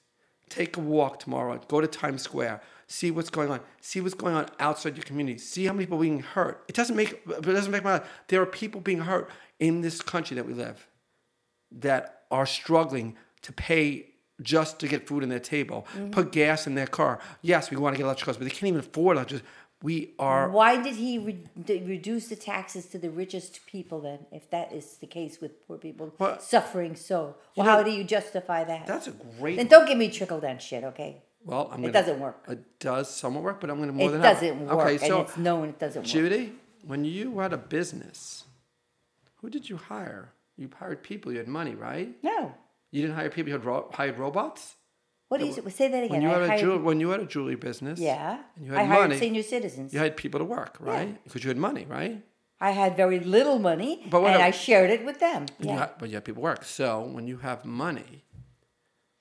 take 0.50 0.78
a 0.78 0.80
walk 0.80 1.20
tomorrow. 1.20 1.60
Go 1.68 1.82
to 1.82 1.88
Times 1.88 2.22
Square. 2.24 2.62
See 2.88 3.12
what's 3.12 3.30
going 3.30 3.50
on. 3.52 3.60
See 3.82 4.02
what's 4.02 4.14
going 4.16 4.36
on 4.36 4.48
outside 4.60 4.96
your 4.96 5.04
community. 5.04 5.38
See 5.40 5.66
how 5.66 5.74
many 5.74 5.86
people 5.86 5.98
are 6.00 6.02
being 6.02 6.20
hurt. 6.22 6.64
It 6.68 6.76
doesn't 6.76 6.96
make 6.96 7.22
it 7.28 7.42
doesn't 7.44 7.72
make 7.72 7.84
my 7.84 7.94
life. 7.94 8.10
There 8.28 8.42
are 8.42 8.46
people 8.46 8.82
being 8.82 9.00
hurt 9.02 9.30
in 9.60 9.82
this 9.82 10.02
country 10.02 10.36
that 10.36 10.46
we 10.48 10.54
live 10.54 10.88
that 11.72 12.24
are 12.32 12.46
struggling 12.46 13.16
to 13.44 13.54
pay 13.54 14.08
just 14.42 14.80
to 14.80 14.88
get 14.88 15.08
food 15.08 15.24
on 15.24 15.30
their 15.30 15.40
table, 15.40 15.86
mm-hmm. 15.94 16.12
put 16.12 16.32
gas 16.32 16.68
in 16.68 16.76
their 16.76 16.88
car. 16.88 17.20
Yes, 17.42 17.70
we 17.70 17.78
want 17.78 17.94
to 17.94 17.98
get 17.98 18.06
electric 18.06 18.26
cars, 18.26 18.38
but 18.38 18.46
they 18.46 18.50
can't 18.50 18.64
even 18.64 18.80
afford 18.80 19.18
electric. 19.18 19.44
We 19.82 20.14
are. 20.18 20.50
Why 20.50 20.82
did 20.82 20.96
he 20.96 21.20
re- 21.20 21.84
reduce 21.86 22.28
the 22.28 22.38
taxes 22.38 22.86
to 22.88 22.98
the 22.98 23.10
richest 23.10 23.66
people 23.66 24.00
then, 24.00 24.20
if 24.32 24.50
that 24.50 24.72
is 24.72 24.96
the 24.98 25.08
case 25.08 25.42
with 25.42 25.66
poor 25.68 25.78
people 25.78 26.14
Well, 26.18 26.40
suffering 26.40 26.96
so? 26.96 27.36
Well, 27.56 27.66
know, 27.66 27.72
how 27.74 27.84
do 27.84 27.92
you 27.92 28.06
justify 28.06 28.64
that? 28.64 28.88
That's 28.88 29.08
a 29.08 29.12
great. 29.12 29.58
then 29.58 29.68
don't 29.68 29.86
give 29.86 29.98
me 29.98 30.10
trickle 30.10 30.40
down 30.40 30.60
shit, 30.60 30.84
okay? 30.86 31.22
well, 31.46 31.70
I'm 31.72 31.80
it 31.80 31.92
gonna, 31.92 31.94
doesn't 31.94 32.20
work. 32.20 32.46
It 32.48 32.80
does 32.80 33.14
somewhat 33.14 33.44
work, 33.44 33.60
but 33.60 33.70
I'm 33.70 33.78
going 33.78 33.90
to 33.90 33.94
more 33.94 34.08
It 34.08 34.14
than 34.14 34.22
that. 34.22 34.34
doesn't 34.36 34.66
work, 34.66 34.80
Okay, 34.80 34.92
and 34.92 35.02
so 35.02 35.22
it's 35.22 35.38
known 35.38 35.70
it 35.70 35.80
doesn't 35.80 36.04
work. 36.04 36.08
Judy, 36.08 36.54
when 36.86 37.04
you 37.04 37.38
had 37.40 37.52
a 37.52 37.58
business, 37.58 38.46
who 39.42 39.50
did 39.50 39.70
you 39.70 39.78
hire? 39.78 40.32
You 40.56 40.70
hired 40.80 41.04
people. 41.04 41.32
You 41.32 41.40
had 41.40 41.48
money, 41.48 41.76
right? 41.76 42.16
No. 42.24 42.54
You 42.94 43.02
didn't 43.02 43.16
hire 43.16 43.30
people. 43.36 43.50
You 43.50 43.56
had 43.60 43.66
ro- 43.66 43.90
hired 43.92 44.18
robots. 44.20 44.76
What 45.30 45.40
do 45.40 45.48
you 45.48 45.54
say? 45.54 45.62
Say 45.82 45.88
that 45.94 46.04
again. 46.04 46.12
When 46.12 46.22
you 46.22 46.30
I 46.30 46.34
had 46.34 46.42
a 46.44 46.48
hired- 46.48 46.84
when 46.84 47.00
you 47.00 47.10
had 47.10 47.22
a 47.22 47.26
jewelry 47.26 47.56
business, 47.56 47.98
yeah. 48.00 48.38
and 48.56 48.66
you 48.66 48.72
had 48.72 48.82
I 48.82 48.86
hired 48.86 49.10
money, 49.10 49.20
senior 49.20 49.42
citizens. 49.56 49.92
you 49.94 50.00
had 50.00 50.16
people 50.16 50.40
to 50.40 50.46
work, 50.46 50.78
right? 50.80 51.12
Because 51.24 51.44
you 51.44 51.50
had 51.50 51.58
money, 51.58 51.86
right? 52.00 52.16
I 52.62 52.72
had 52.82 52.96
very 52.96 53.20
little 53.20 53.58
money, 53.72 54.06
But 54.12 54.20
and 54.26 54.36
a- 54.36 54.46
I 54.50 54.52
shared 54.52 54.90
it 54.92 55.04
with 55.04 55.18
them. 55.20 55.48
But, 55.58 55.66
you 55.66 55.72
Yeah. 55.74 55.78
ha- 55.80 55.94
but 56.00 56.10
you 56.10 56.16
have 56.16 56.24
people 56.24 56.44
work. 56.44 56.64
So 56.64 57.02
when 57.16 57.26
you 57.28 57.38
have 57.38 57.66
money, 57.66 58.14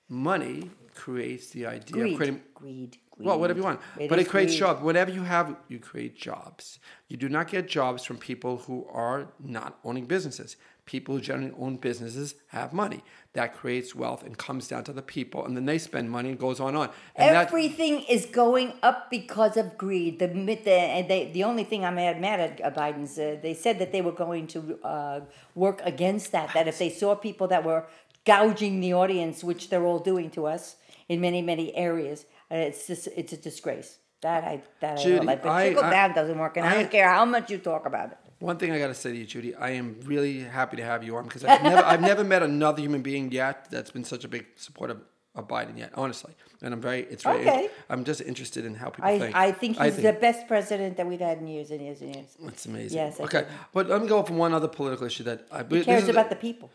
money 0.07 0.69
creates 0.93 1.49
the 1.49 1.65
idea 1.65 1.93
Greed. 1.93 2.11
of 2.13 2.17
creating. 2.17 2.41
greed. 2.53 2.97
Greed. 3.11 3.27
Well, 3.27 3.39
whatever 3.39 3.59
you 3.59 3.65
want, 3.65 3.79
It 3.99 4.09
but 4.09 4.19
it 4.19 4.29
creates 4.29 4.51
greed. 4.53 4.59
jobs. 4.59 4.81
Whatever 4.81 5.11
you 5.11 5.23
have, 5.23 5.55
you 5.67 5.79
create 5.79 6.15
jobs. 6.15 6.79
You 7.07 7.17
do 7.17 7.29
not 7.29 7.47
get 7.47 7.67
jobs 7.67 8.03
from 8.05 8.17
people 8.17 8.57
who 8.65 8.85
are 8.91 9.29
not 9.39 9.79
owning 9.83 10.05
businesses. 10.05 10.55
People 10.85 11.15
who 11.15 11.21
generally 11.21 11.53
own 11.57 11.77
businesses 11.77 12.35
have 12.47 12.73
money. 12.73 13.03
That 13.33 13.55
creates 13.55 13.95
wealth 13.95 14.21
and 14.21 14.37
comes 14.37 14.67
down 14.67 14.83
to 14.83 14.93
the 14.93 15.01
people, 15.01 15.45
and 15.45 15.55
then 15.55 15.65
they 15.65 15.77
spend 15.77 16.11
money 16.11 16.29
and 16.29 16.37
goes 16.37 16.59
on 16.59 16.69
and 16.69 16.77
on. 16.77 16.89
And 17.15 17.35
Everything 17.35 18.01
is 18.01 18.25
going 18.25 18.73
up 18.83 19.09
because 19.09 19.55
of 19.55 19.77
greed. 19.77 20.19
The 20.19 20.27
the 20.27 21.05
they, 21.07 21.31
the 21.33 21.43
only 21.45 21.63
thing 21.63 21.85
I'm 21.85 21.95
mad, 21.95 22.19
mad 22.19 22.39
at 22.61 22.75
Biden's 22.75 23.17
uh, 23.17 23.37
they 23.41 23.53
said 23.53 23.79
that 23.79 23.91
they 23.93 24.01
were 24.01 24.11
going 24.11 24.45
to 24.47 24.77
uh, 24.83 25.21
work 25.55 25.81
against 25.85 26.31
that. 26.33 26.53
That 26.53 26.67
if 26.67 26.77
they 26.79 26.89
saw 26.89 27.15
people 27.15 27.47
that 27.47 27.63
were 27.63 27.85
gouging 28.25 28.81
the 28.81 28.93
audience, 28.93 29.43
which 29.43 29.69
they're 29.69 29.85
all 29.85 29.99
doing 29.99 30.29
to 30.31 30.45
us 30.45 30.75
in 31.07 31.21
many 31.21 31.41
many 31.41 31.73
areas, 31.75 32.25
uh, 32.51 32.55
it's 32.55 32.87
just 32.87 33.07
it's 33.15 33.33
a 33.33 33.37
disgrace. 33.37 33.99
That 34.21 34.43
I 34.43 34.61
that 34.79 34.99
I 34.99 35.03
don't 35.03 35.25
like. 35.25 35.43
But 35.43 35.61
trickle 35.61 35.83
I- 35.85 35.89
down 35.89 36.13
doesn't 36.13 36.37
work, 36.37 36.57
and 36.57 36.65
I, 36.65 36.71
I- 36.71 36.73
don't 36.75 36.91
care 36.91 37.09
how 37.09 37.25
much 37.25 37.49
you 37.49 37.57
talk 37.57 37.85
about 37.85 38.11
it. 38.11 38.17
One 38.43 38.57
thing 38.57 38.71
I 38.71 38.77
got 38.77 38.87
to 38.87 38.93
say 38.93 39.13
to 39.13 39.17
you, 39.17 39.25
Judy, 39.25 39.55
I 39.55 39.69
am 39.69 40.01
really 40.03 40.39
happy 40.39 40.75
to 40.75 40.83
have 40.83 41.01
you 41.01 41.15
on 41.15 41.23
because 41.23 41.45
I've 41.45 41.63
never, 41.63 41.81
I've 41.81 42.01
never 42.11 42.25
met 42.25 42.43
another 42.43 42.81
human 42.81 43.01
being 43.01 43.31
yet 43.31 43.71
that's 43.71 43.91
been 43.91 44.03
such 44.03 44.25
a 44.25 44.27
big 44.27 44.45
supporter 44.57 44.97
of 45.33 45.47
Biden 45.47 45.77
yet, 45.77 45.91
honestly. 45.95 46.33
And 46.61 46.73
I'm 46.73 46.81
very, 46.81 47.03
it's 47.03 47.23
very, 47.23 47.39
Okay. 47.39 47.69
I'm 47.89 48.03
just 48.03 48.19
interested 48.19 48.65
in 48.65 48.75
how 48.75 48.89
people 48.89 49.09
I, 49.09 49.17
think. 49.17 49.35
I 49.35 49.51
think 49.53 49.77
he's 49.79 49.95
the 49.95 50.11
best 50.11 50.45
president 50.49 50.97
that 50.97 51.07
we've 51.07 51.21
had 51.21 51.37
in 51.37 51.47
years 51.47 51.71
and 51.71 51.79
years 51.79 52.01
and 52.01 52.13
years. 52.15 52.35
That's 52.37 52.65
amazing. 52.65 52.97
Yes, 52.97 53.17
I 53.21 53.23
okay, 53.23 53.45
but 53.71 53.87
let 53.87 54.01
me 54.01 54.09
go 54.09 54.21
from 54.23 54.37
one 54.37 54.53
other 54.53 54.67
political 54.67 55.07
issue 55.07 55.23
that 55.23 55.47
I. 55.49 55.63
He 55.63 55.85
cares 55.85 56.09
about 56.09 56.29
the 56.29 56.35
people. 56.35 56.69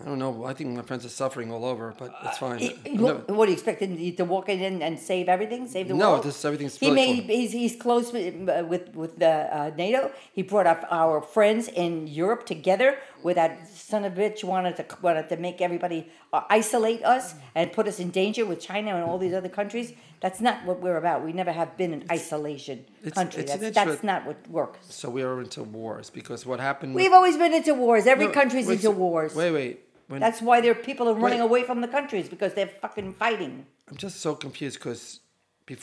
I 0.00 0.04
don't 0.04 0.20
know. 0.20 0.44
I 0.44 0.54
think 0.54 0.76
my 0.76 0.82
friends 0.82 1.04
are 1.04 1.08
suffering 1.08 1.50
all 1.50 1.64
over, 1.64 1.92
but 1.98 2.14
it's 2.24 2.38
fine. 2.38 2.60
He- 2.60 2.76
I've 2.86 3.00
what, 3.00 3.28
what 3.30 3.46
do 3.46 3.50
you 3.50 3.56
expect 3.56 3.82
him 3.82 3.96
to, 4.14 4.24
walk 4.24 4.48
in 4.48 4.62
and, 4.62 4.80
and 4.80 4.96
save 4.96 5.28
everything, 5.28 5.66
save 5.66 5.88
the 5.88 5.94
world? 5.94 6.00
No, 6.00 6.10
world? 6.12 6.24
this- 6.24 6.44
everything's 6.44 6.76
He 6.76 6.92
made 6.92 7.24
he's, 7.24 7.50
he's 7.50 7.74
close 7.74 8.12
with 8.12 8.48
uh, 8.48 8.64
with, 8.64 8.94
with 8.94 9.18
the 9.18 9.26
uh, 9.28 9.70
NATO. 9.76 10.12
He 10.32 10.42
brought 10.42 10.68
up 10.68 10.86
our 10.92 11.20
friends 11.20 11.66
in 11.66 12.06
Europe 12.06 12.46
together. 12.46 12.98
Where 13.22 13.34
that 13.34 13.66
son 13.68 14.04
of 14.04 14.16
a 14.16 14.20
bitch 14.20 14.44
wanted 14.44 14.76
to 14.76 14.86
wanted 15.02 15.28
to 15.30 15.36
make 15.36 15.60
everybody 15.60 16.06
uh, 16.32 16.42
isolate 16.48 17.04
us 17.04 17.34
and 17.56 17.72
put 17.72 17.88
us 17.88 17.98
in 17.98 18.10
danger 18.10 18.46
with 18.46 18.60
China 18.60 18.94
and 18.94 19.02
all 19.02 19.18
these 19.18 19.34
other 19.34 19.48
countries. 19.48 19.92
That's 20.20 20.40
not 20.40 20.64
what 20.64 20.80
we're 20.80 20.96
about. 20.96 21.24
We 21.24 21.32
never 21.32 21.50
have 21.50 21.76
been 21.76 21.92
an 21.92 22.04
isolation 22.10 22.84
It's- 23.00 23.14
country. 23.14 23.42
it's 23.42 23.56
that's, 23.56 23.74
that's 23.74 24.04
not 24.04 24.26
what 24.26 24.48
works. 24.48 24.78
so 24.94 25.10
we 25.10 25.22
are 25.22 25.40
into 25.40 25.64
wars 25.64 26.10
because 26.10 26.46
what 26.46 26.60
happened? 26.60 26.94
We've 26.94 27.12
always 27.12 27.36
been 27.36 27.52
into 27.52 27.74
wars. 27.74 28.06
Every 28.06 28.26
No, 28.26 28.32
country's 28.32 28.68
wait, 28.68 28.74
into 28.76 28.92
wars. 28.92 29.34
Wait, 29.34 29.50
wait. 29.50 29.80
When, 30.08 30.20
That's 30.20 30.40
why 30.40 30.60
there 30.62 30.72
are 30.72 30.74
people 30.74 31.06
are 31.08 31.14
running 31.14 31.40
away 31.40 31.64
from 31.64 31.80
the 31.82 31.88
countries 31.88 32.28
because 32.28 32.54
they're 32.54 32.72
fucking 32.80 33.14
fighting. 33.14 33.66
I'm 33.88 33.96
just 33.96 34.20
so 34.20 34.34
confused 34.34 34.78
because 34.78 35.20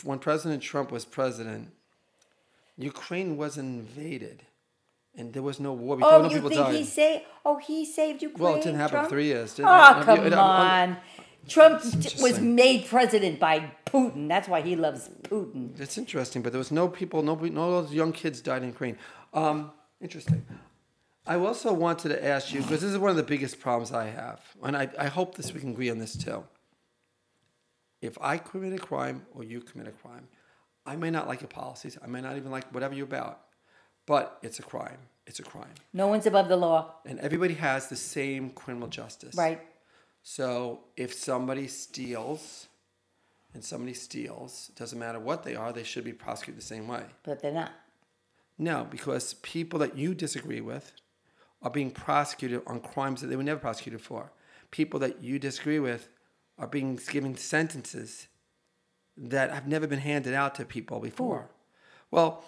when 0.04 0.18
President 0.20 0.64
Trump 0.64 0.92
was 0.92 1.06
president, 1.06 1.70
Ukraine 2.78 3.38
was 3.38 3.58
invaded, 3.58 4.44
and 5.16 5.32
there 5.34 5.44
was 5.44 5.60
no 5.60 5.74
war. 5.74 5.96
Before 5.98 6.14
Oh, 6.14 6.22
no 6.24 6.30
you 6.30 6.36
people 6.38 6.50
think 6.50 6.62
died. 6.62 6.76
he 6.76 6.84
say? 6.84 7.26
Oh, 7.46 7.58
he 7.58 7.86
saved 7.86 8.22
Ukraine. 8.24 8.44
Well, 8.44 8.56
it 8.56 8.64
didn't 8.64 8.80
happen 8.80 8.90
for 8.90 8.96
Trump? 8.98 9.10
three 9.10 9.26
years, 9.26 9.54
didn't 9.54 9.70
Oh, 9.70 9.74
it? 9.74 9.78
I 9.78 9.94
mean, 9.96 10.04
come 10.06 10.20
it- 10.28 10.34
I'm- 10.34 10.90
on. 10.90 10.98
Trump 11.48 11.84
was 12.20 12.40
made 12.42 12.88
president 12.88 13.40
by 13.40 13.72
Putin. 13.86 14.28
That's 14.28 14.48
why 14.48 14.62
he 14.62 14.76
loves 14.76 15.10
Putin. 15.22 15.78
That's 15.78 15.96
interesting, 16.00 16.42
but 16.42 16.52
there 16.52 16.58
was 16.58 16.72
no 16.72 16.88
people, 16.88 17.22
no, 17.22 17.36
no 17.36 17.82
those 17.84 17.94
young 17.94 18.12
kids 18.12 18.42
died 18.42 18.64
in 18.64 18.70
Ukraine. 18.70 18.98
Um, 19.32 19.72
interesting. 20.02 20.44
I 21.28 21.36
also 21.36 21.74
wanted 21.74 22.10
to 22.10 22.26
ask 22.26 22.54
you 22.54 22.62
because 22.62 22.82
this 22.82 22.92
is 22.92 22.98
one 22.98 23.10
of 23.10 23.16
the 23.18 23.24
biggest 23.24 23.60
problems 23.60 23.92
I 23.92 24.06
have, 24.06 24.42
and 24.64 24.78
I, 24.78 24.90
I 25.00 25.08
hope 25.08 25.36
this 25.36 25.54
we 25.54 25.60
can 25.60 25.72
agree 25.72 25.90
on 25.90 25.98
this 25.98 26.16
too. 26.16 26.44
If 28.02 28.18
I 28.22 28.38
commit 28.38 28.74
a 28.74 28.78
crime 28.78 29.26
or 29.34 29.44
you 29.44 29.62
commit 29.62 29.88
a 29.88 29.92
crime, 29.92 30.28
I 30.86 30.96
may 30.96 31.10
not 31.10 31.28
like 31.28 31.42
your 31.42 31.48
policies. 31.48 31.98
I 32.04 32.08
may 32.08 32.22
not 32.22 32.38
even 32.38 32.52
like 32.52 32.72
whatever 32.74 32.94
you're 32.94 33.06
about, 33.06 33.42
but 34.06 34.38
it's 34.44 34.60
a 34.60 34.64
crime. 34.64 35.00
It's 35.28 35.40
a 35.40 35.44
crime, 35.44 35.74
No 35.92 36.06
one's 36.06 36.28
above 36.28 36.50
the 36.50 36.56
law, 36.58 36.98
and 37.04 37.18
everybody 37.20 37.56
has 37.56 37.88
the 37.88 37.96
same 37.96 38.52
criminal 38.52 38.88
justice. 38.88 39.34
right? 39.36 39.60
So 40.22 40.82
if 40.96 41.16
somebody 41.16 41.68
steals, 41.68 42.68
and 43.56 43.64
somebody 43.64 43.96
steals, 43.96 44.70
it 44.70 44.78
doesn't 44.78 45.00
matter 45.00 45.20
what 45.20 45.44
they 45.44 45.56
are, 45.56 45.74
they 45.74 45.84
should 45.84 46.04
be 46.04 46.14
prosecuted 46.14 46.62
the 46.62 46.66
same 46.66 46.88
way. 46.88 47.04
But 47.24 47.42
they're 47.42 47.52
not. 47.52 47.72
No, 48.60 48.86
because 48.92 49.34
people 49.36 49.80
that 49.80 49.98
you 49.98 50.14
disagree 50.14 50.62
with 50.62 50.92
are 51.66 51.72
being 51.72 51.90
prosecuted 51.92 52.62
on 52.68 52.80
crimes 52.80 53.20
that 53.22 53.28
they 53.28 53.36
were 53.36 53.44
never 53.44 53.60
prosecuted 53.60 54.00
for. 54.00 54.32
People 54.70 55.00
that 55.00 55.22
you 55.24 55.40
disagree 55.40 55.80
with 55.80 56.08
are 56.60 56.68
being 56.68 56.98
given 57.12 57.36
sentences 57.36 58.28
that 59.18 59.52
have 59.52 59.68
never 59.68 59.88
been 59.88 60.00
handed 60.00 60.34
out 60.34 60.54
to 60.56 60.64
people 60.64 61.00
before. 61.00 61.50
Well, 62.12 62.46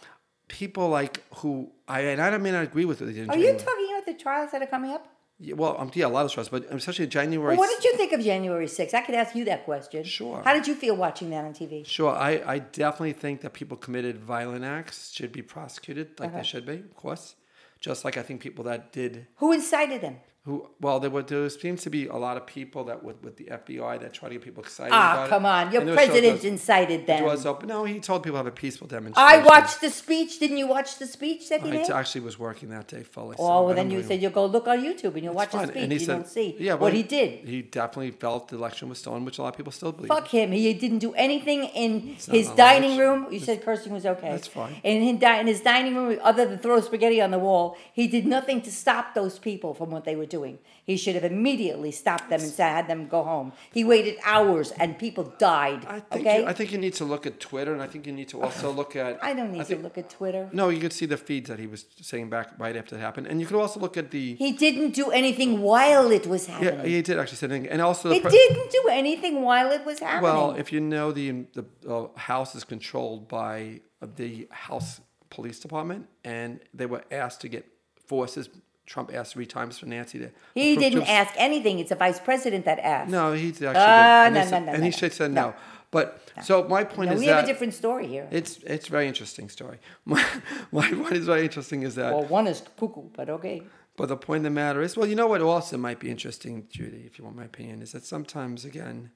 people 0.47 0.87
like 0.89 1.23
who 1.37 1.71
I 1.87 2.01
and 2.01 2.21
I 2.21 2.37
may 2.37 2.51
not 2.51 2.63
agree 2.63 2.85
with 2.85 3.01
what 3.01 3.07
they 3.07 3.13
did. 3.13 3.29
Are 3.29 3.37
you 3.37 3.53
talking 3.53 3.89
about 3.91 4.05
the 4.05 4.13
trials 4.13 4.51
that 4.51 4.61
are 4.61 4.67
coming 4.67 4.91
up? 4.91 5.07
Yeah, 5.39 5.53
well, 5.53 5.75
um, 5.79 5.91
yeah, 5.93 6.07
a 6.07 6.09
lot 6.09 6.25
of 6.25 6.31
stress, 6.31 6.49
but 6.49 6.65
especially 6.71 7.05
January. 7.07 7.49
Well, 7.55 7.59
what 7.59 7.69
did 7.69 7.83
you 7.83 7.95
think 7.95 8.11
of 8.11 8.21
January 8.21 8.65
6th? 8.65 8.93
I 8.95 9.01
could 9.01 9.13
ask 9.13 9.35
you 9.35 9.45
that 9.45 9.65
question. 9.65 10.03
Sure. 10.03 10.41
How 10.43 10.53
did 10.53 10.67
you 10.67 10.73
feel 10.73 10.95
watching 10.95 11.29
that 11.29 11.45
on 11.45 11.53
TV? 11.53 11.85
Sure, 11.85 12.11
I, 12.11 12.41
I 12.45 12.59
definitely 12.59 13.13
think 13.13 13.41
that 13.41 13.53
people 13.53 13.77
committed 13.77 14.17
violent 14.17 14.63
acts 14.65 15.11
should 15.13 15.31
be 15.31 15.43
prosecuted 15.43 16.19
like 16.19 16.29
Uh-huh. 16.29 16.37
they 16.39 16.43
should 16.43 16.65
be, 16.65 16.73
of 16.77 16.95
course. 16.95 17.35
Just 17.79 18.05
like 18.05 18.17
I 18.17 18.21
think 18.21 18.41
people 18.41 18.63
that 18.65 18.91
did 18.91 19.27
Who 19.37 19.51
incited 19.51 20.01
them? 20.01 20.17
Who 20.47 20.65
well 20.79 20.97
there 21.01 21.09
were 21.09 21.23
there 21.23 21.49
seems 21.49 21.81
to 21.83 21.89
be 21.89 22.07
a 22.07 22.15
lot 22.15 22.37
of 22.37 22.47
people 22.47 22.85
that 22.85 23.03
with 23.03 23.21
with 23.21 23.35
the 23.35 23.43
FBI 23.45 23.99
that 24.01 24.13
try 24.13 24.29
to 24.29 24.35
get 24.35 24.43
people 24.43 24.63
excited. 24.63 24.93
Ah, 24.93 25.13
about 25.13 25.29
come 25.29 25.45
it. 25.45 25.49
on. 25.49 25.71
Your 25.73 25.81
And 25.81 25.89
there 25.89 25.95
was 25.95 26.05
shows 26.05 26.09
president 26.21 26.43
incited 26.45 27.01
It 27.01 27.07
them. 27.07 27.23
was 27.25 27.45
open. 27.45 27.67
No, 27.67 27.83
he 27.83 27.99
told 27.99 28.23
people 28.23 28.35
to 28.39 28.43
have 28.45 28.47
a 28.47 28.51
peaceful 28.65 28.87
demonstration. 28.87 29.41
I 29.41 29.45
watched 29.45 29.81
the 29.81 29.89
speech. 29.89 30.39
Didn't 30.39 30.57
you 30.57 30.67
watch 30.67 30.97
the 30.99 31.05
speech 31.05 31.49
that 31.49 31.61
he 31.63 31.67
I 31.69 31.71
made? 31.73 31.89
actually 31.89 32.21
was 32.21 32.39
working 32.39 32.69
that 32.69 32.87
day 32.87 33.03
fully. 33.03 33.35
Oh, 33.37 33.45
I 33.45 33.65
well, 33.65 33.75
then 33.75 33.91
you 33.91 34.01
said 34.03 34.21
you'll 34.21 34.31
go 34.31 34.45
look 34.45 34.67
on 34.69 34.79
YouTube 34.79 35.13
and 35.15 35.23
you'll 35.25 35.33
watch 35.33 35.51
the 35.51 35.67
speech. 35.67 35.83
And 35.83 35.91
he 35.91 35.99
you 35.99 36.05
said- 36.05 36.13
don't 36.13 36.27
see 36.27 36.55
yeah, 36.59 36.73
what 36.73 36.81
well, 36.81 36.91
he 36.93 37.03
did. 37.03 37.29
He 37.47 37.61
definitely 37.61 38.11
felt 38.11 38.47
the 38.47 38.55
election 38.55 38.87
was 38.87 38.99
stolen, 38.99 39.25
which 39.25 39.37
a 39.39 39.41
lot 39.41 39.49
of 39.49 39.57
people 39.57 39.73
still 39.73 39.91
believe. 39.91 40.07
Fuck 40.07 40.29
him. 40.29 40.53
He 40.53 40.73
didn't 40.73 40.99
do 40.99 41.13
anything 41.27 41.65
in 41.65 41.91
not 42.27 42.35
his 42.37 42.47
dining 42.51 42.97
room. 42.97 43.27
You 43.29 43.39
said 43.39 43.57
cursing 43.65 43.91
was 43.91 44.05
okay. 44.05 44.31
That's 44.31 44.47
fine. 44.47 44.75
In 44.83 45.01
his, 45.01 45.21
in 45.41 45.47
his 45.47 45.61
dining 45.61 45.93
room, 45.97 46.17
other 46.23 46.45
than 46.45 46.57
throw 46.59 46.79
spaghetti 46.79 47.19
on 47.21 47.31
the 47.31 47.39
wall, 47.39 47.77
he 47.91 48.07
did 48.07 48.25
nothing 48.25 48.61
to 48.61 48.71
stop 48.71 49.13
those 49.13 49.37
people 49.39 49.73
from 49.73 49.89
what 49.91 50.05
they 50.05 50.15
were 50.15 50.25
doing. 50.25 50.36
He 50.85 50.95
should 50.95 51.15
have 51.15 51.23
immediately 51.23 51.91
stopped 51.91 52.29
them 52.29 52.41
and 52.41 52.49
said, 52.49 52.69
had 52.69 52.87
them 52.87 53.07
go 53.07 53.23
home. 53.23 53.51
He 53.73 53.83
waited 53.83 54.15
hours 54.23 54.71
and 54.71 54.97
people 54.97 55.25
died. 55.37 55.85
I 55.85 55.99
think 55.99 56.25
okay? 56.25 56.41
you, 56.41 56.47
I 56.47 56.53
think 56.53 56.71
you 56.71 56.77
need 56.77 56.93
to 56.93 57.05
look 57.05 57.25
at 57.25 57.39
Twitter, 57.39 57.73
and 57.73 57.81
I 57.81 57.87
think 57.87 58.07
you 58.07 58.13
need 58.13 58.29
to 58.29 58.41
also 58.41 58.71
look 58.71 58.95
at. 58.95 59.21
I 59.23 59.33
don't 59.33 59.51
need 59.51 59.65
think- 59.65 59.79
to 59.79 59.83
look 59.83 59.97
at 59.97 60.09
Twitter. 60.09 60.49
No, 60.53 60.69
you 60.69 60.79
could 60.79 60.93
see 60.93 61.05
the 61.05 61.17
feeds 61.17 61.49
that 61.49 61.59
he 61.59 61.67
was 61.67 61.85
saying 62.01 62.29
back 62.29 62.47
right 62.57 62.75
after 62.75 62.95
it 62.95 62.99
happened, 62.99 63.27
and 63.27 63.41
you 63.41 63.47
could 63.47 63.59
also 63.65 63.79
look 63.79 63.97
at 63.97 64.11
the. 64.11 64.35
He 64.35 64.51
didn't 64.53 64.91
do 64.91 65.11
anything 65.11 65.61
while 65.61 66.11
it 66.11 66.25
was 66.27 66.47
happening. 66.47 66.79
Yeah, 66.79 66.85
he 66.85 67.01
did 67.01 67.19
actually 67.19 67.37
say 67.37 67.47
anything, 67.47 67.67
and 67.69 67.81
also 67.81 68.11
he 68.11 68.21
pre- 68.21 68.31
didn't 68.31 68.71
do 68.71 68.83
anything 68.89 69.41
while 69.41 69.71
it 69.71 69.83
was 69.85 69.99
happening. 69.99 70.23
Well, 70.23 70.55
if 70.63 70.71
you 70.71 70.79
know 70.79 71.11
the 71.11 71.45
the 71.53 71.65
uh, 71.89 72.07
house 72.15 72.55
is 72.55 72.63
controlled 72.63 73.27
by 73.27 73.81
the 74.01 74.47
House 74.51 75.01
Police 75.29 75.59
Department, 75.59 76.07
and 76.23 76.59
they 76.73 76.85
were 76.85 77.03
asked 77.11 77.41
to 77.41 77.49
get 77.49 77.65
forces. 78.05 78.49
Trump 78.87 79.13
asked 79.13 79.33
three 79.33 79.45
times 79.45 79.77
for 79.77 79.85
Nancy 79.85 80.17
to. 80.19 80.31
he 80.55 80.75
didn't 80.75 81.03
ask 81.03 81.33
anything. 81.37 81.77
It's 81.79 81.91
a 81.91 81.95
vice 81.95 82.19
president 82.19 82.65
that 82.65 82.79
asked. 82.79 83.11
No, 83.11 83.33
he 83.33 83.49
actually 83.49 83.67
Ah, 83.75 83.75
did. 83.75 83.77
And, 83.77 84.33
no, 84.33 84.39
he 84.39 84.45
no, 84.45 84.49
said, 84.49 84.65
no, 84.65 84.71
and 84.71 84.79
no, 84.79 84.83
he 84.85 84.89
no. 84.91 84.97
should 84.97 85.13
said 85.13 85.31
No. 85.31 85.53
But 85.91 86.19
so 86.43 86.67
my 86.67 86.83
point 86.83 87.09
No, 87.09 87.15
is 87.15 87.19
we 87.21 87.27
that 87.27 87.35
have 87.35 87.43
a 87.45 87.47
different 87.47 87.73
story 87.73 88.07
here. 88.07 88.27
it's 88.31 88.57
it's 88.63 88.87
a 88.87 88.91
very 88.91 89.07
interesting 89.07 89.47
story. 89.49 89.77
My, 90.05 90.23
my 90.71 90.87
point 90.89 91.13
is 91.13 91.25
very 91.25 91.43
interesting 91.43 91.83
is 91.83 91.95
that. 91.95 92.13
well, 92.13 92.25
one 92.25 92.47
is 92.47 92.61
cuckoo, 92.79 93.03
but 93.13 93.29
okay. 93.29 93.61
But 93.95 94.09
the 94.09 94.17
point 94.17 94.39
of 94.41 94.43
the 94.43 94.49
matter 94.51 94.81
is, 94.81 94.95
well, 94.97 95.07
you 95.07 95.15
know 95.15 95.27
what 95.27 95.41
also 95.41 95.75
might 95.77 95.99
be 95.99 96.09
interesting, 96.11 96.67
Judy, 96.69 97.03
if 97.07 97.17
you 97.17 97.23
want 97.25 97.35
my 97.35 97.45
opinion, 97.45 97.81
is 97.81 97.93
that 97.93 98.05
sometimes, 98.05 98.63
again, 98.63 99.09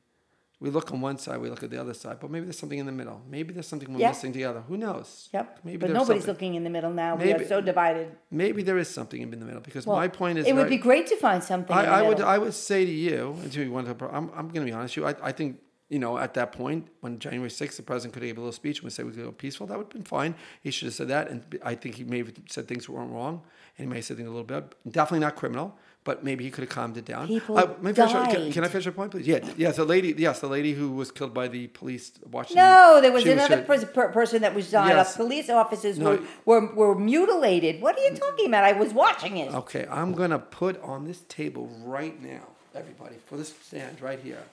we 0.62 0.70
look 0.70 0.92
on 0.92 1.02
one 1.02 1.18
side, 1.18 1.42
we 1.42 1.50
look 1.50 1.64
at 1.64 1.72
the 1.72 1.82
other 1.82 1.94
side, 1.96 2.18
but 2.22 2.30
maybe 2.30 2.46
there's 2.46 2.60
something 2.60 2.78
in 2.78 2.86
the 2.86 2.92
middle. 2.92 3.20
Maybe 3.28 3.52
there's 3.52 3.68
something 3.68 3.92
we're 3.92 4.00
Yeah. 4.00 4.10
missing 4.10 4.32
together. 4.32 4.62
Who 4.68 4.78
knows? 4.78 5.28
Yep. 5.34 5.60
Maybe 5.64 5.78
but 5.78 5.90
nobody's 5.90 6.24
something. 6.24 6.28
looking 6.34 6.56
in 6.56 6.64
the 6.64 6.70
middle 6.70 6.92
now. 6.92 7.16
we 7.16 7.34
are 7.34 7.46
so 7.48 7.62
divided. 7.62 8.16
Maybe 8.30 8.62
there 8.62 8.78
is 8.78 8.88
something 8.88 9.20
in 9.22 9.32
the 9.32 9.38
middle 9.38 9.62
because 9.62 9.88
Well, 9.88 9.98
my 9.98 10.08
point 10.08 10.38
is 10.38 10.46
it 10.46 10.54
would 10.54 10.68
very- 10.68 10.78
be 10.78 10.82
great 10.90 11.08
to 11.08 11.16
find 11.18 11.44
something. 11.44 11.76
I, 11.76 11.82
in 11.82 11.86
the 11.90 11.96
I 11.96 12.02
would 12.08 12.22
I 12.22 12.38
would 12.38 12.54
say 12.54 12.86
to 12.86 12.92
you, 12.92 13.36
and 13.42 13.52
to 13.52 13.64
you 13.64 13.76
I'm, 13.76 14.30
I'm 14.38 14.48
going 14.54 14.64
to 14.66 14.72
be 14.72 14.72
honest 14.72 14.96
with 14.96 15.04
you. 15.04 15.10
I, 15.24 15.30
I 15.30 15.32
think 15.32 15.60
you 15.90 15.98
know 16.00 16.20
at 16.20 16.36
that 16.36 16.52
point 16.52 16.88
when 17.02 17.18
January 17.18 17.50
6th, 17.50 17.76
the 17.78 17.82
president 17.84 18.14
could 18.14 18.22
have 18.22 18.30
gave 18.30 18.38
a 18.38 18.42
little 18.42 18.52
speech 18.54 18.78
and 18.78 18.84
would 18.84 18.94
say 18.94 19.02
we 19.04 19.12
could 19.14 19.24
go 19.24 19.32
peaceful. 19.32 19.66
That 19.66 19.78
would 19.80 19.86
have 19.88 19.94
been 19.94 20.04
fine. 20.04 20.36
He 20.62 20.70
should 20.70 20.86
have 20.86 20.94
said 20.94 21.08
that, 21.08 21.28
and 21.32 21.42
I 21.64 21.74
think 21.74 21.96
he 21.96 22.04
may 22.04 22.20
have 22.20 22.32
said 22.50 22.68
things 22.68 22.88
weren't 22.88 23.12
wrong, 23.12 23.42
and 23.78 23.88
he 23.88 23.90
may 23.90 23.96
have 23.98 24.06
said 24.06 24.18
things 24.18 24.28
a 24.30 24.32
little 24.32 24.46
bit. 24.46 24.76
Definitely 24.90 25.22
not 25.26 25.36
criminal, 25.36 25.76
but 26.04 26.24
maybe 26.24 26.44
he 26.44 26.50
could 26.50 26.64
have 26.64 26.70
calmed 26.70 26.98
it 26.98 27.06
down. 27.06 27.28
People 27.28 27.58
Uh, 27.58 27.68
finish 27.76 27.98
your- 28.14 28.26
can, 28.26 28.52
can 28.52 28.64
I 28.64 28.68
finish 28.68 28.86
your 28.86 28.94
point, 28.94 29.12
please? 29.12 29.28
Yeah, 29.28 29.40
yes, 29.56 29.76
the 29.76 29.86
lady, 29.86 30.16
yes, 30.18 30.40
the 30.40 30.48
lady 30.48 30.74
who 30.74 30.92
was 30.92 31.12
killed 31.12 31.34
by 31.34 31.48
the 31.48 31.68
police 31.68 32.12
watching. 32.32 32.56
no, 32.58 33.00
there 33.02 33.12
was 33.12 33.26
another 33.26 33.62
pers- 33.62 33.86
per- 33.86 34.10
person 34.10 34.42
that 34.42 34.56
was 34.56 34.72
died. 34.72 34.90
Yes. 34.96 35.16
Police 35.16 35.50
officers 35.50 36.00
No. 36.00 36.20
were, 36.46 36.60
were 36.62 36.74
were 36.74 36.96
mutilated. 36.96 37.82
What 37.82 37.98
are 37.98 38.04
you 38.04 38.16
talking 38.16 38.48
about? 38.48 38.64
I 38.64 38.72
was 38.74 38.94
watching 38.94 39.38
it. 39.38 39.54
Okay, 39.54 39.86
I'm 39.90 40.14
gonna 40.14 40.40
put 40.40 40.82
on 40.82 41.06
this 41.06 41.20
table 41.30 41.68
right 41.84 42.20
now, 42.22 42.48
everybody, 42.74 43.18
for 43.28 43.38
this 43.38 43.54
stand 43.62 44.02
right 44.02 44.20
here. 44.20 44.44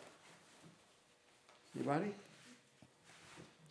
Ready? 1.85 2.13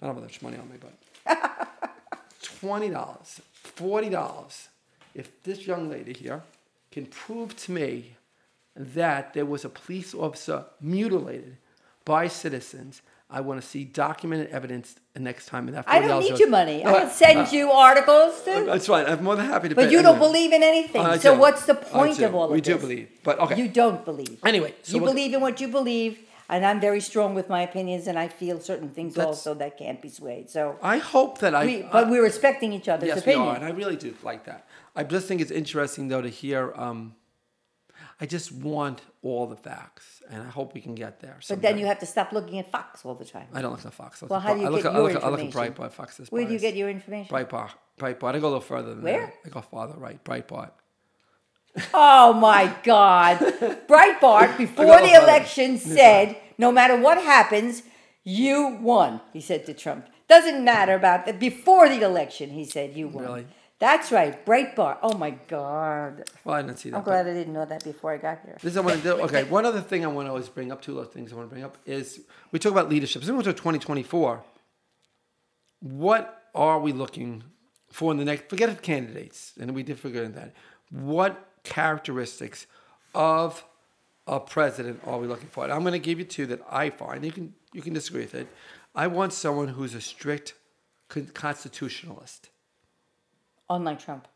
I 0.02 0.06
don't 0.06 0.16
have 0.16 0.24
much 0.24 0.42
money 0.42 0.58
on 0.58 0.68
me, 0.70 0.78
but 0.80 0.96
twenty 2.42 2.90
dollars, 2.90 3.42
forty 3.64 4.10
dollars. 4.10 4.70
If 5.14 5.44
this 5.44 5.66
young 5.68 5.90
lady 5.90 6.14
here 6.14 6.42
can 6.92 7.06
prove 7.06 7.56
to 7.58 7.72
me 7.72 8.16
that 8.76 9.34
there 9.34 9.46
was 9.46 9.66
a 9.66 9.70
police 9.70 10.14
officer 10.14 10.66
mutilated 10.82 11.58
by 12.06 12.28
citizens, 12.28 13.02
I 13.30 13.42
want 13.42 13.62
to 13.62 13.68
see 13.68 13.84
documented 13.84 14.48
evidence 14.52 14.96
the 15.14 15.20
next 15.20 15.48
time. 15.48 15.68
And 15.68 15.76
that 15.76 15.84
I 15.88 16.00
don't 16.00 16.22
need 16.22 16.30
goes- 16.30 16.40
your 16.40 16.50
money. 16.50 16.84
No, 16.84 16.96
I 16.96 17.04
will 17.04 17.10
send 17.10 17.40
uh, 17.40 17.50
you 17.52 17.72
articles 17.72 18.42
too. 18.44 18.66
That's 18.66 18.88
fine. 18.88 19.06
I'm 19.06 19.22
more 19.22 19.36
than 19.36 19.46
happy 19.46 19.68
to. 19.70 19.76
but 19.76 19.86
pay 19.88 19.92
you 19.92 20.02
don't 20.02 20.16
anyway. 20.16 20.28
believe 20.28 20.54
in 20.54 20.64
anything. 20.64 21.02
I 21.02 21.18
so 21.18 21.38
what's 21.38 21.66
the 21.66 21.76
point 21.76 22.20
of 22.20 22.34
all 22.34 22.48
We 22.48 22.60
of 22.60 22.64
this? 22.64 22.74
We 22.74 22.80
do 22.80 22.88
believe, 22.88 23.10
but 23.24 23.40
okay. 23.40 23.58
You 23.62 23.68
don't 23.68 24.06
believe. 24.06 24.40
Anyway, 24.46 24.74
so 24.82 24.96
you 24.96 25.02
believe 25.02 25.34
in 25.34 25.42
what 25.42 25.60
you 25.60 25.68
believe, 25.68 26.20
and 26.50 26.66
I'm 26.66 26.80
very 26.80 27.00
strong 27.02 27.34
with 27.36 27.50
my 27.50 27.62
opinions, 27.62 28.08
and 28.08 28.18
I 28.18 28.28
feel 28.28 28.60
certain 28.60 28.90
things 28.90 29.16
That's- 29.16 29.28
also 29.28 29.54
that 29.56 29.78
can't 29.78 30.02
be 30.02 30.10
swayed. 30.10 30.50
So, 30.50 30.78
I 30.82 30.98
hope 30.98 31.40
that 31.40 31.54
I. 31.56 31.66
we, 31.66 31.82
but 31.92 32.10
we're 32.10 32.24
respecting 32.24 32.74
each 32.74 32.88
other's 32.90 33.08
yes, 33.08 33.26
we 33.26 33.34
are, 33.34 33.56
and 33.56 33.66
I 33.66 33.70
really 33.72 33.96
do 33.96 34.14
like 34.24 34.46
that. 34.46 34.66
I 34.96 35.04
just 35.04 35.28
think 35.28 35.42
it's 35.42 35.52
interesting 35.52 36.08
though 36.08 36.22
to 36.22 36.30
hear. 36.30 36.74
Um, 36.76 37.16
I 38.20 38.26
just 38.26 38.52
want 38.52 39.02
all 39.22 39.46
the 39.46 39.56
facts, 39.56 40.24
and 40.32 40.42
I 40.42 40.50
hope 40.50 40.74
we 40.74 40.82
can 40.82 40.96
get 40.96 41.20
there. 41.20 41.38
but 41.48 41.62
then 41.62 41.78
you 41.78 41.86
have 41.86 42.00
to 42.00 42.06
stop 42.08 42.32
looking 42.32 42.58
at 42.58 42.72
Fox 42.72 43.06
all 43.06 43.14
the 43.14 43.26
time. 43.26 43.48
I 43.54 43.62
don't 43.62 43.72
look 43.72 43.86
at 43.86 43.94
Fox. 43.94 44.24
I 44.24 44.26
look 44.26 44.32
Well, 44.32 44.40
at 44.40 44.44
how 44.48 44.54
do 44.56 44.62
you 44.62 44.66
I 44.66 44.70
look 44.70 44.82
get 44.84 44.88
at, 44.88 44.94
your 44.94 45.02
I 45.02 45.06
look, 45.06 45.16
at- 45.16 45.24
I 45.24 45.30
look 45.30 45.40
at? 45.42 45.52
Breitbart. 45.76 45.92
Fox 45.92 46.20
is 46.20 46.32
Where 46.32 46.44
do 46.46 46.52
you 46.54 46.58
get 46.60 46.76
your 46.76 46.90
information? 46.90 47.36
Breitbart? 47.36 47.72
Breitbart. 48.00 48.34
I 48.36 48.40
go 48.40 48.48
a 48.48 48.50
little 48.50 48.62
further 48.62 48.96
than 48.96 49.04
Where? 49.04 49.28
that. 49.28 49.34
I 49.46 49.50
go 49.50 49.62
farther 49.62 49.98
right. 50.00 50.24
Breitbart. 50.24 50.72
Oh 51.94 52.34
my 52.34 52.76
God. 52.84 53.38
Breitbart, 53.88 54.58
before 54.58 55.02
the 55.02 55.14
election, 55.14 55.78
said 55.78 56.38
no 56.58 56.72
matter 56.72 56.98
what 56.98 57.22
happens, 57.22 57.84
you 58.24 58.78
won, 58.82 59.22
he 59.34 59.42
said 59.42 59.66
to 59.68 59.74
Trump. 59.74 60.08
Doesn't 60.28 60.64
matter 60.64 60.94
about 60.94 61.26
that. 61.26 61.40
Before 61.40 61.88
the 61.88 62.02
election, 62.02 62.50
he 62.50 62.66
said 62.66 62.96
you 62.96 63.08
won. 63.08 63.24
Really? 63.24 63.48
That's 63.80 64.12
right, 64.12 64.44
Breitbart. 64.46 64.98
Oh 65.04 65.16
my 65.18 65.32
God. 65.48 66.30
Well, 66.44 66.56
I 66.56 66.64
didn't 66.64 66.80
see 66.80 66.90
that. 66.90 66.98
I'm 66.98 67.04
glad 67.04 67.28
I 67.28 67.34
didn't 67.34 67.54
know 67.54 67.66
that 67.66 67.84
before 67.84 68.12
I 68.12 68.18
got 68.18 68.40
here. 68.44 68.58
This 68.62 68.76
is 68.76 68.78
what 68.78 68.86
I 68.86 68.88
want 68.88 69.04
to 69.04 69.10
do. 69.10 69.22
Okay, 69.24 69.44
one 69.44 69.66
other 69.66 69.82
thing 69.82 70.04
I 70.04 70.08
want 70.08 70.26
to 70.26 70.32
always 70.32 70.50
bring 70.50 70.72
up, 70.72 70.82
two 70.82 71.00
other 71.00 71.10
things 71.10 71.32
I 71.32 71.36
want 71.36 71.50
to 71.50 71.54
bring 71.54 71.64
up 71.64 71.78
is 71.86 72.22
we 72.52 72.58
talk 72.58 72.72
about 72.72 72.90
leadership. 72.90 73.22
As 73.22 73.30
we 73.30 73.38
go 73.38 73.44
to 73.44 73.54
2024, 73.54 74.44
what 75.82 76.44
are 76.56 76.80
we 76.80 76.92
looking 76.92 77.44
for 77.92 78.12
in 78.12 78.18
the 78.18 78.26
next? 78.26 78.50
Forget 78.50 78.70
the 78.70 78.82
candidates, 78.82 79.54
and 79.60 79.76
we 79.76 79.84
did 79.84 80.00
figure 80.00 80.28
that. 80.28 80.54
What 80.90 81.47
characteristics 81.72 82.68
of 83.14 83.64
a 84.26 84.40
president 84.40 85.02
are 85.06 85.18
we 85.20 85.28
looking 85.28 85.48
for? 85.50 85.64
And 85.64 85.74
I'm 85.74 85.82
going 85.82 85.94
to 85.94 86.00
give 86.00 86.20
you 86.20 86.26
two 86.26 86.46
that 86.48 86.62
I 86.70 86.90
find. 86.90 87.24
You 87.26 87.32
can 87.32 87.54
you 87.74 87.82
can 87.82 87.94
disagree 87.94 88.22
with 88.22 88.36
it. 88.36 88.48
I 88.96 89.08
want 89.08 89.34
someone 89.34 89.68
who's 89.70 89.94
a 89.94 90.02
strict 90.02 90.54
con- 91.10 91.30
constitutionalist. 91.34 92.50
Unlike 93.70 94.00
Trump. 94.06 94.28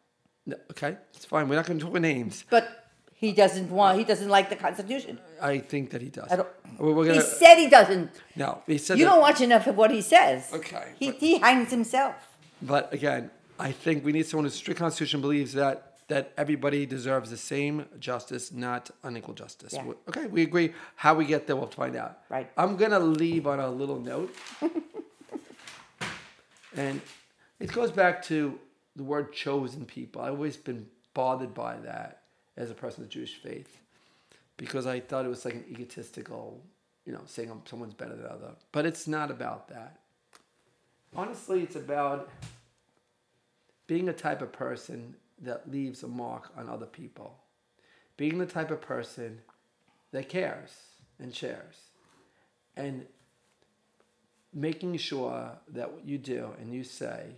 No, 0.45 0.57
Okay, 0.71 0.97
it's 1.13 1.25
fine. 1.25 1.47
We're 1.49 1.55
not 1.55 1.65
going 1.65 1.79
to 1.79 1.85
talk 1.85 1.93
names. 1.99 2.43
But 2.49 2.85
he 3.13 3.31
doesn't 3.31 3.69
want, 3.71 3.97
he 3.97 4.03
doesn't 4.03 4.29
like 4.29 4.49
the 4.49 4.55
Constitution. 4.55 5.19
I 5.41 5.59
think 5.59 5.91
that 5.91 6.01
he 6.01 6.09
does. 6.09 6.27
I 6.31 6.35
don't- 6.37 6.47
We're, 6.79 6.93
we're 6.93 7.03
He 7.05 7.09
gonna, 7.11 7.21
said 7.21 7.55
he 7.57 7.69
doesn't. 7.69 8.09
no, 8.35 8.61
he 8.67 8.77
said 8.77 8.97
You 8.97 9.05
that- 9.05 9.11
don't 9.11 9.21
watch 9.21 9.41
enough 9.41 9.67
of 9.67 9.75
what 9.77 9.91
he 9.91 10.01
says. 10.01 10.49
Okay, 10.53 10.93
He, 10.99 11.11
but- 11.11 11.19
he 11.19 11.37
hangs 11.39 11.69
himself. 11.71 12.15
But 12.61 12.91
again, 12.93 13.31
I 13.59 13.71
think 13.71 14.03
we 14.03 14.11
need 14.11 14.25
someone 14.25 14.45
who's 14.45 14.55
strict 14.55 14.79
constitution 14.79 15.21
believes 15.21 15.53
that 15.53 15.90
that 16.11 16.33
everybody 16.37 16.85
deserves 16.85 17.29
the 17.29 17.37
same 17.37 17.85
justice, 17.99 18.51
not 18.51 18.91
unequal 19.03 19.33
justice. 19.33 19.73
Yeah. 19.73 19.93
Okay, 20.09 20.27
we 20.27 20.41
agree. 20.41 20.73
How 20.95 21.13
we 21.13 21.25
get 21.25 21.47
there, 21.47 21.55
we'll 21.55 21.67
find 21.67 21.95
out. 21.95 22.19
Right. 22.29 22.49
I'm 22.57 22.75
gonna 22.75 22.99
leave 22.99 23.47
on 23.47 23.59
a 23.59 23.69
little 23.69 23.99
note, 23.99 24.35
and 26.75 27.01
it 27.59 27.71
goes 27.71 27.91
back 27.91 28.23
to 28.23 28.59
the 28.95 29.03
word 29.03 29.33
chosen 29.33 29.85
people. 29.85 30.21
I've 30.21 30.33
always 30.33 30.57
been 30.57 30.87
bothered 31.13 31.53
by 31.53 31.77
that 31.77 32.23
as 32.57 32.69
a 32.69 32.73
person 32.73 33.03
of 33.03 33.09
Jewish 33.09 33.35
faith, 33.35 33.79
because 34.57 34.85
I 34.85 34.99
thought 34.99 35.25
it 35.25 35.29
was 35.29 35.45
like 35.45 35.53
an 35.53 35.65
egotistical, 35.69 36.61
you 37.05 37.13
know, 37.13 37.21
saying 37.25 37.61
someone's 37.65 37.93
better 37.93 38.15
than 38.15 38.25
other. 38.25 38.51
But 38.71 38.85
it's 38.85 39.07
not 39.07 39.31
about 39.31 39.69
that 39.69 39.97
honestly, 41.15 41.61
it's 41.61 41.75
about 41.75 42.29
being 43.87 44.09
a 44.09 44.13
type 44.13 44.41
of 44.41 44.51
person 44.51 45.15
that 45.41 45.71
leaves 45.71 46.03
a 46.03 46.07
mark 46.07 46.51
on 46.57 46.69
other 46.69 46.85
people, 46.85 47.37
being 48.17 48.37
the 48.37 48.45
type 48.45 48.71
of 48.71 48.81
person 48.81 49.39
that 50.11 50.29
cares 50.29 50.71
and 51.19 51.33
shares, 51.33 51.75
and 52.75 53.05
making 54.53 54.97
sure 54.97 55.51
that 55.69 55.91
what 55.91 56.05
you 56.05 56.17
do 56.17 56.49
and 56.59 56.73
you 56.73 56.83
say 56.83 57.35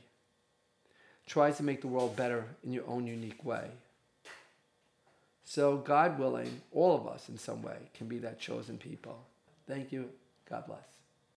tries 1.26 1.58
to 1.58 1.64
make 1.64 1.82
the 1.82 1.88
world 1.88 2.16
better 2.16 2.46
in 2.64 2.74
your 2.74 2.88
own 2.88 3.08
unique 3.08 3.44
way. 3.46 3.70
So, 5.46 5.78
God 5.78 6.18
willing, 6.18 6.62
all 6.72 6.96
of 6.96 7.08
us 7.08 7.30
in 7.30 7.38
some 7.38 7.62
way 7.62 7.78
can 7.94 8.08
be 8.08 8.18
that 8.20 8.40
chosen 8.40 8.78
people. 8.78 9.26
Thank 9.68 9.92
you. 9.92 10.10
God 10.50 10.66
bless. 10.66 11.03